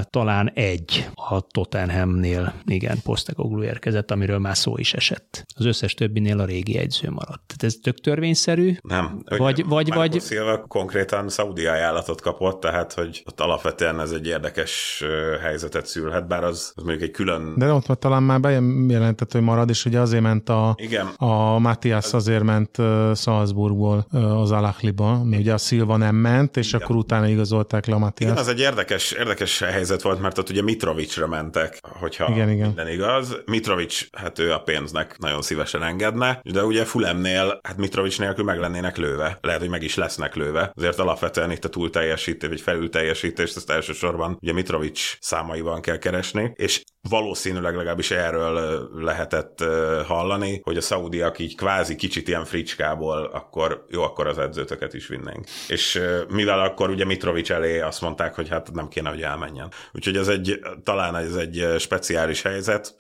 talán 0.10 0.52
egy 0.54 1.10
a 1.14 1.42
Tottenhamnél, 1.42 2.54
igen, 2.66 2.98
Postecoglou 3.04 3.64
érkezett, 3.64 4.12
amiről 4.12 4.40
már 4.40 4.58
szó 4.58 4.78
is 4.78 4.94
esett. 4.94 5.44
Az 5.56 5.66
összes 5.66 5.94
többinél 5.94 6.40
a 6.40 6.46
régi 6.46 6.78
egyző 6.78 7.10
maradt. 7.10 7.44
Tehát 7.48 7.64
ez 7.64 7.74
tök 7.82 8.00
törvényszerű? 8.00 8.76
Nem. 8.82 9.24
Vagy, 9.38 9.66
vagy, 9.66 9.94
vagy... 9.94 10.22
Silva 10.22 10.66
konkrétett 10.68 11.30
szaudi 11.30 11.66
ajánlatot 11.66 12.22
kapott, 12.22 12.60
tehát 12.60 12.94
hogy 12.94 13.24
ott 13.26 13.40
alapvetően 13.40 14.00
ez 14.00 14.12
egy 14.12 14.28
érdekes 14.28 15.04
helyzetet 15.42 15.86
szülhet, 15.86 16.28
bár 16.28 16.44
az, 16.44 16.72
az 16.76 16.84
mondjuk 16.84 17.04
egy 17.04 17.12
külön... 17.12 17.54
De 17.58 17.72
ott 17.72 17.86
talán 17.86 18.24
már 18.24 18.40
bejelentett, 18.40 19.32
hogy 19.32 19.42
marad, 19.42 19.70
és 19.70 19.86
ugye 19.86 20.00
azért 20.00 20.24
ment 20.24 20.50
a, 20.50 20.76
Igen. 20.78 21.08
a 21.16 21.60
Matthias 21.60 22.14
azért 22.14 22.44
ment 22.44 22.78
Salzburgból 23.16 24.08
az 24.12 24.52
Alachliba, 24.52 25.24
mi 25.24 25.38
ugye 25.38 25.54
a 25.54 25.58
Silva 25.58 25.98
nem 25.98 26.16
ment, 26.16 26.58
és 26.58 26.68
Igen. 26.68 26.82
akkor 26.82 26.96
utána 26.96 27.28
igazolták 27.28 27.86
le 27.86 27.96
a 27.96 27.98
Matthias. 27.98 28.32
Igen, 28.32 28.44
az 28.44 28.50
egy 28.50 28.60
érdekes, 28.60 29.12
érdekes 29.24 29.60
helyzet 29.60 30.02
volt, 30.02 30.22
mert 30.22 30.38
ott 30.38 30.50
ugye 30.50 30.62
Mitrovicsra 30.62 31.28
mentek, 31.28 31.80
hogyha 31.82 32.32
igen, 32.32 32.50
igen. 32.50 32.66
minden 32.66 32.88
igaz. 32.88 33.42
Mitrovics, 33.46 34.08
hát 34.18 34.40
ő 34.40 34.52
a 34.52 34.60
pénznek 34.60 35.18
nagyon 35.18 35.42
szívesen 35.42 35.84
engedne, 35.84 36.42
de 36.44 36.64
ugye 36.64 36.86
Fulemnél, 36.86 37.60
hát 37.64 37.78
Mitrovics 37.78 38.20
nélkül 38.20 38.44
meg 38.44 38.60
lennének 38.60 38.98
lőve. 38.98 39.38
Lehet, 39.42 39.60
hogy 39.60 39.70
meg 39.70 39.84
is 39.84 39.96
lesznek 39.96 40.36
lőve. 40.36 40.72
Azért 40.76 41.00
alapvetően 41.00 41.52
itt 41.52 41.66
a 41.66 41.70
túl 41.70 41.90
teljesítés, 41.90 42.50
vagy 42.50 42.62
felül 42.62 42.90
teljesítést, 42.90 43.56
ezt 43.56 43.70
elsősorban 43.70 44.38
ugye 44.42 44.54
Mitrovics 44.54 45.18
számaiban 45.20 45.82
kell 45.82 45.98
keresni, 45.98 46.52
és 46.56 46.84
valószínűleg 47.10 47.76
legalábbis 47.76 48.12
erről 48.12 48.90
lehetett 48.94 49.64
hallani, 50.08 50.62
hogy 50.64 50.78
a 50.78 50.82
szaudiak 50.82 51.40
így 51.40 51.56
kvázi 51.56 51.96
kicsit 51.96 52.28
ilyen 52.28 52.46
fricskából, 52.46 53.30
akkor 53.34 53.86
jó, 53.90 54.02
akkor 54.02 54.28
az 54.28 54.38
edzőtöket 54.38 54.94
is 54.94 55.08
vinnénk. 55.08 55.46
És 55.68 56.02
mivel 56.30 56.60
akkor 56.60 56.90
ugye 56.90 57.06
Mitrovic 57.06 57.50
elé 57.50 57.80
azt 57.80 58.02
mondták, 58.02 58.36
hogy 58.36 58.50
hát 58.50 58.72
nem 58.72 58.88
kéne, 58.88 59.10
hogy 59.14 59.22
elmenjen. 59.22 59.72
Úgyhogy 59.94 60.18
ez 60.18 60.28
egy, 60.28 60.60
talán 60.84 61.16
ez 61.16 61.36
egy 61.36 61.66
speciális 61.80 62.42
helyzet. 62.42 62.96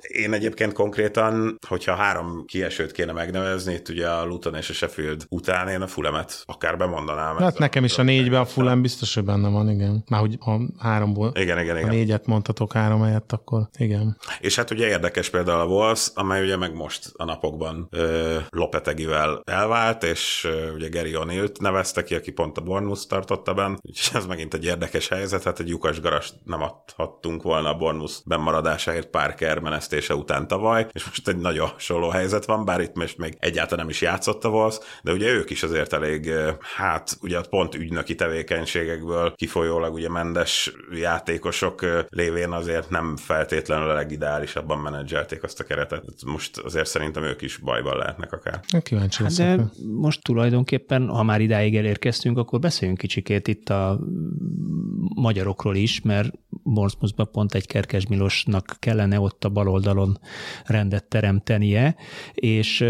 Én 0.00 0.32
egyébként 0.32 0.72
konkrétan, 0.72 1.58
hogyha 1.66 1.94
három 1.94 2.44
kiesőt 2.46 2.92
kéne 2.92 3.12
megnevezni, 3.12 3.74
itt 3.74 3.88
ugye 3.88 4.08
a 4.08 4.24
Luton 4.24 4.54
és 4.54 4.70
a 4.70 4.72
Sheffield 4.72 5.24
után 5.28 5.68
én 5.68 5.80
a 5.80 5.86
Fulemet 5.86 6.42
akár 6.46 6.76
bemondanám. 6.76 7.36
Hát 7.36 7.58
nekem 7.58 7.84
is 7.84 7.98
a 7.98 8.02
négybe 8.02 8.40
a 8.40 8.44
Fulem 8.44 8.82
biztos, 8.82 9.14
hogy 9.14 9.24
benne 9.24 9.48
van, 9.48 9.70
igen. 9.70 10.04
Már 10.08 10.20
hogy 10.20 10.36
a 10.40 10.58
háromból 10.78 11.32
igen, 11.34 11.58
igen, 11.58 11.76
igen. 11.76 11.88
a 11.88 11.92
négyet 11.92 12.26
mondhatok 12.26 12.72
három 12.72 13.02
helyett, 13.02 13.32
akkor 13.32 13.68
igen. 13.78 14.16
És 14.40 14.56
hát 14.56 14.70
ugye 14.70 14.88
érdekes 14.88 15.30
például 15.30 15.60
a 15.60 15.64
Wolves, 15.64 16.10
amely 16.14 16.42
ugye 16.42 16.56
meg 16.56 16.74
most 16.74 17.10
a 17.16 17.24
napokban 17.24 17.88
ö, 17.90 18.36
Lopetegivel 18.50 19.42
elvált, 19.44 20.02
és 20.02 20.44
ö, 20.48 20.72
ugye 20.72 20.88
Gary 20.88 21.12
O'Neill 21.14 21.60
nevezte 21.60 22.02
ki, 22.02 22.14
aki 22.14 22.30
pont 22.30 22.58
a 22.58 22.60
Bournemouth 22.60 23.06
tartotta 23.08 23.54
benne, 23.54 23.78
úgyhogy 23.82 24.20
ez 24.20 24.26
megint 24.26 24.54
egy 24.54 24.64
érdekes 24.64 25.08
helyzet, 25.08 25.19
hát 25.44 25.60
egy 25.60 25.68
lyukas 25.68 26.00
garast 26.00 26.34
nem 26.44 26.62
adhattunk 26.62 27.42
volna 27.42 27.68
a 27.68 27.76
Bournemouth 27.76 28.14
bemaradásáért 28.26 29.08
Parker 29.10 29.58
menesztése 29.58 30.14
után 30.14 30.46
tavaly, 30.46 30.86
és 30.92 31.04
most 31.04 31.28
egy 31.28 31.36
nagyon 31.36 31.68
hasonló 31.68 32.08
helyzet 32.08 32.44
van, 32.44 32.64
bár 32.64 32.80
itt 32.80 32.94
most 32.94 33.18
még 33.18 33.36
egyáltalán 33.38 33.84
nem 33.84 33.94
is 33.94 34.00
játszott 34.00 34.44
a 34.44 34.48
Wolves, 34.48 34.78
de 35.02 35.12
ugye 35.12 35.28
ők 35.28 35.50
is 35.50 35.62
azért 35.62 35.92
elég, 35.92 36.30
hát 36.76 37.18
ugye 37.20 37.40
pont 37.50 37.74
ügynöki 37.74 38.14
tevékenységekből 38.14 39.32
kifolyólag 39.32 39.94
ugye 39.94 40.08
mendes 40.08 40.72
játékosok 40.92 41.86
lévén 42.08 42.50
azért 42.50 42.90
nem 42.90 43.16
feltétlenül 43.16 43.90
a 43.90 43.94
legideálisabban 43.94 44.78
menedzselték 44.78 45.42
azt 45.42 45.60
a 45.60 45.64
keretet. 45.64 46.04
Most 46.26 46.58
azért 46.58 46.86
szerintem 46.86 47.22
ők 47.22 47.42
is 47.42 47.56
bajban 47.56 47.96
lehetnek 47.96 48.32
akár. 48.32 48.60
Kíváncsi 48.82 49.22
hát 49.22 49.36
de 49.36 49.64
most 50.00 50.22
tulajdonképpen, 50.22 51.08
ha 51.08 51.22
már 51.22 51.40
idáig 51.40 51.76
elérkeztünk, 51.76 52.38
akkor 52.38 52.58
beszéljünk 52.58 52.98
kicsikét 52.98 53.48
itt 53.48 53.68
a 53.68 54.00
magyarokról 55.14 55.76
is, 55.76 56.00
mert 56.00 56.32
Bournemouthban 56.62 57.28
pont 57.32 57.54
egy 57.54 57.66
Kerkes 57.66 58.06
Milosnak 58.06 58.76
kellene 58.78 59.20
ott 59.20 59.44
a 59.44 59.48
bal 59.48 59.68
oldalon 59.68 60.18
rendet 60.64 61.04
teremtenie, 61.04 61.96
és 62.34 62.80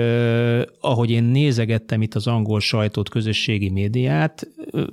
ahogy 0.80 1.10
én 1.10 1.24
nézegettem 1.24 2.02
itt 2.02 2.14
az 2.14 2.26
angol 2.26 2.60
sajtót, 2.60 3.08
közösségi 3.08 3.70
médiát, 3.70 4.48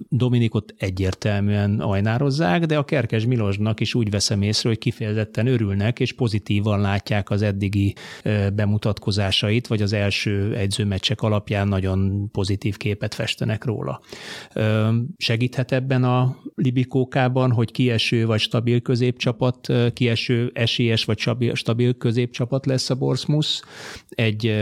Dominikot 0.09 0.73
egyértelműen 0.77 1.79
ajnározzák, 1.79 2.65
de 2.65 2.77
a 2.77 2.83
Kerkes 2.83 3.25
Milosnak 3.25 3.79
is 3.79 3.95
úgy 3.95 4.09
veszem 4.09 4.41
észre, 4.41 4.69
hogy 4.69 4.77
kifejezetten 4.77 5.47
örülnek, 5.47 5.99
és 5.99 6.13
pozitívan 6.13 6.81
látják 6.81 7.29
az 7.29 7.41
eddigi 7.41 7.95
bemutatkozásait, 8.53 9.67
vagy 9.67 9.81
az 9.81 9.93
első 9.93 10.55
edzőmeccsek 10.55 11.21
alapján 11.21 11.67
nagyon 11.67 12.29
pozitív 12.31 12.77
képet 12.77 13.13
festenek 13.13 13.65
róla. 13.65 14.01
Segíthet 15.17 15.71
ebben 15.71 16.03
a 16.03 16.37
Libikókában, 17.17 17.51
hogy 17.51 17.71
kieső 17.71 18.25
vagy 18.25 18.39
stabil 18.39 18.81
középcsapat, 18.81 19.67
kieső 19.93 20.51
esélyes 20.53 21.05
vagy 21.05 21.17
stabil, 21.17 21.55
stabil 21.55 21.93
középcsapat 21.93 22.65
lesz 22.65 22.89
a 22.89 22.95
Borsmus. 22.95 23.61
Egy 24.09 24.53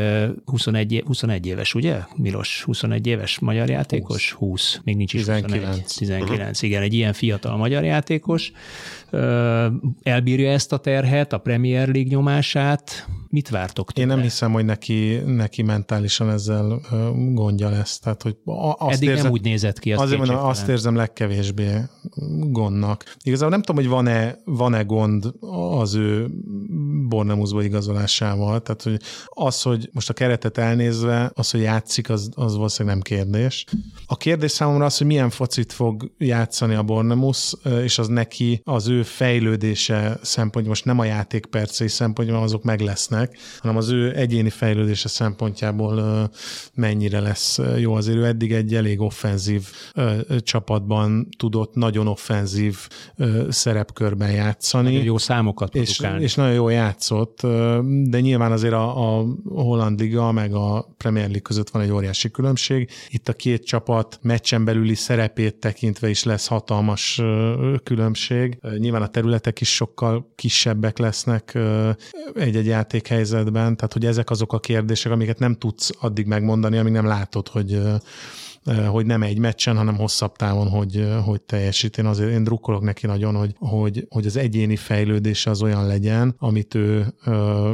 21, 0.45 1.03
21 1.05 1.45
éves, 1.45 1.73
ugye? 1.73 1.99
Milos, 2.15 2.63
21 2.63 3.07
éves 3.07 3.39
magyar 3.39 3.69
játékos? 3.69 4.31
20. 4.31 4.49
20. 4.49 4.79
Még 4.83 4.95
nincs 4.95 5.13
is 5.13 5.19
19. 5.19 5.63
21. 5.63 5.83
19, 5.85 6.49
uh-huh. 6.49 6.69
igen, 6.69 6.81
egy 6.81 6.93
ilyen 6.93 7.13
fiatal 7.13 7.57
magyar 7.57 7.83
játékos. 7.83 8.51
Elbírja 10.03 10.51
ezt 10.51 10.73
a 10.73 10.77
terhet, 10.77 11.33
a 11.33 11.37
Premier 11.37 11.87
League 11.87 12.09
nyomását, 12.09 13.07
Mit 13.35 13.49
vártok 13.49 13.91
tőle? 13.91 14.07
Én 14.07 14.15
nem 14.15 14.23
hiszem, 14.23 14.51
hogy 14.51 14.65
neki, 14.65 15.15
neki 15.25 15.61
mentálisan 15.61 16.29
ezzel 16.29 16.81
gondja 17.33 17.69
lesz. 17.69 17.99
Tehát, 17.99 18.21
hogy 18.21 18.37
azt 18.77 18.95
Eddig 18.95 19.09
érzem, 19.09 19.23
nem 19.23 19.31
úgy 19.31 19.41
nézett 19.41 19.79
ki. 19.79 19.93
Azt 19.93 20.01
azért 20.01 20.19
mondom, 20.19 20.45
azt 20.45 20.67
érzem 20.67 20.95
legkevésbé 20.95 21.69
gondnak. 22.49 23.15
Igazából 23.23 23.49
nem 23.49 23.61
tudom, 23.61 23.81
hogy 23.81 23.91
van-e, 23.91 24.37
van-e 24.45 24.81
gond 24.81 25.33
az 25.79 25.95
ő 25.95 26.27
Bornemuszba 27.03 27.63
igazolásával. 27.63 28.61
Tehát, 28.61 28.83
hogy 28.83 28.99
az, 29.25 29.61
hogy 29.61 29.89
most 29.93 30.09
a 30.09 30.13
keretet 30.13 30.57
elnézve, 30.57 31.31
az, 31.33 31.51
hogy 31.51 31.61
játszik, 31.61 32.09
az, 32.09 32.29
az 32.35 32.55
valószínűleg 32.55 32.97
nem 32.97 33.17
kérdés. 33.17 33.65
A 34.05 34.17
kérdés 34.17 34.51
számomra 34.51 34.85
az, 34.85 34.97
hogy 34.97 35.07
milyen 35.07 35.29
focit 35.29 35.73
fog 35.73 36.11
játszani 36.17 36.73
a 36.73 36.83
Bornemusz, 36.83 37.53
és 37.83 37.97
az 37.97 38.07
neki 38.07 38.61
az 38.63 38.87
ő 38.87 39.03
fejlődése 39.03 40.19
szempontja, 40.21 40.69
most 40.69 40.85
nem 40.85 40.99
a 40.99 41.05
játékpercei 41.05 41.87
szempontja, 41.87 42.41
azok 42.41 42.63
meg 42.63 42.79
lesznek, 42.81 43.37
hanem 43.59 43.77
az 43.77 43.89
ő 43.89 44.15
egyéni 44.15 44.49
fejlődése 44.49 45.07
szempontjából 45.07 46.29
mennyire 46.73 47.19
lesz 47.19 47.59
jó. 47.77 47.93
Azért 47.93 48.17
ő 48.17 48.25
eddig 48.25 48.51
egy 48.51 48.75
elég 48.75 49.01
offenzív 49.01 49.67
csapatban 50.39 51.27
tudott 51.37 51.73
nagyon 51.73 52.07
offenzív 52.07 52.87
szerepkörben 53.49 54.31
játszani. 54.31 54.89
Nagyon 54.89 55.03
jó 55.03 55.17
számokat 55.17 55.75
és, 55.75 56.01
és 56.19 56.35
nagyon 56.35 56.53
jó 56.53 56.69
játszott, 56.85 57.41
de 58.03 58.19
nyilván 58.19 58.51
azért 58.51 58.73
a, 58.73 59.19
a 59.19 59.25
Holland 59.45 59.99
Liga 59.99 60.31
meg 60.31 60.53
a 60.53 60.93
Premier 60.97 61.25
League 61.25 61.41
között 61.41 61.69
van 61.69 61.81
egy 61.81 61.91
óriási 61.91 62.31
különbség. 62.31 62.89
Itt 63.09 63.29
a 63.29 63.33
két 63.33 63.65
csapat 63.65 64.19
meccsen 64.21 64.65
belüli 64.65 64.95
szerepét 64.95 65.55
tekintve 65.55 66.09
is 66.09 66.23
lesz 66.23 66.47
hatalmas 66.47 67.21
különbség. 67.83 68.57
Nyilván 68.77 69.01
a 69.01 69.07
területek 69.07 69.61
is 69.61 69.75
sokkal 69.75 70.31
kisebbek 70.35 70.97
lesznek 70.97 71.57
egy-egy 72.35 72.65
játékhelyzetben, 72.65 73.75
tehát 73.75 73.93
hogy 73.93 74.05
ezek 74.05 74.29
azok 74.29 74.53
a 74.53 74.59
kérdések, 74.59 75.11
amiket 75.11 75.39
nem 75.39 75.55
tudsz 75.55 75.91
addig 75.99 76.25
megmondani, 76.25 76.77
amíg 76.77 76.91
nem 76.91 77.05
látod, 77.05 77.47
hogy 77.47 77.81
hogy 78.73 79.05
nem 79.05 79.23
egy 79.23 79.37
meccsen, 79.37 79.77
hanem 79.77 79.95
hosszabb 79.95 80.35
távon, 80.35 80.67
hogy, 80.67 81.07
hogy 81.25 81.41
teljesít. 81.41 81.97
Én 81.97 82.05
azért 82.05 82.31
én 82.31 82.43
drukkolok 82.43 82.81
neki 82.81 83.05
nagyon, 83.05 83.35
hogy, 83.35 83.55
hogy, 83.59 84.05
hogy 84.09 84.25
az 84.25 84.37
egyéni 84.37 84.75
fejlődése 84.75 85.49
az 85.49 85.61
olyan 85.61 85.87
legyen, 85.87 86.35
amit 86.37 86.75
ő 86.75 87.13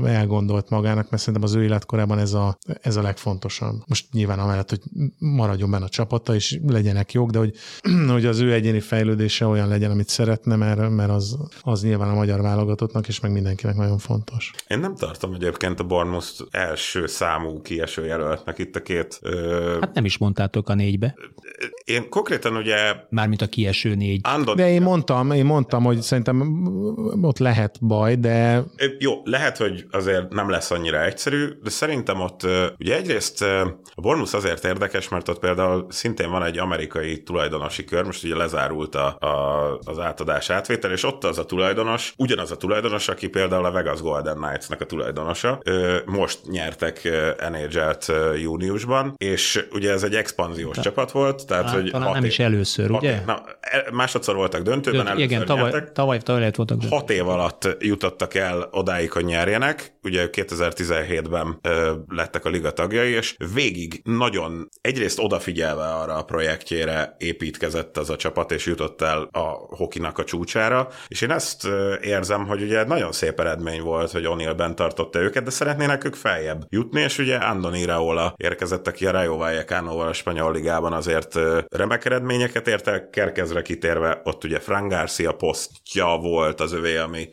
elgondolt 0.06 0.70
magának, 0.70 1.10
mert 1.10 1.24
szerintem 1.24 1.50
az 1.50 1.56
ő 1.56 1.64
életkorában 1.64 2.20
ez 2.20 2.34
a, 2.34 2.58
ez 2.82 2.96
a 2.96 3.02
legfontosabb. 3.02 3.76
Most 3.88 4.06
nyilván 4.12 4.40
amellett, 4.40 4.70
hogy 4.70 4.82
maradjon 5.18 5.72
benne 5.72 5.86
a 5.86 5.90
csapata, 5.90 6.36
és 6.36 6.60
legyenek 6.68 7.12
jók, 7.12 7.30
de 7.30 7.38
hogy, 7.38 7.56
hogy 8.12 8.26
az 8.26 8.40
ő 8.40 8.54
egyéni 8.54 8.80
fejlődése 8.80 9.46
olyan 9.46 9.68
legyen, 9.68 9.92
amit 9.92 10.10
szeretne, 10.10 10.56
mert, 10.56 10.90
mert 10.90 11.10
az, 11.10 11.38
az 11.62 11.84
nyilván 11.84 12.10
a 12.10 12.14
magyar 12.14 12.42
válogatottnak, 12.42 13.08
és 13.08 13.20
meg 13.20 13.32
mindenkinek 13.32 13.76
nagyon 13.76 13.98
fontos. 13.98 14.52
Én 14.68 14.80
nem 14.80 14.96
tartom 14.96 15.34
egyébként 15.34 15.80
a 15.80 15.84
Bournemouth 15.84 16.42
első 16.52 17.08
számú 17.08 17.62
kieső 17.62 18.06
jelöltnek 18.06 18.58
itt 18.58 18.76
a 18.76 18.82
két... 18.82 19.20
Ö... 19.22 19.78
Hát 19.82 19.94
nem 19.94 20.06
is 20.06 20.18
mondtátok 20.18 20.70
a 20.70 20.74
négybe. 20.82 21.16
Én 21.86 22.10
konkrétan 22.10 22.56
ugye... 22.56 22.96
Mármint 23.10 23.42
a 23.42 23.48
kieső 23.48 23.96
négy. 23.96 24.20
Andon... 24.24 24.56
De 24.56 24.70
én 24.70 24.82
mondtam, 24.82 25.32
én 25.32 25.46
mondtam, 25.46 25.84
hogy 25.84 26.02
szerintem 26.02 26.64
ott 27.22 27.38
lehet 27.38 27.78
baj, 27.82 28.16
de... 28.16 28.64
Jó, 29.00 29.22
lehet, 29.24 29.58
hogy 29.58 29.86
azért 29.92 30.34
nem 30.34 30.50
lesz 30.50 30.72
annyira 30.72 31.04
egyszerű, 31.04 31.48
de 31.64 31.70
szerintem 31.70 32.20
ott 32.20 32.48
ugye 32.80 32.96
egyrészt 32.96 33.42
a 33.42 34.02
Bormus 34.02 34.34
azért 34.34 34.66
érdekes, 34.66 35.10
mert 35.10 35.30
ott 35.30 35.40
például 35.40 35.86
szintén 35.90 36.30
van 36.30 36.44
egy 36.44 36.58
amerikai 36.58 37.24
tulajdonosi 37.24 37.84
kör, 37.84 38.04
most 38.04 38.24
ugye 38.24 38.36
lezárult 38.36 38.96
a, 38.96 39.18
a, 39.20 39.78
az 39.84 40.00
átadás 40.00 40.50
átvétel, 40.50 40.92
és 40.92 41.04
ott 41.04 41.24
az 41.24 41.38
a 41.38 41.46
tulajdonos, 41.46 42.14
ugyanaz 42.18 42.52
a 42.52 42.58
tulajdonos, 42.58 43.08
aki 43.08 43.28
például 43.28 43.66
a 43.66 43.72
Vegas 43.72 44.02
Golden 44.02 44.36
Knights-nak 44.36 44.82
a 44.82 44.86
tulajdonosa. 44.86 45.62
Most 46.06 46.40
nyertek 46.48 47.10
NHL-t 47.52 48.12
júniusban, 48.42 49.14
és 49.18 49.68
ugye 49.72 49.92
ez 49.92 50.04
egy 50.04 50.16
expanzió 50.16 50.71
döntős 50.74 50.94
csapat 50.94 51.12
volt. 51.12 51.46
Tehát, 51.46 51.66
hát, 51.66 51.74
hogy 51.74 51.92
talán 51.92 52.12
nem 52.12 52.24
is 52.24 52.40
először, 52.40 52.90
hat, 52.90 53.02
ugye? 53.02 53.22
Na, 53.26 53.44
e, 53.60 53.86
másodszor 53.92 54.36
voltak 54.36 54.62
döntőben, 54.62 55.06
Dönt, 55.06 55.20
Igen, 55.20 55.46
tavaly, 55.46 55.72
tavaly, 55.72 55.92
tavaly, 55.94 56.20
tavaly 56.20 56.52
voltak 56.56 56.78
döntő. 56.78 56.96
Hat 56.96 57.10
év 57.10 57.28
alatt 57.28 57.68
jutottak 57.80 58.34
el 58.34 58.68
odáig, 58.72 59.12
hogy 59.12 59.26
nyerjenek. 59.26 59.94
Ugye 60.04 60.30
2017-ben 60.32 61.60
ö, 61.62 61.94
lettek 62.08 62.46
a 62.46 62.50
liga 62.50 62.72
tagjai, 62.72 63.12
és 63.12 63.36
végig 63.54 64.02
nagyon 64.04 64.70
egyrészt 64.82 65.20
odafigyelve 65.20 65.84
arra 65.84 66.16
a 66.16 66.24
projektjére 66.24 67.16
építkezett 67.18 67.98
az 67.98 68.10
a 68.10 68.16
csapat, 68.16 68.52
és 68.52 68.66
jutott 68.66 69.02
el 69.02 69.30
a 69.32 69.76
hokinak 69.76 70.18
a 70.18 70.24
csúcsára. 70.24 70.88
És 71.08 71.22
én 71.22 71.32
ezt 71.32 71.68
érzem, 72.02 72.48
hogy 72.48 72.62
ugye 72.62 72.84
nagyon 72.84 73.12
szép 73.12 73.40
eredmény 73.40 73.82
volt, 73.82 74.12
hogy 74.12 74.26
O'Neill 74.28 74.54
bent 74.58 74.76
tartotta 74.76 75.20
őket, 75.20 75.44
de 75.44 75.50
szeretnének 75.50 76.04
ők 76.04 76.16
feljebb 76.16 76.66
jutni, 76.70 77.02
és 77.02 77.18
ugye 77.18 77.36
Andoni 77.36 77.86
Raola 77.86 78.34
érkezett, 78.38 78.88
aki 78.88 79.06
a 79.06 79.12
Rayo 79.12 79.38
Vallecanoval 79.38 80.08
a 80.08 80.14
spanyol 80.14 80.52
ligában 80.62 80.94
azért 80.94 81.40
remek 81.68 82.06
eredményeket 82.06 82.68
ért 82.68 82.88
el, 82.88 83.10
Kerkezre 83.10 83.62
kitérve, 83.62 84.22
ott 84.24 84.44
ugye 84.44 84.60
Frank 84.60 84.92
Garcia 84.92 85.32
posztja 85.32 86.18
volt 86.22 86.60
az 86.60 86.74
övé, 86.74 86.98
ami 86.98 87.30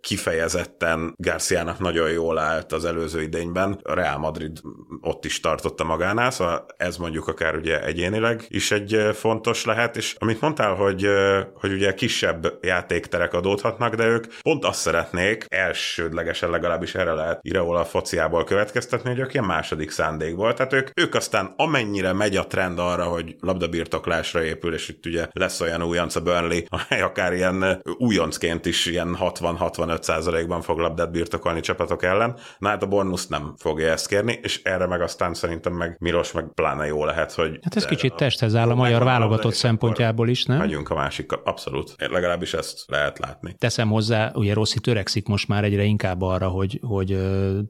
kifejezetten 0.00 1.14
Garciának 1.16 1.78
nagyon 1.78 2.10
jól 2.10 2.38
állt 2.38 2.72
az 2.72 2.84
előző 2.84 3.22
idényben. 3.22 3.80
A 3.82 3.94
Real 3.94 4.18
Madrid 4.18 4.60
ott 5.00 5.24
is 5.24 5.40
tartotta 5.40 5.84
magánál, 5.84 6.30
szóval 6.30 6.66
ez 6.76 6.96
mondjuk 6.96 7.28
akár 7.28 7.56
ugye 7.56 7.84
egyénileg 7.84 8.44
is 8.48 8.70
egy 8.70 9.08
fontos 9.12 9.64
lehet, 9.64 9.96
és 9.96 10.14
amit 10.18 10.40
mondtál, 10.40 10.74
hogy, 10.74 11.08
hogy 11.54 11.72
ugye 11.72 11.94
kisebb 11.94 12.58
játékterek 12.60 13.34
adódhatnak, 13.34 13.94
de 13.94 14.06
ők 14.06 14.24
pont 14.42 14.64
azt 14.64 14.80
szeretnék, 14.80 15.46
elsődlegesen 15.48 16.50
legalábbis 16.50 16.94
erre 16.94 17.12
lehet 17.12 17.38
Iraola 17.42 17.84
fociából 17.84 18.44
következtetni, 18.44 19.10
hogy 19.10 19.18
ők 19.18 19.32
ilyen 19.34 19.46
második 19.46 19.90
szándékból, 19.90 20.54
tehát 20.54 20.72
ők, 20.72 20.88
ők 20.94 21.14
aztán 21.14 21.52
amennyire 21.56 22.12
megy 22.12 22.36
a 22.36 22.46
trend 22.54 22.78
arra, 22.78 23.04
hogy 23.04 23.36
labdabirtoklásra 23.40 24.44
épül, 24.44 24.74
és 24.74 24.88
itt 24.88 25.06
ugye 25.06 25.26
lesz 25.32 25.60
olyan 25.60 25.82
újonc 25.82 26.16
a 26.16 26.20
Burnley, 26.20 26.60
amely 26.68 27.02
akár 27.02 27.32
ilyen 27.32 27.82
újoncként 27.98 28.66
is 28.66 28.86
ilyen 28.86 29.16
60-65 29.20 30.02
százalékban 30.02 30.60
fog 30.62 30.78
labdát 30.78 31.10
birtokolni 31.10 31.60
csapatok 31.60 32.02
ellen. 32.02 32.36
Na 32.58 32.68
hát 32.68 32.82
a 32.82 32.86
Bournemouth 32.86 33.28
nem 33.28 33.54
fogja 33.58 33.88
ezt 33.90 34.08
kérni, 34.08 34.38
és 34.42 34.60
erre 34.62 34.86
meg 34.86 35.00
aztán 35.00 35.34
szerintem 35.34 35.72
meg 35.72 35.96
Miros 35.98 36.32
meg 36.32 36.44
pláne 36.54 36.86
jó 36.86 37.04
lehet, 37.04 37.32
hogy... 37.32 37.58
Hát 37.62 37.76
ez 37.76 37.84
kicsit 37.84 38.14
testhez 38.14 38.54
áll 38.54 38.70
a 38.70 38.74
magyar 38.74 39.04
válogatott 39.04 39.54
szempontjából 39.54 40.28
is, 40.28 40.44
nem? 40.44 40.58
Megyünk 40.58 40.90
a 40.90 40.94
másik, 40.94 41.32
abszolút. 41.32 41.94
Legalábbis 41.96 42.54
ezt 42.54 42.84
lehet 42.86 43.18
látni. 43.18 43.54
Teszem 43.58 43.88
hozzá, 43.88 44.30
ugye 44.34 44.54
Rossi 44.54 44.80
törekszik 44.80 45.26
most 45.26 45.48
már 45.48 45.64
egyre 45.64 45.82
inkább 45.82 46.22
arra, 46.22 46.48
hogy, 46.48 46.80
hogy 46.82 47.18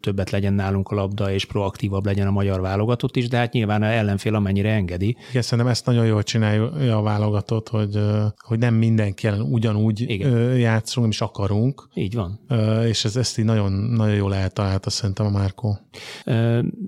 többet 0.00 0.30
legyen 0.30 0.52
nálunk 0.52 0.88
a 0.88 0.94
labda, 0.94 1.30
és 1.30 1.44
proaktívabb 1.44 2.04
legyen 2.04 2.26
a 2.26 2.30
magyar 2.30 2.60
válogatott 2.60 3.16
is, 3.16 3.28
de 3.28 3.36
hát 3.36 3.52
nyilván 3.52 3.82
ellenfél 3.82 4.34
amennyire 4.34 4.63
engedi. 4.68 5.16
Igen, 5.30 5.42
szerintem 5.42 5.72
ezt 5.72 5.86
nagyon 5.86 6.06
jól 6.06 6.22
csinálja 6.22 6.96
a 6.98 7.02
válogatott, 7.02 7.68
hogy, 7.68 7.98
hogy 8.38 8.58
nem 8.58 8.74
mindenki 8.74 9.26
ellen 9.26 9.40
ugyanúgy 9.40 10.00
Igen. 10.00 10.56
játszunk, 10.56 11.00
nem 11.00 11.10
is 11.10 11.20
akarunk. 11.20 11.88
Így 11.94 12.14
van. 12.14 12.40
És 12.86 13.04
ez, 13.04 13.16
ezt 13.16 13.38
így 13.38 13.44
nagyon, 13.44 13.72
nagyon 13.72 14.16
jól 14.16 14.34
eltalálta 14.34 14.90
szerintem 14.90 15.26
a 15.26 15.30
Márkó. 15.30 15.78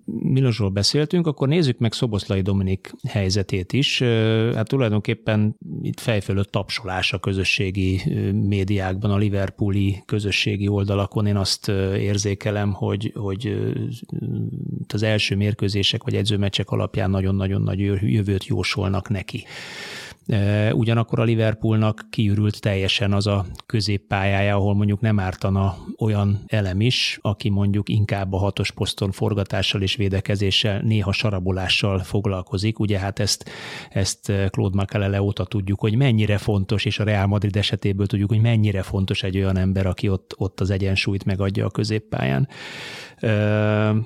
Milosról 0.04 0.70
beszéltünk, 0.70 1.26
akkor 1.26 1.48
nézzük 1.48 1.78
meg 1.78 1.92
Szoboszlai 1.92 2.40
Dominik 2.40 2.94
helyzetét 3.08 3.72
is. 3.72 4.02
Hát 4.54 4.68
tulajdonképpen 4.68 5.56
itt 5.82 6.00
fejfölött 6.00 6.50
tapsolás 6.50 7.12
a 7.12 7.18
közösségi 7.18 8.00
médiákban, 8.32 9.10
a 9.10 9.16
Liverpooli 9.16 10.02
közösségi 10.06 10.68
oldalakon. 10.68 11.26
Én 11.26 11.36
azt 11.36 11.68
érzékelem, 11.98 12.72
hogy, 12.72 13.12
hogy 13.14 13.72
az 14.92 15.02
első 15.02 15.36
mérkőzések 15.36 16.04
vagy 16.04 16.14
edzőmeccsek 16.14 16.70
alapján 16.70 17.10
nagyon-nagyon 17.10 17.62
nagy 17.66 17.78
jövőt 18.02 18.46
jósolnak 18.46 19.08
neki. 19.08 19.44
Ugyanakkor 20.72 21.20
a 21.20 21.22
Liverpoolnak 21.22 22.06
kiürült 22.10 22.60
teljesen 22.60 23.12
az 23.12 23.26
a 23.26 23.46
középpályája, 23.66 24.56
ahol 24.56 24.74
mondjuk 24.74 25.00
nem 25.00 25.18
ártana 25.18 25.76
olyan 25.98 26.44
elem 26.46 26.80
is, 26.80 27.18
aki 27.22 27.48
mondjuk 27.48 27.88
inkább 27.88 28.32
a 28.32 28.38
hatos 28.38 28.70
poszton 28.70 29.10
forgatással 29.10 29.82
és 29.82 29.96
védekezéssel, 29.96 30.80
néha 30.80 31.12
sarabolással 31.12 31.98
foglalkozik. 31.98 32.78
Ugye 32.78 32.98
hát 32.98 33.18
ezt, 33.18 33.50
ezt 33.90 34.32
Claude 34.50 34.76
Makelele 34.76 35.22
óta 35.22 35.44
tudjuk, 35.44 35.80
hogy 35.80 35.96
mennyire 35.96 36.38
fontos, 36.38 36.84
és 36.84 36.98
a 36.98 37.04
Real 37.04 37.26
Madrid 37.26 37.56
esetéből 37.56 38.06
tudjuk, 38.06 38.28
hogy 38.28 38.40
mennyire 38.40 38.82
fontos 38.82 39.22
egy 39.22 39.36
olyan 39.36 39.56
ember, 39.56 39.86
aki 39.86 40.08
ott, 40.08 40.34
ott 40.36 40.60
az 40.60 40.70
egyensúlyt 40.70 41.24
megadja 41.24 41.66
a 41.66 41.70
középpályán. 41.70 42.48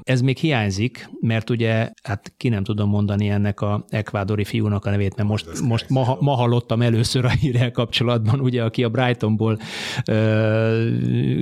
Ez 0.03 0.21
még 0.21 0.37
hiányzik, 0.37 1.11
mert 1.21 1.51
ugye, 1.51 1.91
hát 2.03 2.33
ki 2.37 2.49
nem 2.49 2.65
tudom 2.65 2.89
mondani 2.89 3.29
ennek 3.29 3.61
a 3.61 3.85
ekvádori 3.89 4.45
fiúnak 4.45 4.85
a 4.85 4.91
nevét, 4.91 5.17
mert 5.17 5.29
most, 5.29 5.61
most 5.61 5.89
ma, 5.89 6.10
ma 6.21 6.35
hallottam 6.35 6.83
először 6.83 7.25
a 7.25 7.29
hírrel 7.29 7.71
kapcsolatban, 7.71 8.41
ugye, 8.41 8.63
aki 8.63 8.85
a 8.85 8.89
Brightonból 8.89 9.59
ö, 10.07 10.95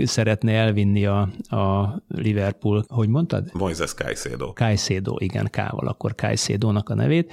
szeretne 0.05 0.53
elvinni 0.53 1.07
a, 1.07 1.29
a 1.49 1.97
Liverpool, 2.09 2.85
hogy 2.89 3.09
mondtad? 3.09 3.51
Moises 3.53 3.95
Caicedo. 3.95 4.53
Caicedo, 4.53 5.15
igen, 5.19 5.49
K-val, 5.51 5.87
akkor 5.87 6.15
Caicedo-nak 6.15 6.89
a 6.89 6.95
nevét. 6.95 7.33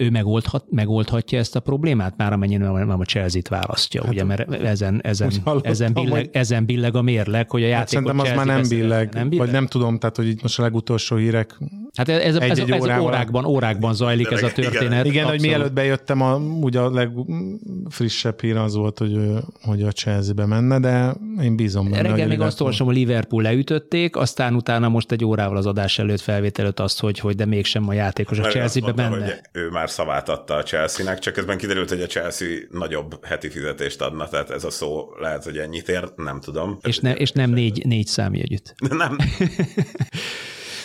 Ő 0.00 0.10
megoldhat, 0.10 0.64
megoldhatja 0.70 1.38
ezt 1.38 1.56
a 1.56 1.60
problémát, 1.60 2.16
már 2.16 2.32
amennyire 2.32 2.70
nem 2.70 3.00
a 3.00 3.04
Chelsea-t 3.04 3.48
választja, 3.48 4.02
hát, 4.02 4.12
ugye, 4.12 4.24
mert 4.24 4.52
ezen, 4.52 5.00
ezen, 5.02 5.32
ezen, 5.62 5.92
billeg, 5.92 6.28
ezen 6.32 6.64
billeg 6.64 6.96
a 6.96 7.02
mérleg, 7.02 7.50
hogy 7.50 7.62
a 7.62 7.66
játékot 7.66 8.06
hát 8.08 8.16
Szerintem 8.16 8.18
az 8.18 8.46
már 8.46 8.56
nem 8.56 8.68
billeg, 8.68 9.12
nem 9.12 9.28
billeg, 9.28 9.46
vagy 9.46 9.54
nem 9.54 9.66
tudom, 9.66 9.98
tehát 9.98 10.16
hogy 10.16 10.28
itt 10.28 10.42
most 10.42 10.58
a 10.58 10.62
legutolsó 10.62 11.16
hírek 11.16 11.58
Hát 11.94 12.08
ez, 12.08 12.20
ez, 12.22 12.34
egy, 12.34 12.50
ez, 12.50 12.58
egy 12.58 12.70
ez 12.70 12.98
órákban, 13.00 13.44
órákban 13.44 13.94
zajlik 13.94 14.30
ez 14.30 14.42
a 14.42 14.52
történet. 14.52 15.04
Igen, 15.04 15.04
igen 15.04 15.26
hogy 15.26 15.40
mielőtt 15.40 15.72
bejöttem, 15.72 16.20
a, 16.20 16.38
ugye 16.70 16.80
a 16.80 16.90
legfrissebb 16.90 18.40
hír 18.40 18.56
az 18.56 18.74
volt, 18.74 18.98
hogy, 18.98 19.18
hogy 19.62 19.82
a 19.82 19.92
Chelsea-be 19.92 20.46
menne, 20.46 20.78
de 20.78 21.14
én 21.42 21.56
bízom 21.56 21.90
benne. 21.90 22.08
Reggel 22.08 22.26
még 22.26 22.40
azt 22.40 22.60
olvasom, 22.60 22.86
hogy 22.86 22.96
Liverpool 22.96 23.42
leütötték, 23.42 24.16
aztán 24.16 24.54
utána 24.54 24.88
most 24.88 25.12
egy 25.12 25.24
órával 25.24 25.56
az 25.56 25.66
adás 25.66 25.98
előtt 25.98 26.20
felvételőtt 26.20 26.80
azt, 26.80 27.00
hogy, 27.00 27.18
hogy 27.18 27.34
de 27.34 27.44
mégsem 27.44 27.88
a 27.88 27.92
játékos 27.92 28.38
a 28.38 28.48
Chelsea-be 28.48 28.92
benne. 28.92 29.24
Hogy 29.24 29.40
ő 29.52 29.68
már 29.70 29.90
szavát 29.90 30.28
adta 30.28 30.54
a 30.54 30.62
Chelsea-nek, 30.62 31.18
csak 31.18 31.34
közben 31.34 31.58
kiderült, 31.58 31.88
hogy 31.88 32.02
a 32.02 32.06
Chelsea 32.06 32.48
nagyobb 32.70 33.24
heti 33.24 33.48
fizetést 33.48 34.00
adna, 34.00 34.28
tehát 34.28 34.50
ez 34.50 34.64
a 34.64 34.70
szó 34.70 35.08
lehet, 35.20 35.44
hogy 35.44 35.56
ennyit 35.56 35.88
ér, 35.88 36.12
nem 36.16 36.40
tudom. 36.40 36.78
És, 36.82 36.98
ne, 36.98 37.14
és 37.14 37.30
nem 37.32 37.50
négy, 37.50 37.86
négy 37.86 38.06
számjegyütt. 38.06 38.74
Nem. 38.88 39.16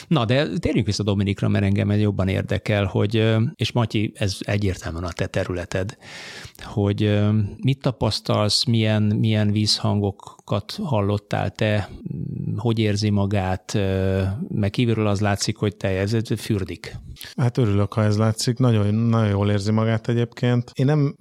Na, 0.07 0.25
de 0.25 0.47
térjünk 0.57 0.85
vissza 0.85 1.03
Dominikra, 1.03 1.47
mert 1.47 1.65
engem 1.65 1.91
jobban 1.91 2.27
érdekel, 2.27 2.85
hogy, 2.85 3.35
és 3.55 3.71
Matyi, 3.71 4.11
ez 4.15 4.37
egyértelműen 4.39 5.03
a 5.03 5.11
te 5.11 5.25
területed, 5.25 5.97
hogy 6.63 7.19
mit 7.57 7.81
tapasztalsz, 7.81 8.63
milyen, 8.63 9.03
milyen 9.03 9.51
vízhangokat 10.45 10.89
hallottál 10.95 11.51
te, 11.51 11.89
hogy 12.57 12.79
érzi 12.79 13.09
magát, 13.09 13.77
meg 14.47 14.69
kívülről 14.69 15.07
az 15.07 15.21
látszik, 15.21 15.57
hogy 15.57 15.75
te 15.75 15.87
ez 15.87 16.15
fürdik. 16.37 16.95
Hát 17.35 17.57
örülök, 17.57 17.93
ha 17.93 18.03
ez 18.03 18.17
látszik, 18.17 18.57
nagyon, 18.57 18.95
nagyon 18.95 19.29
jól 19.29 19.49
érzi 19.49 19.71
magát 19.71 20.07
egyébként. 20.07 20.71
Én 20.73 20.85
nem, 20.85 21.15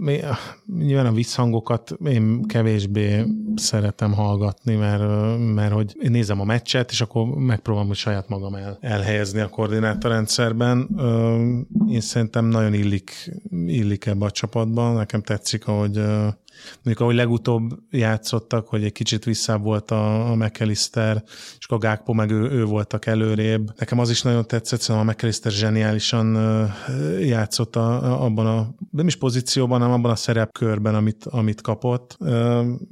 nyilván 0.78 1.06
a 1.06 1.12
visszhangokat 1.12 1.96
én 2.04 2.42
kevésbé 2.42 3.24
szeretem 3.56 4.12
hallgatni, 4.12 4.74
mert, 4.74 5.38
mert 5.54 5.72
hogy 5.72 5.96
én 6.00 6.10
nézem 6.10 6.40
a 6.40 6.44
meccset, 6.44 6.90
és 6.90 7.00
akkor 7.00 7.26
megpróbálom 7.26 7.88
hogy 7.88 7.96
saját 7.96 8.28
magam 8.28 8.54
el, 8.54 8.78
elhelyezni 8.80 9.40
a 9.40 9.48
koordinátorrendszerben. 9.48 10.88
Én 11.88 12.00
szerintem 12.00 12.44
nagyon 12.44 12.74
illik, 12.74 13.32
illik 13.66 14.06
ebbe 14.06 14.24
a 14.24 14.30
csapatban, 14.30 14.94
nekem 14.94 15.22
tetszik, 15.22 15.66
ahogy 15.68 16.00
Mondjuk 16.74 17.00
ahogy 17.00 17.14
legutóbb 17.14 17.78
játszottak, 17.90 18.68
hogy 18.68 18.84
egy 18.84 18.92
kicsit 18.92 19.24
visszább 19.24 19.62
volt 19.62 19.90
a, 19.90 20.30
a 20.30 20.34
McAllister, 20.34 21.22
és 21.58 21.66
a 21.68 21.78
Gákpo 21.78 22.12
meg 22.12 22.30
ő, 22.30 22.50
ő 22.50 22.64
voltak 22.64 23.06
előrébb. 23.06 23.72
Nekem 23.78 23.98
az 23.98 24.10
is 24.10 24.22
nagyon 24.22 24.46
tetszett, 24.46 24.80
szóval 24.80 25.02
a 25.02 25.10
McAllister 25.10 25.52
zseniálisan 25.52 26.36
játszott 27.20 27.76
a, 27.76 28.22
abban 28.24 28.46
a, 28.46 28.74
nem 28.90 29.06
is 29.06 29.16
pozícióban, 29.16 29.80
hanem 29.80 29.94
abban 29.94 30.10
a 30.10 30.16
szerepkörben, 30.16 30.94
amit, 30.94 31.24
amit 31.24 31.60
kapott. 31.60 32.16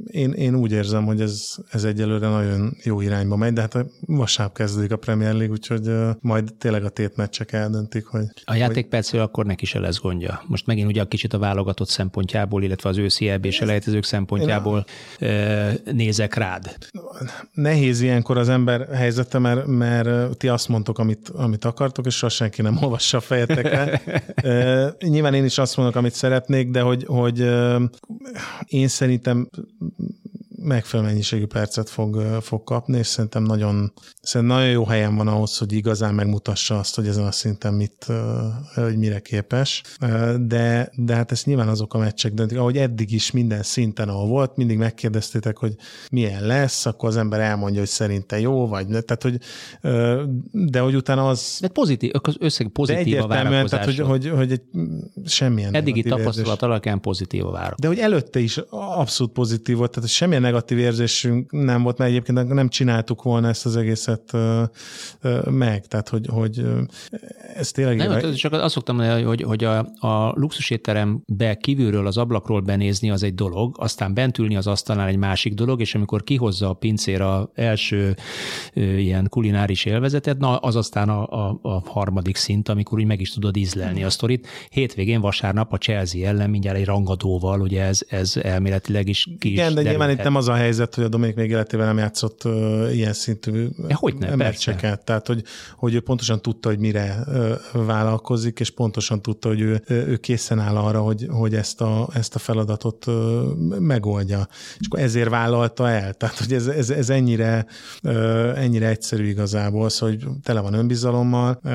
Én, 0.07 0.33
én 0.33 0.55
úgy 0.55 0.73
érzem, 0.73 1.05
hogy 1.05 1.21
ez, 1.21 1.55
ez 1.71 1.85
egyelőre 1.85 2.29
nagyon 2.29 2.77
jó 2.83 3.01
irányba 3.01 3.37
megy, 3.37 3.53
de 3.53 3.61
hát 3.61 3.87
vasárnap 4.01 4.57
kezdődik 4.57 4.93
a 4.93 4.97
Premier 4.97 5.35
League, 5.35 5.53
úgyhogy 5.53 5.91
majd 6.21 6.55
tényleg 6.59 6.85
a 6.85 6.89
tétmeccsek 6.89 7.53
eldöntik, 7.53 8.07
hogy... 8.07 8.25
A 8.45 8.55
játékpercről 8.55 9.21
hogy... 9.21 9.31
akkor 9.31 9.47
neki 9.47 9.67
se 9.67 9.79
lesz 9.79 10.01
gondja. 10.01 10.43
Most 10.47 10.67
megint 10.67 10.89
ugye 10.89 11.01
a 11.01 11.09
kicsit 11.09 11.33
a 11.33 11.39
válogatott 11.39 11.89
szempontjából, 11.89 12.63
illetve 12.63 12.89
az 12.89 12.99
őszi 12.99 13.31
és 13.43 13.52
selejtezők 13.53 14.05
szempontjából 14.05 14.85
a... 15.21 15.25
nézek 15.93 16.35
rád? 16.35 16.77
Nehéz 17.53 18.01
ilyenkor 18.01 18.39
az 18.39 18.49
ember 18.49 18.89
helyzete, 18.95 19.39
mert, 19.39 19.67
mert 19.67 20.37
ti 20.37 20.49
azt 20.49 20.69
mondtok, 20.69 20.99
amit, 20.99 21.29
amit 21.29 21.65
akartok, 21.65 22.07
és 22.07 22.15
soha 22.17 22.33
senki 22.33 22.63
nem 22.63 22.79
olvassa 22.83 23.17
a 23.17 23.21
fejetekre. 23.21 24.03
Nyilván 24.99 25.35
én 25.35 25.45
is 25.45 25.59
azt 25.59 25.77
mondok, 25.77 25.97
amit 25.97 26.15
szeretnék, 26.15 26.71
de 26.71 26.81
hogy, 26.81 27.05
hogy 27.07 27.41
én 28.67 28.89
szerintem 28.89 29.49
megfelelő 30.63 31.09
mennyiségű 31.09 31.47
percet 31.47 31.91
fog, 31.91 32.17
fog 32.41 32.65
kapni, 32.65 32.99
és 32.99 33.07
szerintem 33.07 33.43
nagyon, 33.43 33.93
szerintem 34.21 34.57
nagyon 34.57 34.71
jó 34.73 34.85
helyen 34.85 35.17
van 35.17 35.29
ahhoz, 35.29 35.59
hogy 35.59 35.73
igazán 35.73 36.15
megmutassa 36.15 36.79
azt, 36.79 36.95
hogy 36.95 37.07
ezen 37.07 37.25
a 37.25 37.33
szinten 37.33 37.75
mit, 37.75 38.07
hogy 38.75 38.97
mire 38.97 39.21
képes. 39.21 39.83
De, 40.41 40.93
de 40.97 41.15
hát 41.15 41.33
ezt 41.33 41.47
nyilván 41.47 41.69
azok 41.69 41.95
a 41.95 41.99
meccsek 41.99 42.33
döntik, 42.33 42.59
ahogy 42.59 42.77
eddig 42.77 43.13
is 43.13 43.31
minden 43.31 43.63
szinten, 43.63 44.09
ahol 44.09 44.29
volt, 44.29 44.57
mindig 44.57 44.79
megkérdeztétek, 44.79 45.57
hogy 45.57 45.75
milyen 46.11 46.47
lesz, 46.47 46.87
akkor 46.87 47.09
az 47.09 47.17
ember 47.17 47.41
elmondja, 47.41 47.79
hogy 47.79 47.89
szerinte 47.89 48.41
jó, 48.41 48.69
vagy 48.69 48.87
ne. 48.87 49.01
Tehát, 49.01 49.23
hogy, 49.23 49.39
de 50.53 50.81
hogy 50.81 50.95
utána 50.95 51.29
az... 51.29 51.59
De 51.61 51.69
pozitív, 51.69 52.11
az 52.23 52.37
összeg 52.39 52.69
pozitív 52.69 53.21
a 53.21 53.27
várakozás. 53.27 53.71
Tehát, 53.71 53.85
hogy, 53.85 53.99
hogy, 53.99 54.29
hogy 54.29 54.53
egy, 54.53 54.63
semmilyen 55.25 55.75
Eddigi 55.75 56.03
tapasztalat 56.03 56.63
alapján 56.63 57.01
pozitív 57.01 57.47
a 57.47 57.51
várakozás. 57.51 57.79
De 57.81 57.87
hogy 57.87 57.99
előtte 57.99 58.39
is 58.39 58.57
abszolút 58.71 59.33
pozitív 59.33 59.77
volt, 59.77 59.91
tehát 59.91 60.09
semmilyen 60.09 60.43
negatív 60.53 60.79
érzésünk 60.79 61.51
nem 61.51 61.83
volt, 61.83 61.99
mert 61.99 62.11
egyébként 62.11 62.49
nem 62.53 62.69
csináltuk 62.69 63.23
volna 63.23 63.49
ezt 63.49 63.67
az 63.67 63.77
egészet 63.77 64.33
meg. 65.51 65.87
Tehát, 65.87 66.09
hogy, 66.09 66.27
hogy 66.31 66.65
ez 67.55 67.71
tényleg... 67.71 67.97
Nem, 67.97 68.19
éve... 68.19 68.33
csak 68.33 68.53
azt 68.53 68.75
szoktam 68.75 68.97
mondani, 68.97 69.23
hogy, 69.23 69.43
hogy 69.43 69.65
a, 69.65 69.79
a 69.99 70.33
luxusétterembe 70.35 71.55
kívülről 71.55 72.07
az 72.07 72.17
ablakról 72.17 72.61
benézni 72.61 73.11
az 73.11 73.23
egy 73.23 73.35
dolog, 73.35 73.77
aztán 73.79 74.15
bent 74.15 74.39
ülni 74.39 74.57
az 74.57 74.67
asztalnál 74.67 75.09
egy 75.09 75.17
másik 75.17 75.55
dolog, 75.55 75.81
és 75.81 75.95
amikor 75.95 76.23
kihozza 76.23 76.69
a 76.69 76.73
pincér 76.73 77.21
a 77.21 77.51
első 77.55 78.17
ilyen 78.75 79.27
kulináris 79.29 79.85
élvezetet, 79.85 80.39
na 80.39 80.57
az 80.57 80.77
aztán 80.77 81.09
a, 81.09 81.27
a, 81.27 81.59
a 81.63 81.83
harmadik 81.91 82.37
szint, 82.37 82.69
amikor 82.69 82.99
úgy 82.99 83.07
meg 83.07 83.21
is 83.21 83.33
tudod 83.33 83.57
ízlelni 83.57 84.05
a 84.05 84.11
sztorit. 84.11 84.47
Hétvégén 84.71 85.21
vasárnap 85.21 85.73
a 85.73 85.77
Chelsea 85.77 86.27
ellen 86.27 86.51
mindjárt 86.51 86.79
egy 86.79 86.85
rangadóval, 86.85 87.61
ugye 87.61 87.83
ez, 87.83 88.01
ez 88.09 88.37
elméletileg 88.37 89.09
is 89.09 89.29
ki 89.39 89.51
Igen, 89.51 89.69
is 89.69 89.75
de 89.75 89.83
nyilván 89.83 90.11
itt 90.11 90.23
nem 90.23 90.35
az 90.35 90.42
a 90.49 90.55
helyzet, 90.55 90.95
hogy 90.95 91.05
a 91.05 91.09
Dominik 91.09 91.35
még 91.35 91.51
életével 91.51 91.87
nem 91.87 91.99
játszott 91.99 92.45
uh, 92.45 92.95
ilyen 92.95 93.13
szintű 93.13 93.69
ja, 93.89 93.97
hogy 93.97 94.15
ne, 94.19 94.35
meccseket. 94.35 95.05
Tehát, 95.05 95.27
hogy, 95.27 95.45
hogy 95.77 95.95
ő 95.95 96.01
pontosan 96.01 96.43
tudta, 96.43 96.69
hogy 96.69 96.79
mire 96.79 97.25
uh, 97.27 97.87
vállalkozik, 97.87 98.61
és 98.61 98.71
pontosan 98.71 99.23
tudta, 99.23 99.49
hogy 99.49 99.61
ő, 99.61 99.83
ő 99.87 100.17
készen 100.17 100.59
áll 100.59 100.77
arra, 100.77 101.01
hogy, 101.01 101.27
hogy 101.31 101.55
ezt, 101.55 101.81
a, 101.81 102.09
ezt 102.15 102.35
a 102.35 102.39
feladatot 102.39 103.07
uh, 103.07 103.15
megoldja. 103.79 104.49
És 104.79 104.87
akkor 104.87 105.01
ezért 105.01 105.29
vállalta 105.29 105.89
el. 105.89 106.15
Tehát, 106.15 106.39
hogy 106.39 106.53
ez, 106.53 106.67
ez, 106.67 106.91
ez 106.91 107.11
ennyire, 107.11 107.67
uh, 108.03 108.53
ennyire 108.55 108.89
egyszerű 108.89 109.27
igazából, 109.27 109.89
szóval, 109.89 110.15
hogy 110.15 110.29
tele 110.43 110.61
van 110.61 110.75
önbizalommal, 110.75 111.61
uh, 111.65 111.73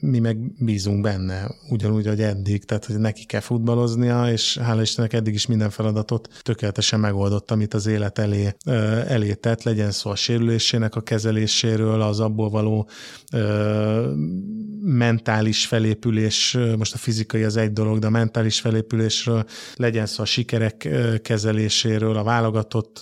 mi 0.00 0.18
meg 0.18 0.36
bízunk 0.64 1.00
benne, 1.00 1.54
ugyanúgy, 1.68 2.06
hogy 2.06 2.20
eddig, 2.20 2.64
tehát, 2.64 2.84
hogy 2.84 2.98
neki 2.98 3.24
kell 3.24 3.40
futballoznia, 3.40 4.30
és 4.30 4.58
hála 4.58 4.82
Istennek 4.82 5.12
eddig 5.12 5.34
is 5.34 5.46
minden 5.46 5.70
feladatot 5.70 6.28
tökéletesen 6.42 7.00
megoldott, 7.00 7.50
amit 7.50 7.74
az 7.74 7.86
élet 7.92 8.18
elé, 8.18 8.54
elé 9.06 9.34
tett, 9.34 9.62
legyen 9.62 9.90
szó 9.90 10.10
a 10.10 10.14
sérülésének 10.14 10.94
a 10.94 11.00
kezeléséről, 11.00 12.02
az 12.02 12.20
abból 12.20 12.50
való 12.50 12.88
mentális 14.82 15.66
felépülés, 15.66 16.58
most 16.78 16.94
a 16.94 16.98
fizikai 16.98 17.42
az 17.42 17.56
egy 17.56 17.72
dolog, 17.72 17.98
de 17.98 18.06
a 18.06 18.10
mentális 18.10 18.60
felépülésről 18.60 19.44
legyen 19.76 20.06
szó 20.06 20.22
a 20.22 20.26
sikerek 20.26 20.88
kezeléséről, 21.22 22.16
a 22.16 22.22
válogatott 22.22 23.00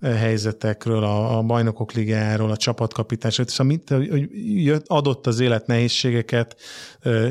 helyzetekről, 0.00 1.04
a, 1.04 1.38
a 1.38 1.42
bajnokok 1.42 1.92
ligájáról, 1.92 2.50
a 2.50 2.56
csapatkapitásról, 2.56 3.46
szóval 3.46 3.66
mint, 3.66 4.10
hogy 4.10 4.82
adott 4.86 5.26
az 5.26 5.40
élet 5.40 5.66
nehézségeket, 5.66 6.56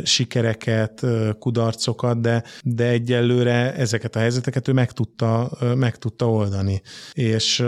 sikereket, 0.03 1.05
kudarcokat, 1.39 2.21
de, 2.21 2.43
de 2.63 2.87
egyelőre 2.87 3.73
ezeket 3.75 4.15
a 4.15 4.19
helyzeteket 4.19 4.67
ő 4.67 4.73
meg 4.73 4.91
tudta, 4.91 5.51
meg 5.75 5.97
tudta 5.97 6.29
oldani. 6.29 6.81
És, 7.13 7.63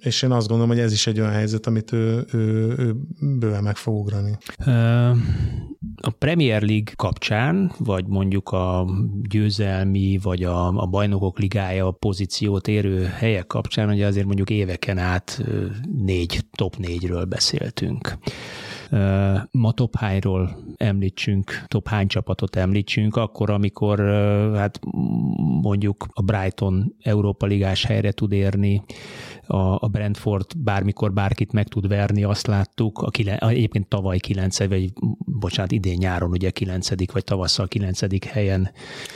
és 0.00 0.22
én 0.22 0.30
azt 0.30 0.48
gondolom, 0.48 0.72
hogy 0.72 0.80
ez 0.80 0.92
is 0.92 1.06
egy 1.06 1.20
olyan 1.20 1.32
helyzet, 1.32 1.66
amit 1.66 1.92
ő, 1.92 2.24
ő, 2.32 2.74
ő 2.78 2.94
bőven 3.38 3.62
meg 3.62 3.76
fog 3.76 3.94
ugrani. 3.94 4.36
A 6.00 6.10
Premier 6.18 6.62
League 6.62 6.92
kapcsán, 6.96 7.72
vagy 7.78 8.06
mondjuk 8.06 8.48
a 8.48 8.86
győzelmi, 9.22 10.18
vagy 10.22 10.42
a, 10.42 10.66
a 10.66 10.86
bajnokok 10.86 11.38
ligája 11.38 11.90
pozíciót 11.90 12.68
érő 12.68 13.04
helyek 13.04 13.46
kapcsán, 13.46 13.88
ugye 13.88 14.06
azért 14.06 14.26
mondjuk 14.26 14.50
éveken 14.50 14.98
át 14.98 15.42
négy, 16.04 16.44
top 16.56 16.76
négyről 16.76 17.24
beszéltünk. 17.24 18.18
Ma 19.50 19.72
top 19.72 19.96
hányról 19.96 20.56
említsünk, 20.76 21.64
top 21.66 21.88
hány 21.88 22.06
csapatot 22.06 22.56
említsünk, 22.56 23.16
akkor, 23.16 23.50
amikor 23.50 24.00
hát 24.54 24.80
mondjuk 25.62 26.06
a 26.12 26.22
Brighton 26.22 26.94
Európa 27.02 27.46
Ligás 27.46 27.84
helyre 27.84 28.12
tud 28.12 28.32
érni, 28.32 28.82
a, 29.48 29.78
a 29.80 29.88
Brentford 29.90 30.46
bármikor 30.56 31.12
bárkit 31.12 31.52
meg 31.52 31.68
tud 31.68 31.88
verni, 31.88 32.24
azt 32.24 32.46
láttuk, 32.46 32.98
a 32.98 33.10
kile, 33.10 33.36
egyébként 33.36 33.88
tavaly 33.88 34.18
9, 34.18 34.58
vagy 34.58 34.92
bocsánat, 35.24 35.72
idén 35.72 35.96
nyáron 35.98 36.30
ugye 36.30 36.50
9. 36.50 36.88
vagy 37.12 37.24
tavasszal 37.24 37.68
9. 37.68 38.24
helyen 38.24 38.70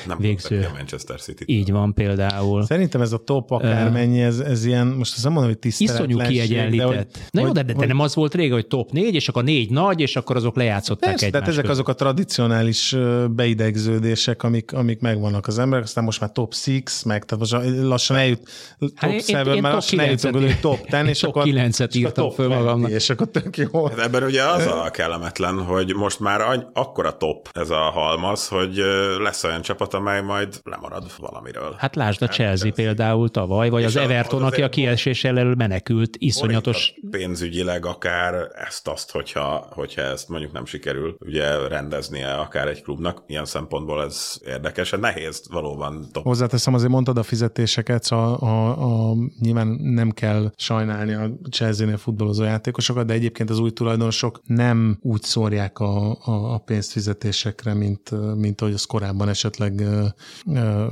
Nem 0.07 0.19
végző. 0.19 0.67
A 0.71 0.73
Manchester 0.77 1.21
City. 1.21 1.45
Így 1.47 1.71
van 1.71 1.95
például. 1.95 2.65
Szerintem 2.65 3.01
ez 3.01 3.13
a 3.13 3.19
top 3.19 3.51
akármennyi, 3.51 4.21
ez, 4.21 4.39
ez 4.39 4.65
ilyen, 4.65 4.87
most 4.87 5.15
azt 5.15 5.25
nem 5.25 5.33
mondom, 5.33 5.51
hogy 5.51 5.61
tiszteletlenség. 5.61 6.17
Iszonyú 6.17 6.33
kiegyenlített. 6.33 6.89
De, 6.89 6.95
hogy, 6.97 7.07
Na 7.31 7.41
jó, 7.41 7.53
de, 7.53 7.63
de, 7.63 7.73
de 7.73 7.87
nem 7.87 8.01
az 8.01 8.15
volt 8.15 8.35
régen, 8.35 8.53
hogy 8.53 8.67
top 8.67 8.91
4, 8.91 9.15
és 9.15 9.29
akkor 9.29 9.45
négy 9.45 9.71
nagy, 9.71 10.01
és 10.01 10.17
akkor 10.17 10.37
azok 10.37 10.57
lejátszották 10.57 11.11
Persze, 11.11 11.27
egymást. 11.27 11.45
Tehát 11.45 11.59
ezek 11.59 11.71
azok 11.71 11.89
a 11.89 11.95
tradicionális 11.95 12.97
beidegződések, 13.31 14.43
amik, 14.43 14.73
amik 14.73 15.01
megvannak 15.01 15.47
az 15.47 15.59
emberek, 15.59 15.85
aztán 15.85 16.05
most 16.05 16.21
már 16.21 16.33
top 16.33 16.55
6, 16.65 16.83
meg 17.05 17.25
tehát 17.25 17.51
most 17.51 17.81
lassan 17.83 18.17
eljut 18.17 18.49
hát 18.95 19.11
top 19.11 19.21
7, 19.21 19.61
már 19.61 19.73
lassan 19.73 20.01
eljut 20.01 20.22
kilencet, 20.31 20.43
hogy 20.43 20.61
top 20.61 20.87
10, 20.87 21.09
és 21.09 21.23
akkor... 21.23 21.45
9-et 21.47 21.97
írtam 21.97 22.31
föl 22.31 22.49
magamnak. 22.49 22.91
És 22.91 23.11
akkor 23.11 23.29
tök 23.29 23.57
jó. 23.57 23.87
Hát 23.87 23.99
ebben 23.99 24.23
ugye 24.23 24.43
az 24.43 24.67
a 24.67 24.91
kellemetlen, 24.91 25.65
hogy 25.65 25.95
most 25.95 26.21
már 26.21 26.67
akkora 26.73 27.17
top 27.17 27.49
ez 27.53 27.71
a 27.71 27.77
halmaz, 27.77 28.49
hogy 28.49 28.83
lesz 29.19 29.45
olyan 29.45 29.63
csapat, 29.63 29.95
amely 29.95 30.23
majd 30.23 30.61
lemarad 30.65 31.11
valamiről. 31.19 31.75
Hát 31.79 31.97
lásd 31.97 32.23
a 32.23 32.27
hát 32.27 32.35
Chelsea 32.35 32.69
ez 32.69 32.75
például 32.75 33.29
tavaly, 33.29 33.69
vagy 33.69 33.85
az 33.85 33.97
Everton, 33.97 34.43
az 34.43 34.53
aki 34.53 34.63
a 34.63 34.69
kiesés 34.69 35.25
elől 35.25 35.55
menekült, 35.55 36.17
iszonyatos. 36.19 36.95
Pénzügyileg 37.11 37.87
akár 37.87 38.35
ezt-azt, 38.67 39.11
hogyha, 39.11 39.67
hogyha 39.71 40.03
ezt 40.03 40.29
mondjuk 40.29 40.53
nem 40.53 40.65
sikerül 40.65 41.17
ugye 41.21 41.69
rendeznie 41.69 42.35
akár 42.35 42.69
egy 42.69 42.83
klubnak, 42.83 43.23
ilyen 43.27 43.45
szempontból 43.45 44.03
ez 44.03 44.41
érdekes. 44.47 44.91
Hát 44.91 45.01
nehéz 45.01 45.43
valóban 45.51 46.09
top. 46.13 46.25
Hozzáteszem, 46.25 46.75
azért 46.75 46.91
mondtad 46.91 47.19
a 47.19 47.23
fizetéseket, 47.23 48.03
szóval 48.03 48.35
a, 48.35 48.47
a, 48.47 49.11
a, 49.11 49.15
nyilván 49.41 49.67
nem 49.81 50.11
kell 50.13 50.53
sajnálni 50.57 51.13
a 51.13 51.31
Chelsea-nél 51.51 51.97
futballozó 51.97 52.43
játékosokat, 52.43 53.07
de 53.07 53.13
egyébként 53.13 53.51
az 53.51 53.59
új 53.59 53.71
tulajdonosok 53.71 54.41
nem 54.47 54.99
úgy 55.01 55.23
szórják 55.23 55.79
a, 55.79 56.11
a, 56.11 56.55
a 56.55 56.59
pénzt 56.59 56.93
fizetésekre, 56.93 57.75
mint, 57.75 58.11
mint 58.37 58.61
ahogy 58.61 58.75
az 58.75 58.85
korábban 58.85 59.29
esetleg 59.29 59.81
ö, 59.81 60.05
ö, 60.47 60.87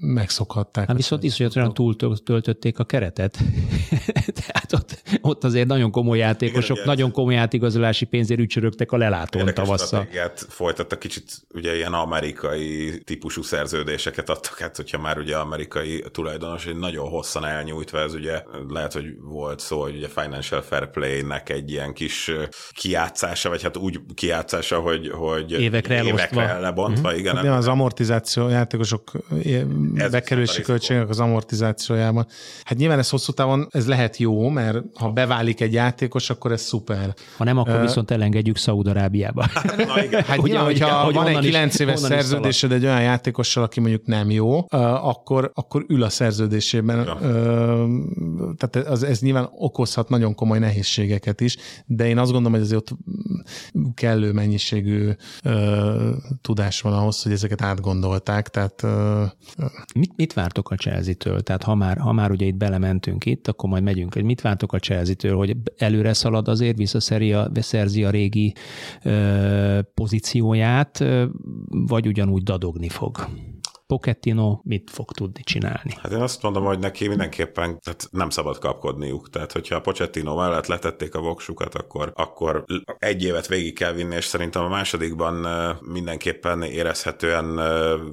megszokhatták. 0.00 0.86
Hát 0.86 0.96
viszont 0.96 1.22
iszonyatosan 1.22 1.74
túl 1.74 1.96
töltötték 2.24 2.78
a 2.78 2.84
keretet. 2.84 3.38
Tehát 4.72 5.02
ott, 5.12 5.18
ott 5.20 5.44
azért 5.44 5.66
nagyon 5.66 5.90
komoly 5.90 6.18
játékosok, 6.18 6.76
Igen, 6.76 6.88
nagyon 6.88 7.10
komoly 7.10 7.36
átigazolási 7.36 8.04
pénzért 8.04 8.40
ücsörögtek 8.40 8.92
a 8.92 8.96
lelátón 8.96 9.54
tavasszal. 9.54 10.08
folytattak 10.48 10.98
kicsit 10.98 11.24
ugye 11.54 11.76
ilyen 11.76 11.92
amerikai 11.92 13.00
típusú 13.04 13.42
szerződéseket 13.42 14.30
adtak, 14.30 14.58
hát 14.58 14.76
hogyha 14.76 14.98
már 14.98 15.18
ugye 15.18 15.36
amerikai 15.36 16.04
tulajdonos, 16.10 16.64
hogy 16.64 16.76
nagyon 16.76 17.08
hosszan 17.08 17.44
elnyújtva, 17.44 17.98
ez 17.98 18.14
ugye 18.14 18.42
lehet, 18.68 18.92
hogy 18.92 19.04
volt 19.20 19.60
szó, 19.60 19.80
hogy 19.80 19.96
ugye 19.96 20.08
Financial 20.08 20.62
Fair 20.62 20.90
Play-nek 20.90 21.48
egy 21.48 21.70
ilyen 21.70 21.92
kis 21.92 22.30
kiátszása, 22.70 23.48
vagy 23.48 23.62
hát 23.62 23.76
úgy 23.76 24.00
kiátszása, 24.14 24.78
hogy, 24.78 25.10
hogy 25.10 25.52
évekre, 25.52 26.04
évekre 26.04 26.58
lebontva, 26.58 27.08
uh-huh. 27.08 27.18
igen. 27.18 27.36
Hát, 27.36 27.46
az 27.46 27.68
amortizáció, 27.68 28.48
játékosok 28.48 29.10
bekerülési 30.10 30.62
költségek 30.62 31.08
az 31.08 31.20
amortizációjában. 31.20 32.26
Hát 32.64 32.78
nyilván 32.78 32.98
ez 32.98 33.08
hosszú 33.08 33.32
távon, 33.32 33.68
ez 33.70 33.86
lehet 33.86 34.16
jó, 34.16 34.48
mert 34.48 34.61
ha 34.94 35.10
beválik 35.10 35.60
egy 35.60 35.72
játékos, 35.72 36.30
akkor 36.30 36.52
ez 36.52 36.62
szuper. 36.62 37.14
Ha 37.36 37.44
nem, 37.44 37.58
akkor 37.58 37.74
uh, 37.74 37.80
viszont 37.80 38.10
elengedjük 38.10 38.56
Szaudarábiába. 38.56 39.46
Na 39.86 40.02
igen. 40.02 40.22
Hát 40.22 40.38
ugye, 40.38 40.58
hogyha 40.58 40.88
hogy 40.88 41.14
van 41.14 41.26
egy 41.26 41.38
9 41.38 41.78
éves 41.78 42.00
szerződésed 42.00 42.72
egy 42.72 42.84
olyan 42.84 43.02
játékossal, 43.02 43.62
aki 43.62 43.80
mondjuk 43.80 44.06
nem 44.06 44.30
jó, 44.30 44.58
uh, 44.58 45.06
akkor, 45.08 45.50
akkor 45.54 45.84
ül 45.88 46.02
a 46.02 46.08
szerződésében. 46.08 47.04
Ja. 47.06 47.18
Uh, 47.20 47.88
tehát 48.66 48.88
ez, 48.88 49.02
ez 49.02 49.20
nyilván 49.20 49.48
okozhat 49.52 50.08
nagyon 50.08 50.34
komoly 50.34 50.58
nehézségeket 50.58 51.40
is, 51.40 51.56
de 51.86 52.06
én 52.08 52.18
azt 52.18 52.30
gondolom, 52.32 52.58
hogy 52.58 52.66
azért 52.66 52.80
ott 52.80 52.98
kellő 53.94 54.32
mennyiségű 54.32 55.10
uh, 55.44 56.08
tudás 56.40 56.80
van 56.80 56.92
ahhoz, 56.92 57.22
hogy 57.22 57.32
ezeket 57.32 57.62
átgondolták. 57.62 58.48
Tehát, 58.48 58.82
uh, 58.82 59.22
mit, 59.94 60.12
mit 60.16 60.32
vártok 60.32 60.70
a 60.70 60.74
Chelsea-től? 60.74 61.40
Tehát 61.40 61.62
ha 61.62 61.74
már, 61.74 61.98
ha 61.98 62.12
már 62.12 62.30
ugye 62.30 62.46
itt 62.46 62.56
belementünk 62.56 63.26
itt, 63.26 63.48
akkor 63.48 63.68
majd 63.68 63.82
megyünk. 63.82 64.14
Mit 64.14 64.40
vártok 64.40 64.72
a 64.72 64.78
Chelsea-től, 64.78 65.36
hogy 65.36 65.56
előre 65.76 66.12
szalad 66.12 66.48
azért, 66.48 66.76
visszaszerzi 66.76 67.32
a, 67.32 67.50
szerzi 67.54 68.04
a 68.04 68.10
régi 68.10 68.54
ö, 69.02 69.80
pozícióját, 69.94 71.04
vagy 71.68 72.06
ugyanúgy 72.06 72.42
dadogni 72.42 72.88
fog? 72.88 73.28
Pochettino 73.92 74.60
mit 74.62 74.90
fog 74.90 75.12
tudni 75.12 75.42
csinálni? 75.42 75.96
Hát 76.02 76.12
én 76.12 76.20
azt 76.20 76.42
mondom, 76.42 76.64
hogy 76.64 76.78
neki 76.78 77.08
mindenképpen 77.08 77.80
tehát 77.80 78.08
nem 78.10 78.30
szabad 78.30 78.58
kapkodniuk. 78.58 79.30
Tehát, 79.30 79.52
hogyha 79.52 79.76
a 79.76 79.80
Pochettino 79.80 80.36
mellett 80.36 80.66
letették 80.66 81.14
a 81.14 81.20
voksukat, 81.20 81.74
akkor, 81.74 82.12
akkor 82.14 82.64
egy 82.98 83.24
évet 83.24 83.46
végig 83.46 83.74
kell 83.74 83.92
vinni, 83.92 84.14
és 84.14 84.24
szerintem 84.24 84.62
a 84.62 84.68
másodikban 84.68 85.46
mindenképpen 85.80 86.62
érezhetően 86.62 87.44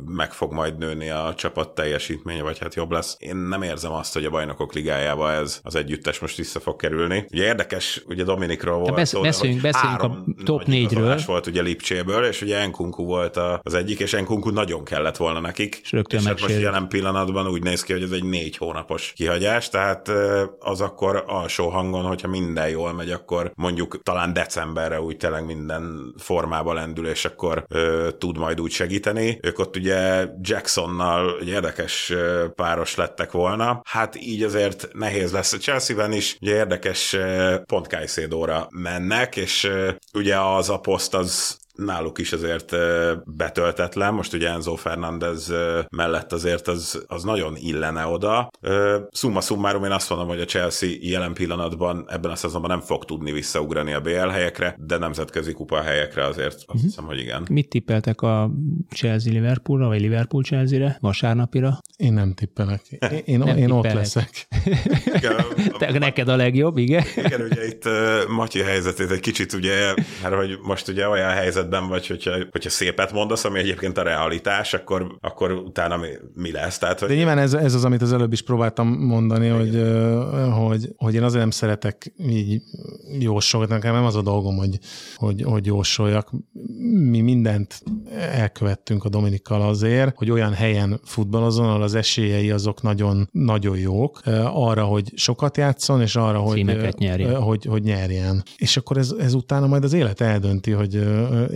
meg 0.06 0.32
fog 0.32 0.52
majd 0.52 0.78
nőni 0.78 1.10
a 1.10 1.34
csapat 1.36 1.76
teljesítménye, 1.76 2.42
vagy 2.42 2.60
hát 2.60 2.76
jobb 2.76 2.92
lesz. 2.92 3.16
Én 3.20 3.36
nem 3.36 3.62
érzem 3.62 3.92
azt, 3.92 4.14
hogy 4.14 4.26
a 4.26 4.30
bajnokok 4.30 4.74
ligájába 4.74 5.32
ez 5.32 5.60
az 5.64 5.76
együttes 5.76 6.20
most 6.20 6.38
vissza 6.38 6.60
fog 6.60 6.76
kerülni. 6.76 7.26
Ugye 7.32 7.44
érdekes, 7.44 8.04
ugye 8.08 8.24
Dominikról 8.24 8.80
volt 8.80 8.96
besz- 8.96 9.12
szó, 9.12 9.22
beszéljünk, 9.22 9.62
beszéljünk 9.62 10.04
a 10.04 10.24
top 10.44 10.66
négyről. 10.66 11.20
volt 11.26 11.48
ugye 11.48 11.62
Lipcséből, 11.62 12.26
és 12.26 12.42
ugye 12.42 12.58
Enkunku 12.58 13.04
volt 13.04 13.38
az 13.62 13.74
egyik, 13.74 14.00
és 14.00 14.14
Enkunku 14.14 14.50
nagyon 14.50 14.84
kellett 14.84 15.18
volna 15.18 15.40
neki 15.40 15.68
nekik. 15.70 15.86
És 15.86 15.91
rögtön 15.91 16.20
és 16.20 16.26
hát 16.26 16.41
most 16.41 16.59
jelen 16.59 16.88
pillanatban 16.88 17.47
úgy 17.47 17.63
néz 17.63 17.84
ki, 17.84 17.93
hogy 17.93 18.03
ez 18.03 18.11
egy 18.11 18.24
négy 18.24 18.57
hónapos 18.57 19.13
kihagyás, 19.15 19.70
tehát 19.70 20.11
az 20.59 20.82
akkor 20.82 21.24
alsó 21.28 21.70
hangon, 21.70 22.05
hogyha 22.05 22.28
minden 22.28 22.70
jól 22.70 22.93
megy, 22.93 23.11
akkor 23.11 23.51
mondjuk 23.55 23.99
talán 24.03 24.34
decemberre 24.34 25.01
úgy 25.01 25.17
tényleg 25.17 25.45
minden 25.45 26.13
formába 26.17 26.74
lendül, 26.74 27.07
és 27.07 27.26
akkor 27.26 27.65
ö, 27.67 28.09
tud 28.17 28.38
majd 28.38 28.61
úgy 28.61 28.72
segíteni. 28.72 29.39
Ők 29.41 29.59
ott 29.59 29.76
ugye 29.76 30.28
Jacksonnal 30.41 31.38
egy 31.39 31.47
érdekes 31.47 32.13
páros 32.55 32.95
lettek 32.95 33.32
volna. 33.32 33.82
Hát 33.86 34.15
így 34.15 34.43
azért 34.43 34.88
nehéz 34.93 35.32
lesz 35.32 35.53
a 35.53 35.57
Chelsea-ben 35.57 36.11
is. 36.11 36.38
Ugye 36.41 36.55
érdekes 36.55 37.17
pont 37.65 37.88
Kajszédóra 37.88 38.67
mennek, 38.70 39.36
és 39.36 39.72
ugye 40.13 40.39
az 40.39 40.70
a 40.70 40.80
poszt 40.80 41.13
az 41.13 41.59
náluk 41.86 42.18
is 42.18 42.34
azért 42.34 42.76
betöltetlen, 43.26 44.14
most 44.14 44.34
ugye 44.34 44.50
Enzo 44.50 44.76
Fernández 44.76 45.54
mellett 45.90 46.34
azért 46.34 46.68
az, 46.68 47.04
az 47.08 47.24
nagyon 47.24 47.56
illene 47.56 48.06
oda. 48.06 48.50
Summa 49.12 49.42
summarum 49.42 49.84
én 49.84 49.92
azt 49.92 50.10
mondom, 50.10 50.28
hogy 50.28 50.42
a 50.42 50.46
Chelsea 50.46 50.90
jelen 51.02 51.34
pillanatban 51.34 52.06
ebben 52.08 52.32
a 52.32 52.36
szezonban 52.36 52.70
nem 52.70 52.80
fog 52.80 53.06
tudni 53.06 53.32
visszaugrani 53.32 53.94
a 53.94 54.02
BL 54.02 54.28
helyekre, 54.28 54.76
de 54.80 54.98
nemzetközi 54.98 55.54
kupa 55.54 55.82
helyekre 55.82 56.26
azért 56.26 56.54
azt 56.54 56.66
uh-huh. 56.68 56.82
hiszem, 56.82 57.06
hogy 57.06 57.20
igen. 57.20 57.48
Mit 57.50 57.70
tippeltek 57.70 58.22
a 58.22 58.52
Chelsea 58.90 59.34
Liverpoolra, 59.34 59.88
vagy 59.88 60.00
Liverpool 60.00 60.44
Chelsea-re, 60.44 60.98
vasárnapira? 61.02 61.80
Én 61.96 62.14
nem 62.14 62.34
tippelek. 62.34 62.82
Én, 63.12 63.22
én, 63.26 63.40
nem 63.40 63.58
én 63.58 63.72
ott 63.72 63.94
leszek. 63.94 64.48
Igen, 65.06 65.36
Te, 65.80 66.00
neked 66.00 66.28
a 66.28 66.36
legjobb, 66.36 66.78
igen? 66.78 67.04
Igen, 67.16 67.42
ugye 67.42 67.68
itt 67.68 67.86
uh, 67.86 68.28
Matyi 68.28 68.62
helyzetét 68.62 69.12
egy 69.12 69.20
kicsit 69.20 69.54
ugye, 69.54 69.94
mert 70.22 70.36
hogy 70.36 70.58
most 70.62 70.88
ugye 70.88 71.08
olyan 71.08 71.30
helyzet 71.30 71.68
helyzetben 71.70 71.88
vagy, 71.88 72.07
hogyha, 72.07 72.32
hogyha 72.51 72.70
szépet 72.70 73.11
mondasz, 73.11 73.45
ami 73.45 73.59
egyébként 73.59 73.97
a 73.97 74.03
realitás, 74.03 74.74
akkor, 74.74 75.17
akkor 75.22 75.51
utána 75.51 75.97
mi, 75.97 76.07
mi 76.34 76.51
lesz? 76.51 76.78
Tehát, 76.78 76.99
hogy... 76.99 77.07
De 77.07 77.15
nyilván 77.15 77.38
ez, 77.38 77.53
ez 77.53 77.74
az, 77.74 77.86
amit 77.86 78.01
az 78.01 78.13
előbb 78.13 78.34
is 78.34 78.41
próbáltam 78.41 78.88
mondani, 78.88 79.47
hogy, 79.47 79.84
hogy, 80.53 80.89
hogy 80.97 81.13
én 81.13 81.24
azért 81.24 81.41
nem 81.41 81.51
szeretek 81.51 82.13
így 82.17 82.61
jósolni, 83.20 83.74
nekem 83.74 83.93
nem 83.93 84.05
az 84.05 84.15
a 84.15 84.22
dolgom, 84.22 84.57
hogy, 84.57 84.80
hogy, 85.15 85.41
hogy 85.41 85.65
jósoljak. 85.65 86.32
Mi 87.09 87.22
mindent 87.22 87.84
elkövettünk 88.32 89.05
a 89.05 89.09
Dominikkal 89.09 89.61
azért, 89.61 90.17
hogy 90.17 90.32
olyan 90.32 90.53
helyen 90.53 90.99
futballozon, 91.03 91.70
ahol 91.70 91.82
az 91.82 91.95
esélyei 91.95 92.51
azok 92.51 92.82
nagyon, 92.82 93.30
nagyon 93.32 93.78
jók, 93.78 94.22
arra, 94.53 94.84
hogy 94.84 95.11
sokat 95.15 95.57
játszon, 95.57 96.01
és 96.01 96.15
arra, 96.15 96.39
hogy, 96.39 96.65
hogy, 97.39 97.65
hogy 97.65 97.84
nyerjen. 97.84 98.43
És 98.57 98.78
akkor 98.78 98.97
ez, 98.97 99.13
ez 99.20 99.34
utána 99.34 99.67
majd 99.67 99.84
az 99.84 99.93
élet 99.93 100.22
eldönti, 100.22 100.72
hogy 100.72 100.99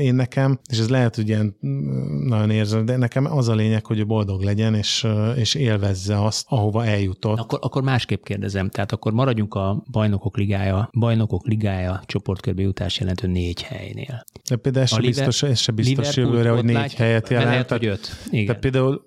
én 0.03 0.15
nekem, 0.15 0.59
és 0.69 0.79
ez 0.79 0.89
lehet, 0.89 1.15
hogy 1.15 1.27
ilyen 1.27 1.55
mm, 1.65 2.27
nagyon 2.27 2.49
érzem, 2.49 2.85
de 2.85 2.97
nekem 2.97 3.25
az 3.25 3.47
a 3.47 3.55
lényeg, 3.55 3.85
hogy 3.85 4.05
boldog 4.05 4.41
legyen, 4.41 4.73
és, 4.73 5.07
és 5.35 5.55
élvezze 5.55 6.23
azt, 6.23 6.45
ahova 6.49 6.85
eljutott. 6.85 7.39
Akkor, 7.39 7.59
akkor 7.61 7.83
másképp 7.83 8.23
kérdezem, 8.23 8.69
tehát 8.69 8.91
akkor 8.91 9.11
maradjunk 9.13 9.53
a 9.53 9.83
bajnokok 9.91 10.37
ligája, 10.37 10.89
bajnokok 10.99 11.47
ligája 11.47 12.01
csoportkörbe 12.05 12.61
jutás 12.61 12.99
jelentő 12.99 13.27
négy 13.27 13.61
helynél. 13.61 14.25
De 14.49 14.55
például 14.55 14.85
ez 14.85 14.91
se 14.91 15.01
biztos, 15.01 15.43
ez 15.43 15.59
se 15.59 15.71
biztos 15.71 16.15
jövőre, 16.15 16.49
hogy 16.49 16.63
négy 16.63 16.73
látja, 16.75 17.05
helyet 17.05 17.29
jelent. 17.29 17.49
Lehet, 17.49 17.69
hogy 17.69 17.85
öt. 17.85 18.09
Igen. 18.29 18.45
Tehát 18.45 18.61
például 18.61 19.05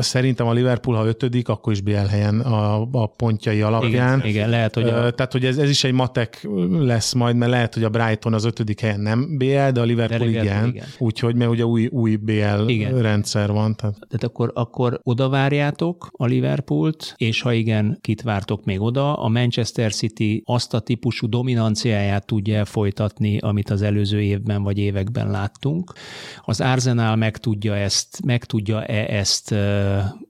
szerintem 0.00 0.46
a 0.46 0.52
Liverpool, 0.52 0.96
ha 0.96 1.06
ötödik, 1.06 1.48
akkor 1.48 1.72
is 1.72 1.80
BL 1.80 1.92
helyen 1.92 2.40
a, 2.40 2.82
a 2.92 3.06
pontjai 3.06 3.60
alapján. 3.60 4.18
Igen, 4.18 4.28
igen 4.28 4.48
lehet, 4.48 4.74
hogy 4.74 4.88
a... 4.88 5.10
Tehát, 5.10 5.32
hogy 5.32 5.44
ez, 5.44 5.58
ez 5.58 5.68
is 5.68 5.84
egy 5.84 5.92
matek 5.92 6.48
lesz 6.70 7.12
majd, 7.12 7.36
mert 7.36 7.50
lehet, 7.50 7.74
hogy 7.74 7.84
a 7.84 7.88
Brighton 7.88 8.34
az 8.34 8.44
ötödik 8.44 8.80
helyen 8.80 9.00
nem 9.00 9.36
BL, 9.38 9.70
de 9.72 9.80
a 9.80 9.82
Liverpool 9.82 10.18
de 10.18 10.28
igen. 10.28 10.37
Igen. 10.42 10.84
Úgyhogy, 10.98 11.34
mert 11.34 11.50
ugye 11.50 11.64
új, 11.64 11.86
új 11.86 12.16
BL 12.16 12.68
igen. 12.68 13.02
rendszer 13.02 13.52
van. 13.52 13.74
Tehát, 13.74 13.96
tehát 14.08 14.24
akkor, 14.24 14.50
akkor 14.54 15.00
oda 15.02 15.28
várjátok 15.28 16.08
a 16.12 16.26
Liverpoolt, 16.26 17.14
és 17.16 17.42
ha 17.42 17.52
igen, 17.52 17.98
kit 18.00 18.22
vártok 18.22 18.64
még 18.64 18.80
oda? 18.80 19.14
A 19.14 19.28
Manchester 19.28 19.92
City 19.92 20.42
azt 20.44 20.74
a 20.74 20.80
típusú 20.80 21.28
dominanciáját 21.28 22.26
tudja 22.26 22.64
folytatni, 22.64 23.38
amit 23.38 23.70
az 23.70 23.82
előző 23.82 24.20
évben 24.22 24.62
vagy 24.62 24.78
években 24.78 25.30
láttunk. 25.30 25.92
Az 26.44 26.60
Arsenal 26.60 27.16
meg 27.16 27.36
tudja 27.36 27.76
ezt, 27.76 28.24
meg 28.24 28.44
tudja-e 28.44 29.16
ezt 29.16 29.50
uh, 29.50 29.58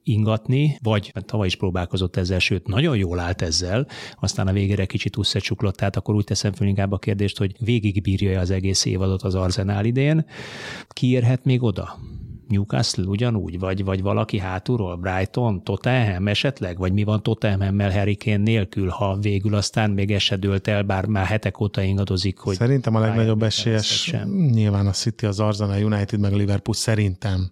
ingatni, 0.09 0.77
vagy 0.81 1.11
hát 1.13 1.25
tavaly 1.25 1.47
is 1.47 1.55
próbálkozott 1.55 2.15
ezzel, 2.15 2.39
sőt, 2.39 2.67
nagyon 2.67 2.97
jól 2.97 3.19
állt 3.19 3.41
ezzel, 3.41 3.87
aztán 4.19 4.47
a 4.47 4.51
végére 4.51 4.85
kicsit 4.85 5.17
összecsuklott, 5.17 5.75
tehát 5.75 5.95
akkor 5.95 6.15
úgy 6.15 6.23
teszem 6.23 6.53
fel 6.53 6.67
inkább 6.67 6.91
a 6.91 6.97
kérdést, 6.97 7.37
hogy 7.37 7.55
végigbírja 7.59 8.39
az 8.39 8.49
egész 8.49 8.85
évadot 8.85 9.21
az 9.21 9.35
Arsenal 9.35 9.85
idén, 9.85 10.25
kiérhet 10.87 11.45
még 11.45 11.63
oda? 11.63 11.97
Newcastle 12.49 13.03
ugyanúgy, 13.03 13.59
vagy, 13.59 13.83
vagy 13.83 14.01
valaki 14.01 14.39
hátulról, 14.39 14.95
Brighton, 14.95 15.63
Tottenham? 15.63 16.27
Esetleg, 16.27 16.77
vagy 16.77 16.93
mi 16.93 17.03
van 17.03 17.23
Tottenhammel 17.23 17.91
Harry 17.91 18.17
Kane 18.17 18.37
nélkül, 18.37 18.89
ha 18.89 19.17
végül 19.17 19.55
aztán 19.55 19.91
még 19.91 20.11
ez 20.11 20.21
se 20.21 20.35
dőlt 20.35 20.67
el, 20.67 20.83
bár 20.83 21.05
már 21.05 21.25
hetek 21.25 21.59
óta 21.59 21.81
ingadozik, 21.81 22.37
hogy... 22.37 22.55
Szerintem 22.55 22.95
a 22.95 22.99
legnagyobb 22.99 23.43
esélyes 23.43 24.15
nyilván 24.51 24.87
a 24.87 24.91
City, 24.91 25.25
az 25.25 25.39
Arsenal, 25.39 25.83
United, 25.83 26.19
meg 26.19 26.33
a 26.33 26.35
Liverpool 26.35 26.75
szerintem. 26.75 27.51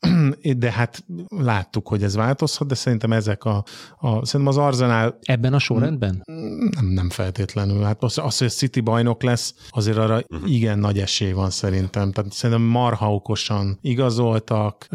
De 0.56 0.72
hát 0.72 1.04
láttuk, 1.28 1.88
hogy 1.88 2.02
ez 2.02 2.14
változhat, 2.14 2.68
de 2.68 2.74
szerintem 2.74 3.12
ezek 3.12 3.44
a, 3.44 3.64
a 3.98 4.26
szerintem 4.26 4.46
az 4.46 4.56
Arsenal... 4.56 5.18
Ebben 5.22 5.52
a 5.52 5.58
sorrendben? 5.58 6.22
Nem, 6.70 6.86
nem 6.86 7.10
feltétlenül. 7.10 7.82
Hát 7.82 8.02
az, 8.02 8.18
az, 8.18 8.38
hogy 8.38 8.46
a 8.46 8.50
City 8.50 8.80
bajnok 8.80 9.22
lesz, 9.22 9.54
azért 9.70 9.96
arra 9.96 10.22
uh-huh. 10.28 10.52
igen 10.52 10.78
nagy 10.78 10.98
esély 10.98 11.32
van 11.32 11.50
szerintem. 11.50 12.12
Tehát 12.12 12.32
szerintem 12.32 12.66
marha 12.66 13.14
okosan 13.14 13.78
igazol, 13.80 14.24
igazoltak. 14.24 14.88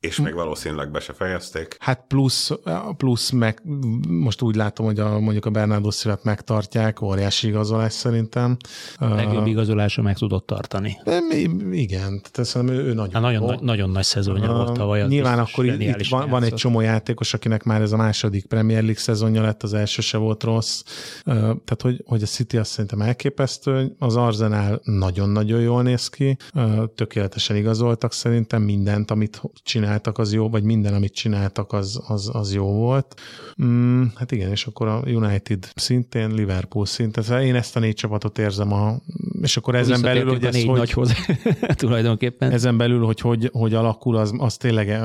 És 0.00 0.20
még 0.20 0.34
valószínűleg 0.34 0.90
be 0.90 1.00
se 1.00 1.12
fejezték. 1.12 1.76
Hát 1.80 2.04
plusz, 2.08 2.50
plusz 2.96 3.30
meg 3.30 3.62
most 4.08 4.42
úgy 4.42 4.56
látom, 4.56 4.86
hogy 4.86 4.98
a, 4.98 5.18
mondjuk 5.18 5.44
a 5.44 5.50
Bernardo 5.50 5.90
Szívet 5.90 6.24
megtartják, 6.24 7.02
óriási 7.02 7.46
igazolás 7.46 7.92
szerintem. 7.92 8.56
A 8.96 9.06
legjobb 9.06 9.46
igazolása 9.46 10.02
meg 10.02 10.18
tudott 10.18 10.46
tartani. 10.46 11.00
De, 11.04 11.18
igen, 11.70 12.20
tehát 12.30 12.50
szerintem 12.50 12.76
ő, 12.76 12.82
ő 12.82 12.94
nagyon, 12.94 13.12
hát 13.12 13.22
nagyon, 13.22 13.42
nagy, 13.42 13.60
nagyon 13.60 13.90
nagy 13.90 14.04
szezonja 14.04 14.52
volt 14.52 14.72
tavaly. 14.72 15.06
Nyilván 15.06 15.38
akkor 15.38 15.64
itt 15.64 16.08
van, 16.08 16.28
van 16.28 16.42
egy 16.42 16.54
csomó 16.54 16.80
játékos, 16.80 17.34
akinek 17.34 17.62
már 17.62 17.80
ez 17.80 17.92
a 17.92 17.96
második 17.96 18.46
Premier 18.46 18.82
League 18.82 19.00
szezonja 19.00 19.42
lett, 19.42 19.62
az 19.62 19.74
első 19.74 20.02
se 20.02 20.16
volt 20.16 20.42
rossz. 20.42 20.77
Tehát, 21.24 21.82
hogy, 21.82 22.02
hogy 22.06 22.22
a 22.22 22.26
City 22.26 22.56
azt 22.56 22.70
szerintem 22.70 23.00
elképesztő, 23.00 23.94
az 23.98 24.16
Arsenal 24.16 24.80
nagyon-nagyon 24.84 25.60
jól 25.60 25.82
néz 25.82 26.08
ki, 26.08 26.36
tökéletesen 26.94 27.56
igazoltak 27.56 28.12
szerintem, 28.12 28.62
mindent, 28.62 29.10
amit 29.10 29.42
csináltak, 29.62 30.18
az 30.18 30.32
jó, 30.32 30.48
vagy 30.48 30.62
minden, 30.62 30.94
amit 30.94 31.14
csináltak, 31.14 31.72
az, 31.72 32.00
az, 32.06 32.30
az 32.32 32.54
jó 32.54 32.72
volt. 32.72 33.20
Mm, 33.62 34.04
hát 34.14 34.32
igen, 34.32 34.50
és 34.50 34.66
akkor 34.66 34.88
a 34.88 35.02
United 35.06 35.68
szintén, 35.74 36.30
Liverpool 36.30 36.86
szintén, 36.86 37.38
én 37.38 37.54
ezt 37.54 37.76
a 37.76 37.80
négy 37.80 37.94
csapatot 37.94 38.38
érzem, 38.38 38.72
a, 38.72 38.96
és 39.42 39.56
akkor 39.56 39.74
ezen 39.74 40.00
belül, 40.00 40.28
hogy 40.28 40.44
ez 40.44 40.54
négy 40.54 40.66
hogy, 40.66 40.78
nagyhoz, 40.78 41.12
tulajdonképpen. 41.74 42.50
Ezen 42.50 42.76
belül, 42.76 43.04
hogy 43.04 43.20
hogy, 43.20 43.50
hogy 43.52 43.74
alakul, 43.74 44.16
az, 44.16 44.32
az 44.38 44.56
tényleg 44.56 45.00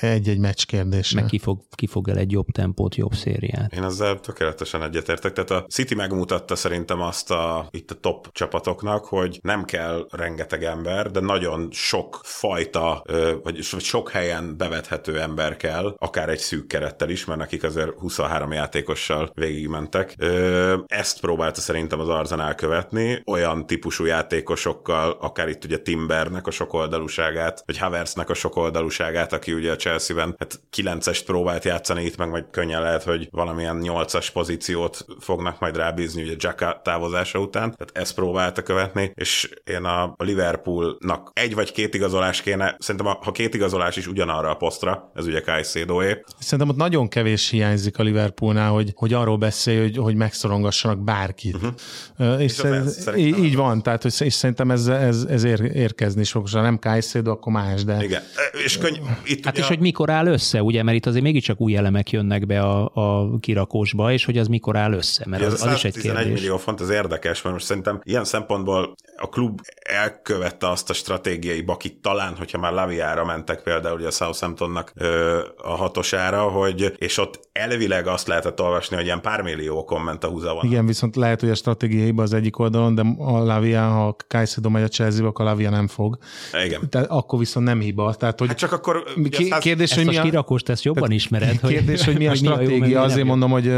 egy-egy 0.00 0.38
meccs 0.38 0.64
kérdése. 0.64 1.20
Meg 1.20 1.28
ki 1.28 1.38
fog, 1.38 1.60
ki 1.70 1.86
fog 1.86 2.08
el 2.08 2.16
egy 2.16 2.30
jobb 2.30 2.46
tempót, 2.46 2.94
jobb 2.94 3.14
szériát. 3.14 3.72
Én 3.72 3.82
ezzel 3.82 4.20
tökéletesen 4.20 4.77
egyetértek. 4.82 5.32
Tehát 5.32 5.50
a 5.50 5.66
City 5.68 5.94
megmutatta 5.94 6.56
szerintem 6.56 7.00
azt 7.00 7.30
a, 7.30 7.68
itt 7.70 7.90
a 7.90 7.94
top 7.94 8.32
csapatoknak, 8.32 9.04
hogy 9.04 9.38
nem 9.42 9.64
kell 9.64 10.06
rengeteg 10.10 10.64
ember, 10.64 11.10
de 11.10 11.20
nagyon 11.20 11.68
sok 11.72 12.20
fajta, 12.22 13.04
vagy 13.42 13.62
sok 13.62 14.10
helyen 14.10 14.56
bevethető 14.56 15.20
ember 15.20 15.56
kell, 15.56 15.94
akár 15.98 16.28
egy 16.28 16.38
szűk 16.38 16.66
kerettel 16.66 17.10
is, 17.10 17.24
mert 17.24 17.38
nekik 17.38 17.62
azért 17.62 17.98
23 17.98 18.52
játékossal 18.52 19.30
végigmentek. 19.34 20.14
Ezt 20.86 21.20
próbálta 21.20 21.60
szerintem 21.60 22.00
az 22.00 22.08
Arzenál 22.08 22.54
követni, 22.54 23.22
olyan 23.26 23.66
típusú 23.66 24.04
játékosokkal, 24.04 25.16
akár 25.20 25.48
itt 25.48 25.64
ugye 25.64 25.78
Timbernek 25.78 26.46
a 26.46 26.50
sokoldalúságát, 26.50 27.62
vagy 27.66 27.78
Haversnek 27.78 28.30
a 28.30 28.34
sokoldalúságát, 28.34 29.32
aki 29.32 29.52
ugye 29.52 29.72
a 29.72 29.76
Chelsea-ben 29.76 30.36
hát 30.38 30.60
9-est 30.76 31.22
próbált 31.26 31.64
játszani, 31.64 32.04
itt 32.04 32.16
meg 32.16 32.28
majd 32.28 32.44
könnyen 32.50 32.82
lehet, 32.82 33.02
hogy 33.02 33.28
valamilyen 33.30 33.80
8-as 33.82 34.28
pozíciót 34.68 35.06
fognak 35.20 35.60
majd 35.60 35.76
rábízni 35.76 36.22
ugye 36.22 36.34
Jacka 36.38 36.80
távozása 36.84 37.38
után, 37.38 37.74
tehát 37.76 37.90
ezt 37.92 38.14
próbálta 38.14 38.62
követni, 38.62 39.12
és 39.14 39.50
én 39.64 39.84
a 39.84 40.14
Liverpoolnak 40.18 41.30
egy 41.32 41.54
vagy 41.54 41.72
két 41.72 41.94
igazolás 41.94 42.42
kéne, 42.42 42.76
szerintem 42.78 43.16
ha 43.20 43.32
két 43.32 43.54
igazolás 43.54 43.96
is 43.96 44.06
ugyanarra 44.06 44.50
a 44.50 44.54
posztra, 44.54 45.10
ez 45.14 45.26
ugye 45.26 45.40
Caicedoé. 45.40 46.20
Szerintem 46.38 46.68
ott 46.68 46.76
nagyon 46.76 47.08
kevés 47.08 47.48
hiányzik 47.48 47.98
a 47.98 48.02
Liverpoolnál, 48.02 48.70
hogy, 48.70 48.92
hogy 48.94 49.12
arról 49.12 49.36
beszélj, 49.36 49.80
hogy, 49.80 49.96
hogy 49.96 50.14
megszorongassanak 50.14 51.04
bárkit. 51.04 51.54
Uh-huh. 51.54 52.42
És, 52.42 52.58
és 52.58 52.58
ez, 52.58 53.08
így 53.16 53.56
van, 53.56 53.82
tehát 53.82 54.02
hogy, 54.02 54.14
és 54.18 54.32
szerintem 54.32 54.70
ez, 54.70 54.86
ez, 54.86 55.26
ez 55.28 55.44
ér, 55.44 55.60
érkezni 55.60 56.20
is 56.20 56.30
fog, 56.30 56.48
ha 56.48 56.60
nem 56.60 56.76
Caicedo, 56.76 57.30
akkor 57.30 57.52
más, 57.52 57.84
de... 57.84 58.04
Igen, 58.04 58.22
és 58.64 58.78
könny, 58.78 58.96
itt 59.24 59.44
hát 59.44 59.54
ugye... 59.54 59.62
és 59.62 59.68
hogy 59.68 59.78
mikor 59.78 60.10
áll 60.10 60.26
össze, 60.26 60.62
ugye, 60.62 60.82
mert 60.82 60.96
itt 60.96 61.06
azért 61.06 61.24
mégiscsak 61.24 61.60
új 61.60 61.76
elemek 61.76 62.10
jönnek 62.10 62.46
be 62.46 62.60
a, 62.60 62.90
a 62.94 63.38
kirakósba, 63.40 64.12
és 64.12 64.24
hogy 64.24 64.38
az 64.38 64.48
mikor 64.58 64.76
áll 64.76 64.92
össze, 64.92 65.24
mert 65.26 65.42
az, 65.42 65.62
az, 65.62 65.72
is 65.72 65.84
egy 65.84 65.98
kérdés. 65.98 66.24
millió 66.24 66.56
font 66.56 66.80
az 66.80 66.90
érdekes, 66.90 67.42
mert 67.42 67.54
most 67.54 67.66
szerintem 67.66 68.00
ilyen 68.02 68.24
szempontból 68.24 68.94
a 69.16 69.28
klub 69.28 69.60
elkövette 69.82 70.68
azt 70.70 70.90
a 70.90 70.92
stratégiai 70.92 71.60
bakit 71.60 72.00
talán, 72.00 72.36
hogyha 72.36 72.58
már 72.58 72.72
Laviára 72.72 73.24
mentek 73.24 73.62
például 73.62 73.96
ugye 73.96 74.06
a 74.06 74.10
Southamptonnak 74.10 74.92
ö, 74.94 75.40
a 75.56 75.76
hatosára, 75.76 76.42
hogy 76.42 76.94
és 76.98 77.18
ott 77.18 77.47
elvileg 77.58 78.06
azt 78.06 78.26
lehetett 78.26 78.60
olvasni, 78.60 78.96
hogy 78.96 79.04
ilyen 79.04 79.20
pár 79.20 79.42
millió 79.42 79.84
komment 79.84 80.24
a 80.24 80.28
húza 80.28 80.54
van. 80.54 80.64
Igen, 80.64 80.86
viszont 80.86 81.16
lehet, 81.16 81.40
hogy 81.40 81.50
a 81.50 81.54
stratégiai 81.54 82.04
hiba 82.04 82.22
az 82.22 82.32
egyik 82.32 82.58
oldalon, 82.58 82.94
de 82.94 83.02
a 83.18 83.38
Lavia, 83.38 83.88
ha 83.88 84.16
Kajszedom 84.28 84.72
megy 84.72 84.82
a 84.82 84.88
chelsea 84.88 85.26
akkor 85.26 85.44
a 85.44 85.48
Lavia 85.48 85.70
nem 85.70 85.86
fog. 85.86 86.18
Igen. 86.64 86.88
Tehát 86.90 87.10
akkor 87.10 87.38
viszont 87.38 87.66
nem 87.66 87.80
hiba. 87.80 88.14
Tehát, 88.14 88.38
hogy 88.38 88.48
hát 88.48 88.56
csak 88.56 88.72
akkor... 88.72 89.04
Kérdés, 89.60 89.94
hogy 89.94 90.06
mi 90.06 90.16
a... 90.16 90.22
kirakost 90.22 90.68
ezt 90.68 90.82
jobban 90.82 91.10
ismered. 91.10 91.60
Kérdés, 91.60 92.04
hogy 92.04 92.18
mi 92.18 92.26
a 92.26 92.34
stratégia. 92.34 92.78
Mi 92.78 92.94
a 92.94 92.98
jó, 92.98 93.02
Azért 93.02 93.26
mondom, 93.26 93.50
hogy 93.50 93.72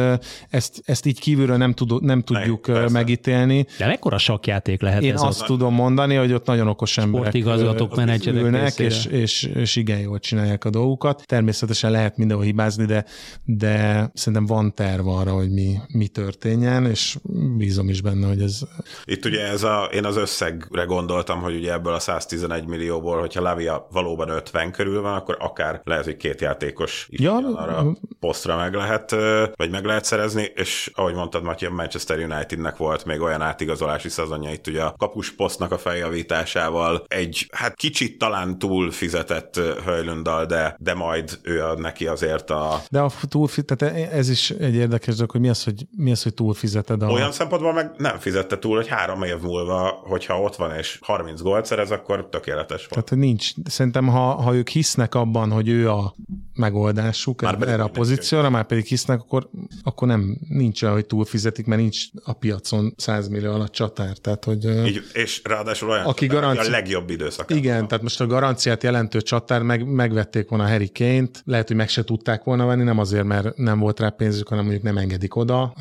ezt, 0.51 0.83
ezt 0.85 1.07
így 1.07 1.21
kívülről 1.21 1.57
nem, 1.57 1.73
tud, 1.73 2.03
nem 2.03 2.23
tudjuk 2.23 2.67
ne, 2.67 2.89
megítélni. 2.89 3.67
De 3.79 3.87
mekkora 3.87 4.19
sakjáték 4.19 4.83
lehet 4.83 5.03
Én 5.03 5.13
ez 5.13 5.23
azt 5.23 5.41
az... 5.41 5.47
tudom 5.47 5.75
mondani, 5.75 6.15
hogy 6.15 6.33
ott 6.33 6.47
nagyon 6.47 6.69
okos 6.69 6.99
emberek 6.99 7.29
Sportigazgatók, 7.29 7.97
menedzserek 7.97 8.43
ülnek, 8.43 8.79
és, 8.79 9.05
és, 9.05 9.43
és 9.43 9.77
igen 9.77 9.99
jól 9.99 10.19
csinálják 10.19 10.65
a 10.65 10.71
dolgukat. 10.71 11.23
Természetesen 11.27 11.91
lehet 11.91 12.17
mindenhol 12.17 12.47
hibázni, 12.47 12.85
de, 12.85 13.05
de 13.45 13.70
szerintem 14.15 14.47
van 14.47 14.75
terv 14.75 15.07
arra, 15.07 15.33
hogy 15.33 15.51
mi, 15.51 15.77
mi 15.93 16.09
történjen, 16.09 16.87
és 16.87 17.19
bízom 17.57 17.89
is 17.89 18.01
benne, 18.01 18.27
hogy 18.27 18.43
ez... 18.43 18.61
Itt 19.05 19.25
ugye 19.25 19.47
ez 19.47 19.63
a, 19.63 19.89
én 19.93 20.05
az 20.05 20.17
összegre 20.17 20.85
gondoltam, 20.85 21.41
hogy 21.41 21.55
ugye 21.55 21.73
ebből 21.73 21.93
a 21.93 21.99
111 21.99 22.67
millióból, 22.67 23.21
hogyha 23.21 23.43
Lavia 23.43 23.87
valóban 23.91 24.29
50 24.29 24.73
körül 24.73 25.01
van, 25.01 25.15
akkor 25.15 25.37
akár 25.39 25.81
lehet, 25.85 26.05
hogy 26.05 26.17
két 26.17 26.41
játékos 26.41 27.07
is 27.11 27.21
ja, 27.21 27.35
arra 27.35 27.97
posztra 28.21 28.57
meg 28.57 28.75
lehet, 28.75 29.11
vagy 29.57 29.71
meg 29.71 29.85
lehet 29.85 30.05
szerezni, 30.05 30.53
és 30.55 30.91
ahogy 30.95 31.15
mondtad, 31.15 31.43
Matyi, 31.43 31.67
a 31.67 31.71
Manchester 31.71 32.19
Unitednek 32.19 32.77
volt 32.77 33.05
még 33.05 33.21
olyan 33.21 33.43
átigazolási 33.43 34.09
szezonja 34.09 34.53
itt 34.53 34.67
ugye 34.67 34.83
a 34.83 34.95
kapus 34.99 35.31
posztnak 35.31 35.73
a 35.73 35.79
feljavításával, 35.79 37.05
egy 37.09 37.47
hát 37.53 37.75
kicsit 37.75 38.19
talán 38.19 38.59
túl 38.59 38.91
fizetett 38.91 39.61
Höjlundal, 39.85 40.47
de, 40.47 40.77
de 40.79 40.95
majd 40.95 41.39
ő 41.43 41.65
ad 41.65 41.81
neki 41.81 42.07
azért 42.07 42.51
a... 42.51 42.81
De 42.91 43.01
a 43.01 43.11
túl, 43.29 43.49
tehát 43.65 44.13
ez 44.13 44.29
is 44.29 44.51
egy 44.51 44.75
érdekes 44.75 45.15
dolog, 45.15 45.31
hogy 45.31 45.41
mi 45.41 45.49
az, 45.49 45.65
hogy, 45.65 45.87
mi 45.97 46.11
az, 46.11 46.23
hogy 46.23 46.35
túl 46.35 46.55
fizeted 46.55 47.03
a... 47.03 47.07
Olyan 47.07 47.33
szempontból 47.33 47.73
meg 47.73 47.91
nem 47.97 48.19
fizette 48.19 48.59
túl, 48.59 48.77
hogy 48.77 48.89
három 48.89 49.23
év 49.23 49.41
múlva, 49.41 50.01
hogyha 50.03 50.41
ott 50.41 50.57
van 50.57 50.77
és 50.77 50.99
30 51.03 51.41
gólt 51.41 51.65
szerez, 51.65 51.91
akkor 51.91 52.29
tökéletes 52.29 52.81
volt. 52.81 52.91
Tehát, 52.91 53.09
hogy 53.09 53.19
nincs. 53.19 53.51
Szerintem, 53.65 54.07
ha, 54.07 54.35
ha 54.35 54.55
ők 54.55 54.69
hisznek 54.69 55.15
abban, 55.15 55.51
hogy 55.51 55.69
ő 55.69 55.91
a 55.91 56.15
megoldásuk 56.55 57.41
már 57.41 57.57
erre 57.61 57.83
a 57.83 57.89
pozícióra, 57.89 58.51
már 58.51 58.65
pedig 58.65 58.85
hisznek, 58.85 59.21
akkor, 59.21 59.51
akkor 59.83 60.09
nem 60.09 60.39
nincs 60.49 60.83
olyan, 60.83 60.95
hogy 60.95 61.07
túlfizetik, 61.07 61.67
mert 61.67 61.81
nincs 61.81 61.99
a 62.25 62.33
piacon 62.33 62.95
100 62.97 63.29
millió 63.29 63.53
alatt 63.53 63.73
csatár. 63.73 64.17
Tehát, 64.17 64.45
hogy, 64.45 64.65
Így, 64.87 65.03
és 65.13 65.41
ráadásul 65.45 65.89
olyan 65.89 66.05
aki 66.05 66.27
csatár, 66.27 66.43
garanci... 66.43 66.69
a 66.69 66.71
legjobb 66.71 67.11
időszak. 67.11 67.51
Igen, 67.51 67.89
tehát 67.89 68.03
most 68.03 68.21
a 68.21 68.27
garanciát 68.27 68.83
jelentő 68.83 69.21
csatár 69.21 69.63
meg, 69.63 69.87
megvették 69.87 70.49
volna 70.49 70.69
Harry 70.69 70.93
Kane-t, 70.93 71.43
lehet, 71.45 71.67
hogy 71.67 71.77
meg 71.77 71.89
se 71.89 72.05
tudták 72.05 72.45
volna 72.45 72.67
venni, 72.67 72.83
nem 72.83 72.99
azért, 72.99 73.25
mert 73.25 73.40
nem 73.57 73.79
volt 73.79 74.01
rá 74.01 74.09
pénzük, 74.09 74.49
hanem 74.49 74.65
mondjuk 74.65 74.85
nem 74.85 74.97
engedik 74.97 75.37
oda. 75.37 75.73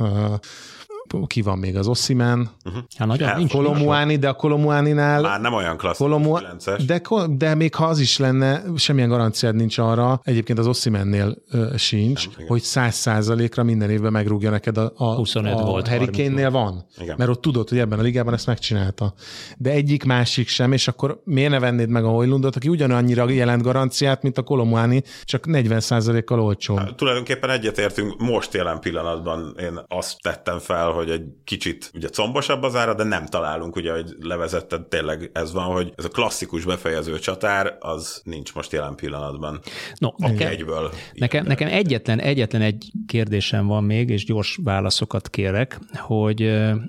Ki 1.28 1.42
van 1.42 1.58
még 1.58 1.78
az 1.78 1.88
Ossiman, 1.88 2.50
uh-huh. 2.66 2.84
hát 2.98 3.08
nagyon 3.08 3.38
nincs, 3.38 3.52
Kolomuáni, 3.52 4.16
de 4.16 4.30
a 4.30 4.34
Kolomuáninál... 4.34 5.22
Már 5.22 5.42
nem 5.42 5.54
olyan 5.54 5.78
klasszikus 5.78 6.12
Kolomu... 6.12 6.38
de, 6.86 7.02
de 7.30 7.56
még 7.56 7.76
ha 7.76 7.86
az 7.86 8.00
is 8.00 8.18
lenne, 8.18 8.64
semmilyen 8.76 9.10
garanciád 9.10 9.56
nincs 9.56 9.78
arra, 9.78 10.20
egyébként 10.24 10.60
az 10.60 10.68
Ossimennél 10.68 11.38
uh, 11.52 11.76
sincs, 11.76 12.38
nem, 12.38 12.48
hogy 12.48 12.62
száz 12.62 12.96
százalékra 12.96 13.64
minden 13.64 13.90
évben 13.90 14.12
megrúgja 14.12 14.50
neked 14.50 14.78
a, 14.78 14.94
a, 14.96 15.16
25 15.16 15.54
a 15.54 15.64
volt, 15.64 15.88
Harry 15.88 16.10
Kane-nél 16.10 16.52
van. 16.52 16.86
Igen. 16.98 17.16
Mert 17.18 17.30
ott 17.30 17.42
tudod, 17.42 17.70
hogy 17.70 17.80
ebben 17.80 18.00
a 18.00 18.02
ligában 18.02 18.34
ezt 18.34 18.46
megcsinálta. 18.46 19.14
De 19.58 19.70
egyik 19.70 20.04
másik 20.04 20.48
sem, 20.48 20.72
és 20.72 20.88
akkor 20.88 21.22
miért 21.24 21.52
ne 21.52 21.60
vennéd 21.60 21.90
meg 21.90 22.04
a 22.04 22.10
Hojlundot, 22.10 22.56
aki 22.56 22.70
ugyanannyira 22.70 23.30
jelent 23.30 23.62
garanciát, 23.62 24.22
mint 24.22 24.38
a 24.38 24.42
Kolomuáni, 24.42 25.04
csak 25.24 25.46
40 25.46 25.80
százalékkal 25.80 26.40
olcsó. 26.40 26.76
Hát, 26.76 26.96
tulajdonképpen 26.96 27.50
egyetértünk, 27.50 28.18
most 28.18 28.54
jelen 28.54 28.80
pillanatban 28.80 29.56
én 29.60 29.80
azt 29.88 30.22
tettem 30.22 30.60
fel, 30.60 30.92
hogy 31.00 31.10
egy 31.10 31.26
kicsit 31.44 31.92
ugye 31.94 32.08
combosabb 32.08 32.64
az 32.64 32.76
ára, 32.76 32.94
de 32.94 33.04
nem 33.04 33.26
találunk, 33.26 33.76
ugye, 33.76 33.92
hogy 33.92 34.16
levezetted, 34.20 34.82
tényleg 34.82 35.30
ez 35.34 35.54
van, 35.54 35.66
hogy 35.66 35.94
ez 35.96 36.06
a 36.06 36.10
klasszikus 36.10 36.66
befejező 36.66 37.20
csatár, 37.20 37.78
az 37.80 38.22
nincs 38.24 38.54
most 38.54 38.72
jelen 38.72 38.96
pillanatban. 38.96 39.60
No, 39.98 40.10
nekem, 40.18 40.48
egyből. 40.48 40.92
Nekem, 41.14 41.46
nekem 41.46 41.68
egyetlen, 41.68 42.20
egyetlen 42.20 42.62
egy 42.62 42.92
kérdésem 43.08 43.68
van 43.68 43.84
még, 43.84 44.10
és 44.10 44.26
gyors 44.26 44.60
válaszokat 44.64 45.30
kérek, 45.30 45.80
hogy 45.94 46.42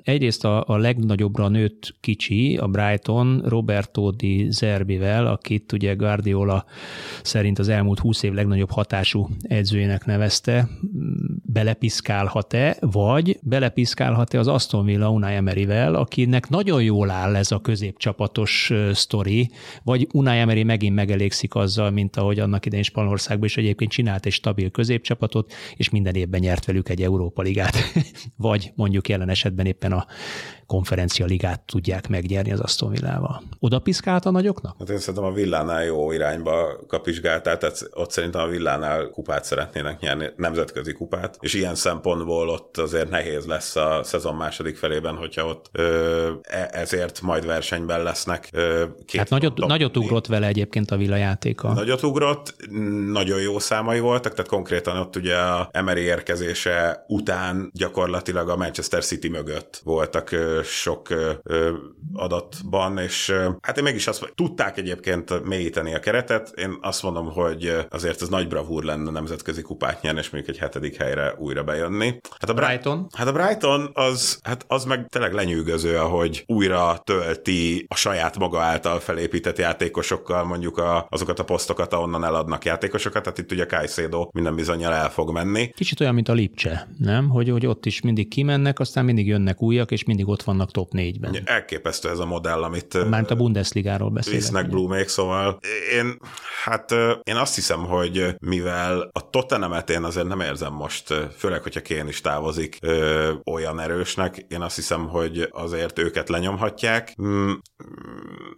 egyrészt 0.02 0.44
a, 0.44 0.64
a 0.66 0.76
legnagyobbra 0.76 1.48
nőtt 1.48 1.94
kicsi, 2.00 2.56
a 2.56 2.66
Brighton 2.66 3.42
Roberto 3.46 4.10
di 4.10 4.46
Zerbivel, 4.50 5.26
akit 5.26 5.72
ugye 5.72 5.94
Guardiola 5.94 6.64
szerint 7.22 7.58
az 7.58 7.68
elmúlt 7.68 7.98
húsz 7.98 8.22
év 8.22 8.32
legnagyobb 8.32 8.70
hatású 8.70 9.28
edzőjének 9.42 10.04
nevezte, 10.04 10.68
belepiszkálhat-e, 11.42 12.76
vagy 12.80 13.38
belepiszkálhat-e 14.00 14.38
az 14.38 14.48
Aston 14.48 14.84
Villa 14.84 15.10
Unai 15.10 15.34
Emeryvel, 15.34 15.94
akinek 15.94 16.48
nagyon 16.48 16.82
jól 16.82 17.10
áll 17.10 17.36
ez 17.36 17.52
a 17.52 17.60
középcsapatos 17.60 18.72
sztori, 18.92 19.50
vagy 19.82 20.08
Unai 20.12 20.38
Emery 20.38 20.62
megint 20.62 20.94
megelégszik 20.94 21.54
azzal, 21.54 21.90
mint 21.90 22.16
ahogy 22.16 22.38
annak 22.38 22.66
idején 22.66 22.84
Spanyolországban 22.84 23.46
is 23.46 23.56
egyébként 23.56 23.90
csinált 23.90 24.26
egy 24.26 24.32
stabil 24.32 24.70
középcsapatot, 24.70 25.52
és 25.76 25.90
minden 25.90 26.14
évben 26.14 26.40
nyert 26.40 26.64
velük 26.64 26.88
egy 26.88 27.02
Európa 27.02 27.42
Ligát, 27.42 27.76
vagy 28.36 28.72
mondjuk 28.74 29.08
jelen 29.08 29.28
esetben 29.28 29.66
éppen 29.66 29.92
a 29.92 30.06
konferencia 30.70 31.26
ligát 31.26 31.60
tudják 31.60 32.08
megnyerni 32.08 32.52
az 32.52 32.60
Aston 32.60 32.90
Villával. 32.90 33.42
Oda 33.58 33.78
piszkált 33.78 34.24
a 34.26 34.30
nagyoknak? 34.30 34.76
Hát 34.78 34.88
én 34.90 34.98
szerintem 34.98 35.24
a 35.24 35.32
Villánál 35.32 35.84
jó 35.84 36.12
irányba 36.12 36.80
kapizsgáltál, 36.86 37.58
tehát 37.58 37.88
ott 37.90 38.10
szerintem 38.10 38.40
a 38.40 38.46
Villánál 38.46 39.08
kupát 39.08 39.44
szeretnének 39.44 40.00
nyerni, 40.00 40.26
nemzetközi 40.36 40.92
kupát, 40.92 41.36
és 41.40 41.54
ilyen 41.54 41.74
szempontból 41.74 42.48
ott 42.48 42.78
azért 42.78 43.10
nehéz 43.10 43.46
lesz 43.46 43.76
a 43.76 44.00
szezon 44.02 44.34
második 44.34 44.76
felében, 44.76 45.16
hogyha 45.16 45.46
ott 45.46 45.66
ö, 45.72 46.30
e, 46.42 46.68
ezért 46.72 47.20
majd 47.20 47.46
versenyben 47.46 48.02
lesznek. 48.02 48.48
Ö, 48.52 48.84
két 49.06 49.20
hát 49.20 49.30
nagyot, 49.30 49.66
nagyot 49.66 49.96
ugrott 49.96 50.26
vele 50.26 50.46
egyébként 50.46 50.90
a 50.90 50.96
Villa 50.96 51.16
játéka. 51.16 51.72
Nagyot 51.72 52.02
ugrott, 52.02 52.56
nagyon 53.12 53.40
jó 53.40 53.58
számai 53.58 54.00
voltak, 54.00 54.34
tehát 54.34 54.50
konkrétan 54.50 54.96
ott 54.96 55.16
ugye 55.16 55.36
a 55.36 55.68
Emery 55.72 56.00
érkezése 56.00 57.04
után 57.08 57.70
gyakorlatilag 57.74 58.48
a 58.48 58.56
Manchester 58.56 59.04
City 59.04 59.28
mögött 59.28 59.80
voltak 59.84 60.30
sok 60.64 61.08
adatban, 62.12 62.98
és 62.98 63.34
hát 63.60 63.76
én 63.76 63.84
mégis 63.84 64.06
azt 64.06 64.32
tudták 64.34 64.78
egyébként 64.78 65.44
mélyíteni 65.44 65.94
a 65.94 66.00
keretet. 66.00 66.52
Én 66.56 66.78
azt 66.80 67.02
mondom, 67.02 67.32
hogy 67.32 67.76
azért 67.90 68.22
ez 68.22 68.28
nagy 68.28 68.48
bravúr 68.48 68.84
lenne 68.84 69.10
nemzetközi 69.10 69.62
kupát 69.62 70.02
nyerni, 70.02 70.18
és 70.20 70.30
mondjuk 70.30 70.54
egy 70.54 70.62
hetedik 70.62 70.96
helyre 70.96 71.34
újra 71.38 71.64
bejönni. 71.64 72.20
Hát 72.38 72.50
a 72.50 72.54
Brighton? 72.54 73.06
Hát 73.16 73.26
a 73.26 73.32
Brighton 73.32 73.90
az, 73.92 74.38
hát 74.42 74.64
az 74.68 74.84
meg 74.84 75.06
tényleg 75.08 75.32
lenyűgöző, 75.32 75.96
ahogy 75.96 76.44
újra 76.46 77.00
tölti 77.04 77.84
a 77.88 77.94
saját 77.94 78.38
maga 78.38 78.60
által 78.60 78.98
felépített 79.00 79.58
játékosokkal 79.58 80.44
mondjuk 80.44 80.78
a, 80.78 81.06
azokat 81.10 81.38
a 81.38 81.44
posztokat, 81.44 81.92
ahonnan 81.92 82.24
eladnak 82.24 82.64
játékosokat, 82.64 83.22
tehát 83.22 83.38
itt 83.38 83.52
ugye 83.52 83.66
Kajszédó 83.66 84.30
minden 84.34 84.54
bizonyal 84.54 84.92
el 84.92 85.10
fog 85.10 85.32
menni. 85.32 85.72
Kicsit 85.76 86.00
olyan, 86.00 86.14
mint 86.14 86.28
a 86.28 86.32
Lipcse, 86.32 86.88
nem? 86.98 87.28
Hogy, 87.28 87.48
hogy 87.48 87.66
ott 87.66 87.86
is 87.86 88.00
mindig 88.00 88.28
kimennek, 88.28 88.78
aztán 88.78 89.04
mindig 89.04 89.26
jönnek 89.26 89.62
újak, 89.62 89.90
és 89.90 90.04
mindig 90.04 90.28
ott 90.28 90.42
vannak 90.50 90.70
top 90.70 90.90
4-ben. 90.92 91.42
Elképesztő 91.44 92.08
ez 92.08 92.18
a 92.18 92.26
modell, 92.26 92.62
amit... 92.62 93.08
Már 93.08 93.24
a 93.28 93.34
Bundesligáról 93.34 94.10
beszélek. 94.10 94.40
Visznek 94.40 94.68
Blumék, 94.68 95.08
szóval 95.08 95.58
én, 95.92 96.18
hát 96.64 96.94
én 97.22 97.36
azt 97.36 97.54
hiszem, 97.54 97.84
hogy 97.84 98.34
mivel 98.40 99.10
a 99.12 99.30
Tottenhamet 99.30 99.90
én 99.90 100.04
azért 100.04 100.26
nem 100.26 100.40
érzem 100.40 100.72
most, 100.72 101.14
főleg, 101.36 101.62
hogyha 101.62 101.80
Kén 101.80 102.08
is 102.08 102.20
távozik 102.20 102.78
ö, 102.80 103.32
olyan 103.44 103.80
erősnek, 103.80 104.46
én 104.48 104.60
azt 104.60 104.76
hiszem, 104.76 105.08
hogy 105.08 105.48
azért 105.50 105.98
őket 105.98 106.28
lenyomhatják. 106.28 107.14
Mm, 107.22 107.50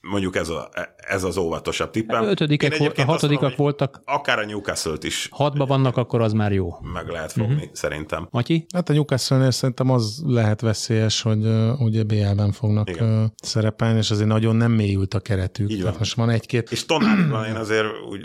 mondjuk 0.00 0.36
ez, 0.36 0.48
a, 0.48 0.68
ez 0.96 1.24
az 1.24 1.36
óvatosabb 1.36 1.90
tippem. 1.90 2.22
Hát 2.22 2.30
ötödikek, 2.30 2.80
a 2.80 3.04
hatodikak 3.04 3.40
mondom, 3.40 3.56
voltak. 3.56 4.02
Akár 4.04 4.38
a 4.38 4.44
Newcastle-t 4.44 5.04
is. 5.04 5.28
Hatba 5.30 5.66
vannak, 5.66 5.96
akkor 5.96 6.20
az 6.20 6.32
már 6.32 6.52
jó. 6.52 6.74
Meg 6.92 7.08
lehet 7.08 7.32
fogni, 7.32 7.54
uh-huh. 7.54 7.70
szerintem. 7.72 8.28
Matyi? 8.30 8.66
Hát 8.74 8.88
a 8.88 8.92
Newcastle-nél 8.92 9.50
szerintem 9.50 9.90
az 9.90 10.22
lehet 10.26 10.60
veszélyes, 10.60 11.22
hogy 11.22 11.44
ugye 11.78 12.02
BL-ben 12.02 12.52
fognak 12.52 12.90
Igen. 12.90 13.32
szerepelni, 13.42 13.98
és 13.98 14.10
azért 14.10 14.28
nagyon 14.28 14.56
nem 14.56 14.72
mélyült 14.72 15.14
a 15.14 15.20
keretük. 15.20 15.70
Így 15.70 15.82
van. 15.82 15.94
most 15.98 16.14
van 16.14 16.30
egy-két. 16.30 16.70
És 16.70 16.84
van 16.86 17.44
én 17.46 17.54
azért 17.54 17.86
úgy, 18.10 18.20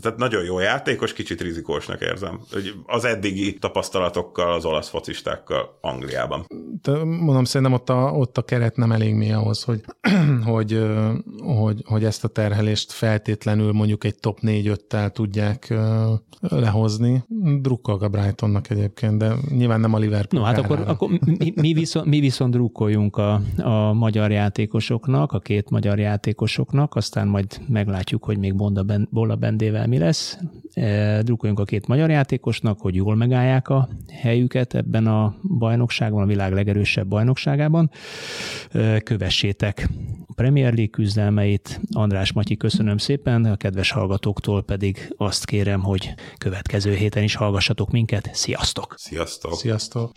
tehát 0.00 0.18
nagyon 0.18 0.44
jó 0.44 0.58
játékos, 0.58 1.12
kicsit 1.12 1.40
rizikósnak 1.40 2.00
érzem. 2.00 2.40
Hogy 2.52 2.74
az 2.86 3.04
eddigi 3.04 3.54
tapasztalatokkal, 3.54 4.52
az 4.52 4.64
olasz 4.64 4.88
focistákkal 4.88 5.78
Angliában. 5.80 6.46
De 6.82 7.04
mondom, 7.04 7.44
szerintem 7.44 7.76
ott 7.76 7.90
a, 7.90 8.10
ott 8.12 8.38
a 8.38 8.42
keret 8.42 8.76
nem 8.76 8.92
elég 8.92 9.14
mély 9.14 9.32
ahhoz, 9.32 9.62
hogy, 9.62 9.80
hogy, 10.52 10.86
hogy, 11.38 11.82
hogy 11.86 12.04
ezt 12.04 12.24
a 12.24 12.28
terhelést 12.28 12.92
feltétlenül 12.92 13.72
mondjuk 13.72 14.04
egy 14.04 14.18
top 14.18 14.38
4-5-tel 14.42 15.10
tudják 15.10 15.74
lehozni. 16.40 17.24
Drukkolok 17.60 18.02
a 18.02 18.08
Brightonnak 18.08 18.70
egyébként, 18.70 19.18
de 19.18 19.34
nyilván 19.48 19.80
nem 19.80 19.94
a 19.94 19.98
Liverpool. 19.98 20.42
No, 20.42 20.48
hát 20.48 20.58
akkor, 20.58 20.82
akkor 20.86 21.08
mi, 21.08 21.52
mi, 21.54 21.72
viszont, 21.72 22.06
mi 22.06 22.20
viszont 22.20 22.52
drukkoljunk 22.76 23.16
a, 23.16 23.40
a 23.62 23.92
magyar 23.92 24.30
játékosoknak, 24.30 25.32
a 25.32 25.38
két 25.38 25.70
magyar 25.70 25.98
játékosoknak, 25.98 26.94
aztán 26.94 27.28
majd 27.28 27.60
meglátjuk, 27.68 28.24
hogy 28.24 28.38
még 28.38 28.54
Bonda 28.54 28.82
ben, 28.82 29.08
Bola 29.10 29.34
Bendével 29.36 29.86
mi 29.86 29.98
lesz. 29.98 30.38
E, 30.72 31.22
drukkoljunk 31.22 31.60
a 31.60 31.64
két 31.64 31.86
magyar 31.86 32.10
játékosnak, 32.10 32.80
hogy 32.80 32.94
jól 32.94 33.14
megállják 33.14 33.68
a 33.68 33.88
helyüket 34.12 34.74
ebben 34.74 35.06
a 35.06 35.34
bajnokságban, 35.58 36.22
a 36.22 36.26
világ 36.26 36.52
legerősebb 36.52 37.06
bajnokságában. 37.06 37.90
E, 38.70 39.00
kövessétek 39.00 39.88
a 40.26 40.32
Premier 40.34 40.74
League 40.74 40.90
küzdelmeit. 40.90 41.80
András 41.92 42.32
Matyi, 42.32 42.56
köszönöm 42.56 42.98
szépen, 42.98 43.44
a 43.44 43.56
kedves 43.56 43.90
hallgatóktól 43.90 44.62
pedig 44.62 45.14
azt 45.16 45.44
kérem, 45.44 45.80
hogy 45.80 46.14
következő 46.38 46.94
héten 46.94 47.22
is 47.22 47.34
hallgassatok 47.34 47.90
minket. 47.90 48.30
Sziasztok! 48.32 48.94
Sziasztok! 48.96 49.54
Sziasztok! 49.54 50.04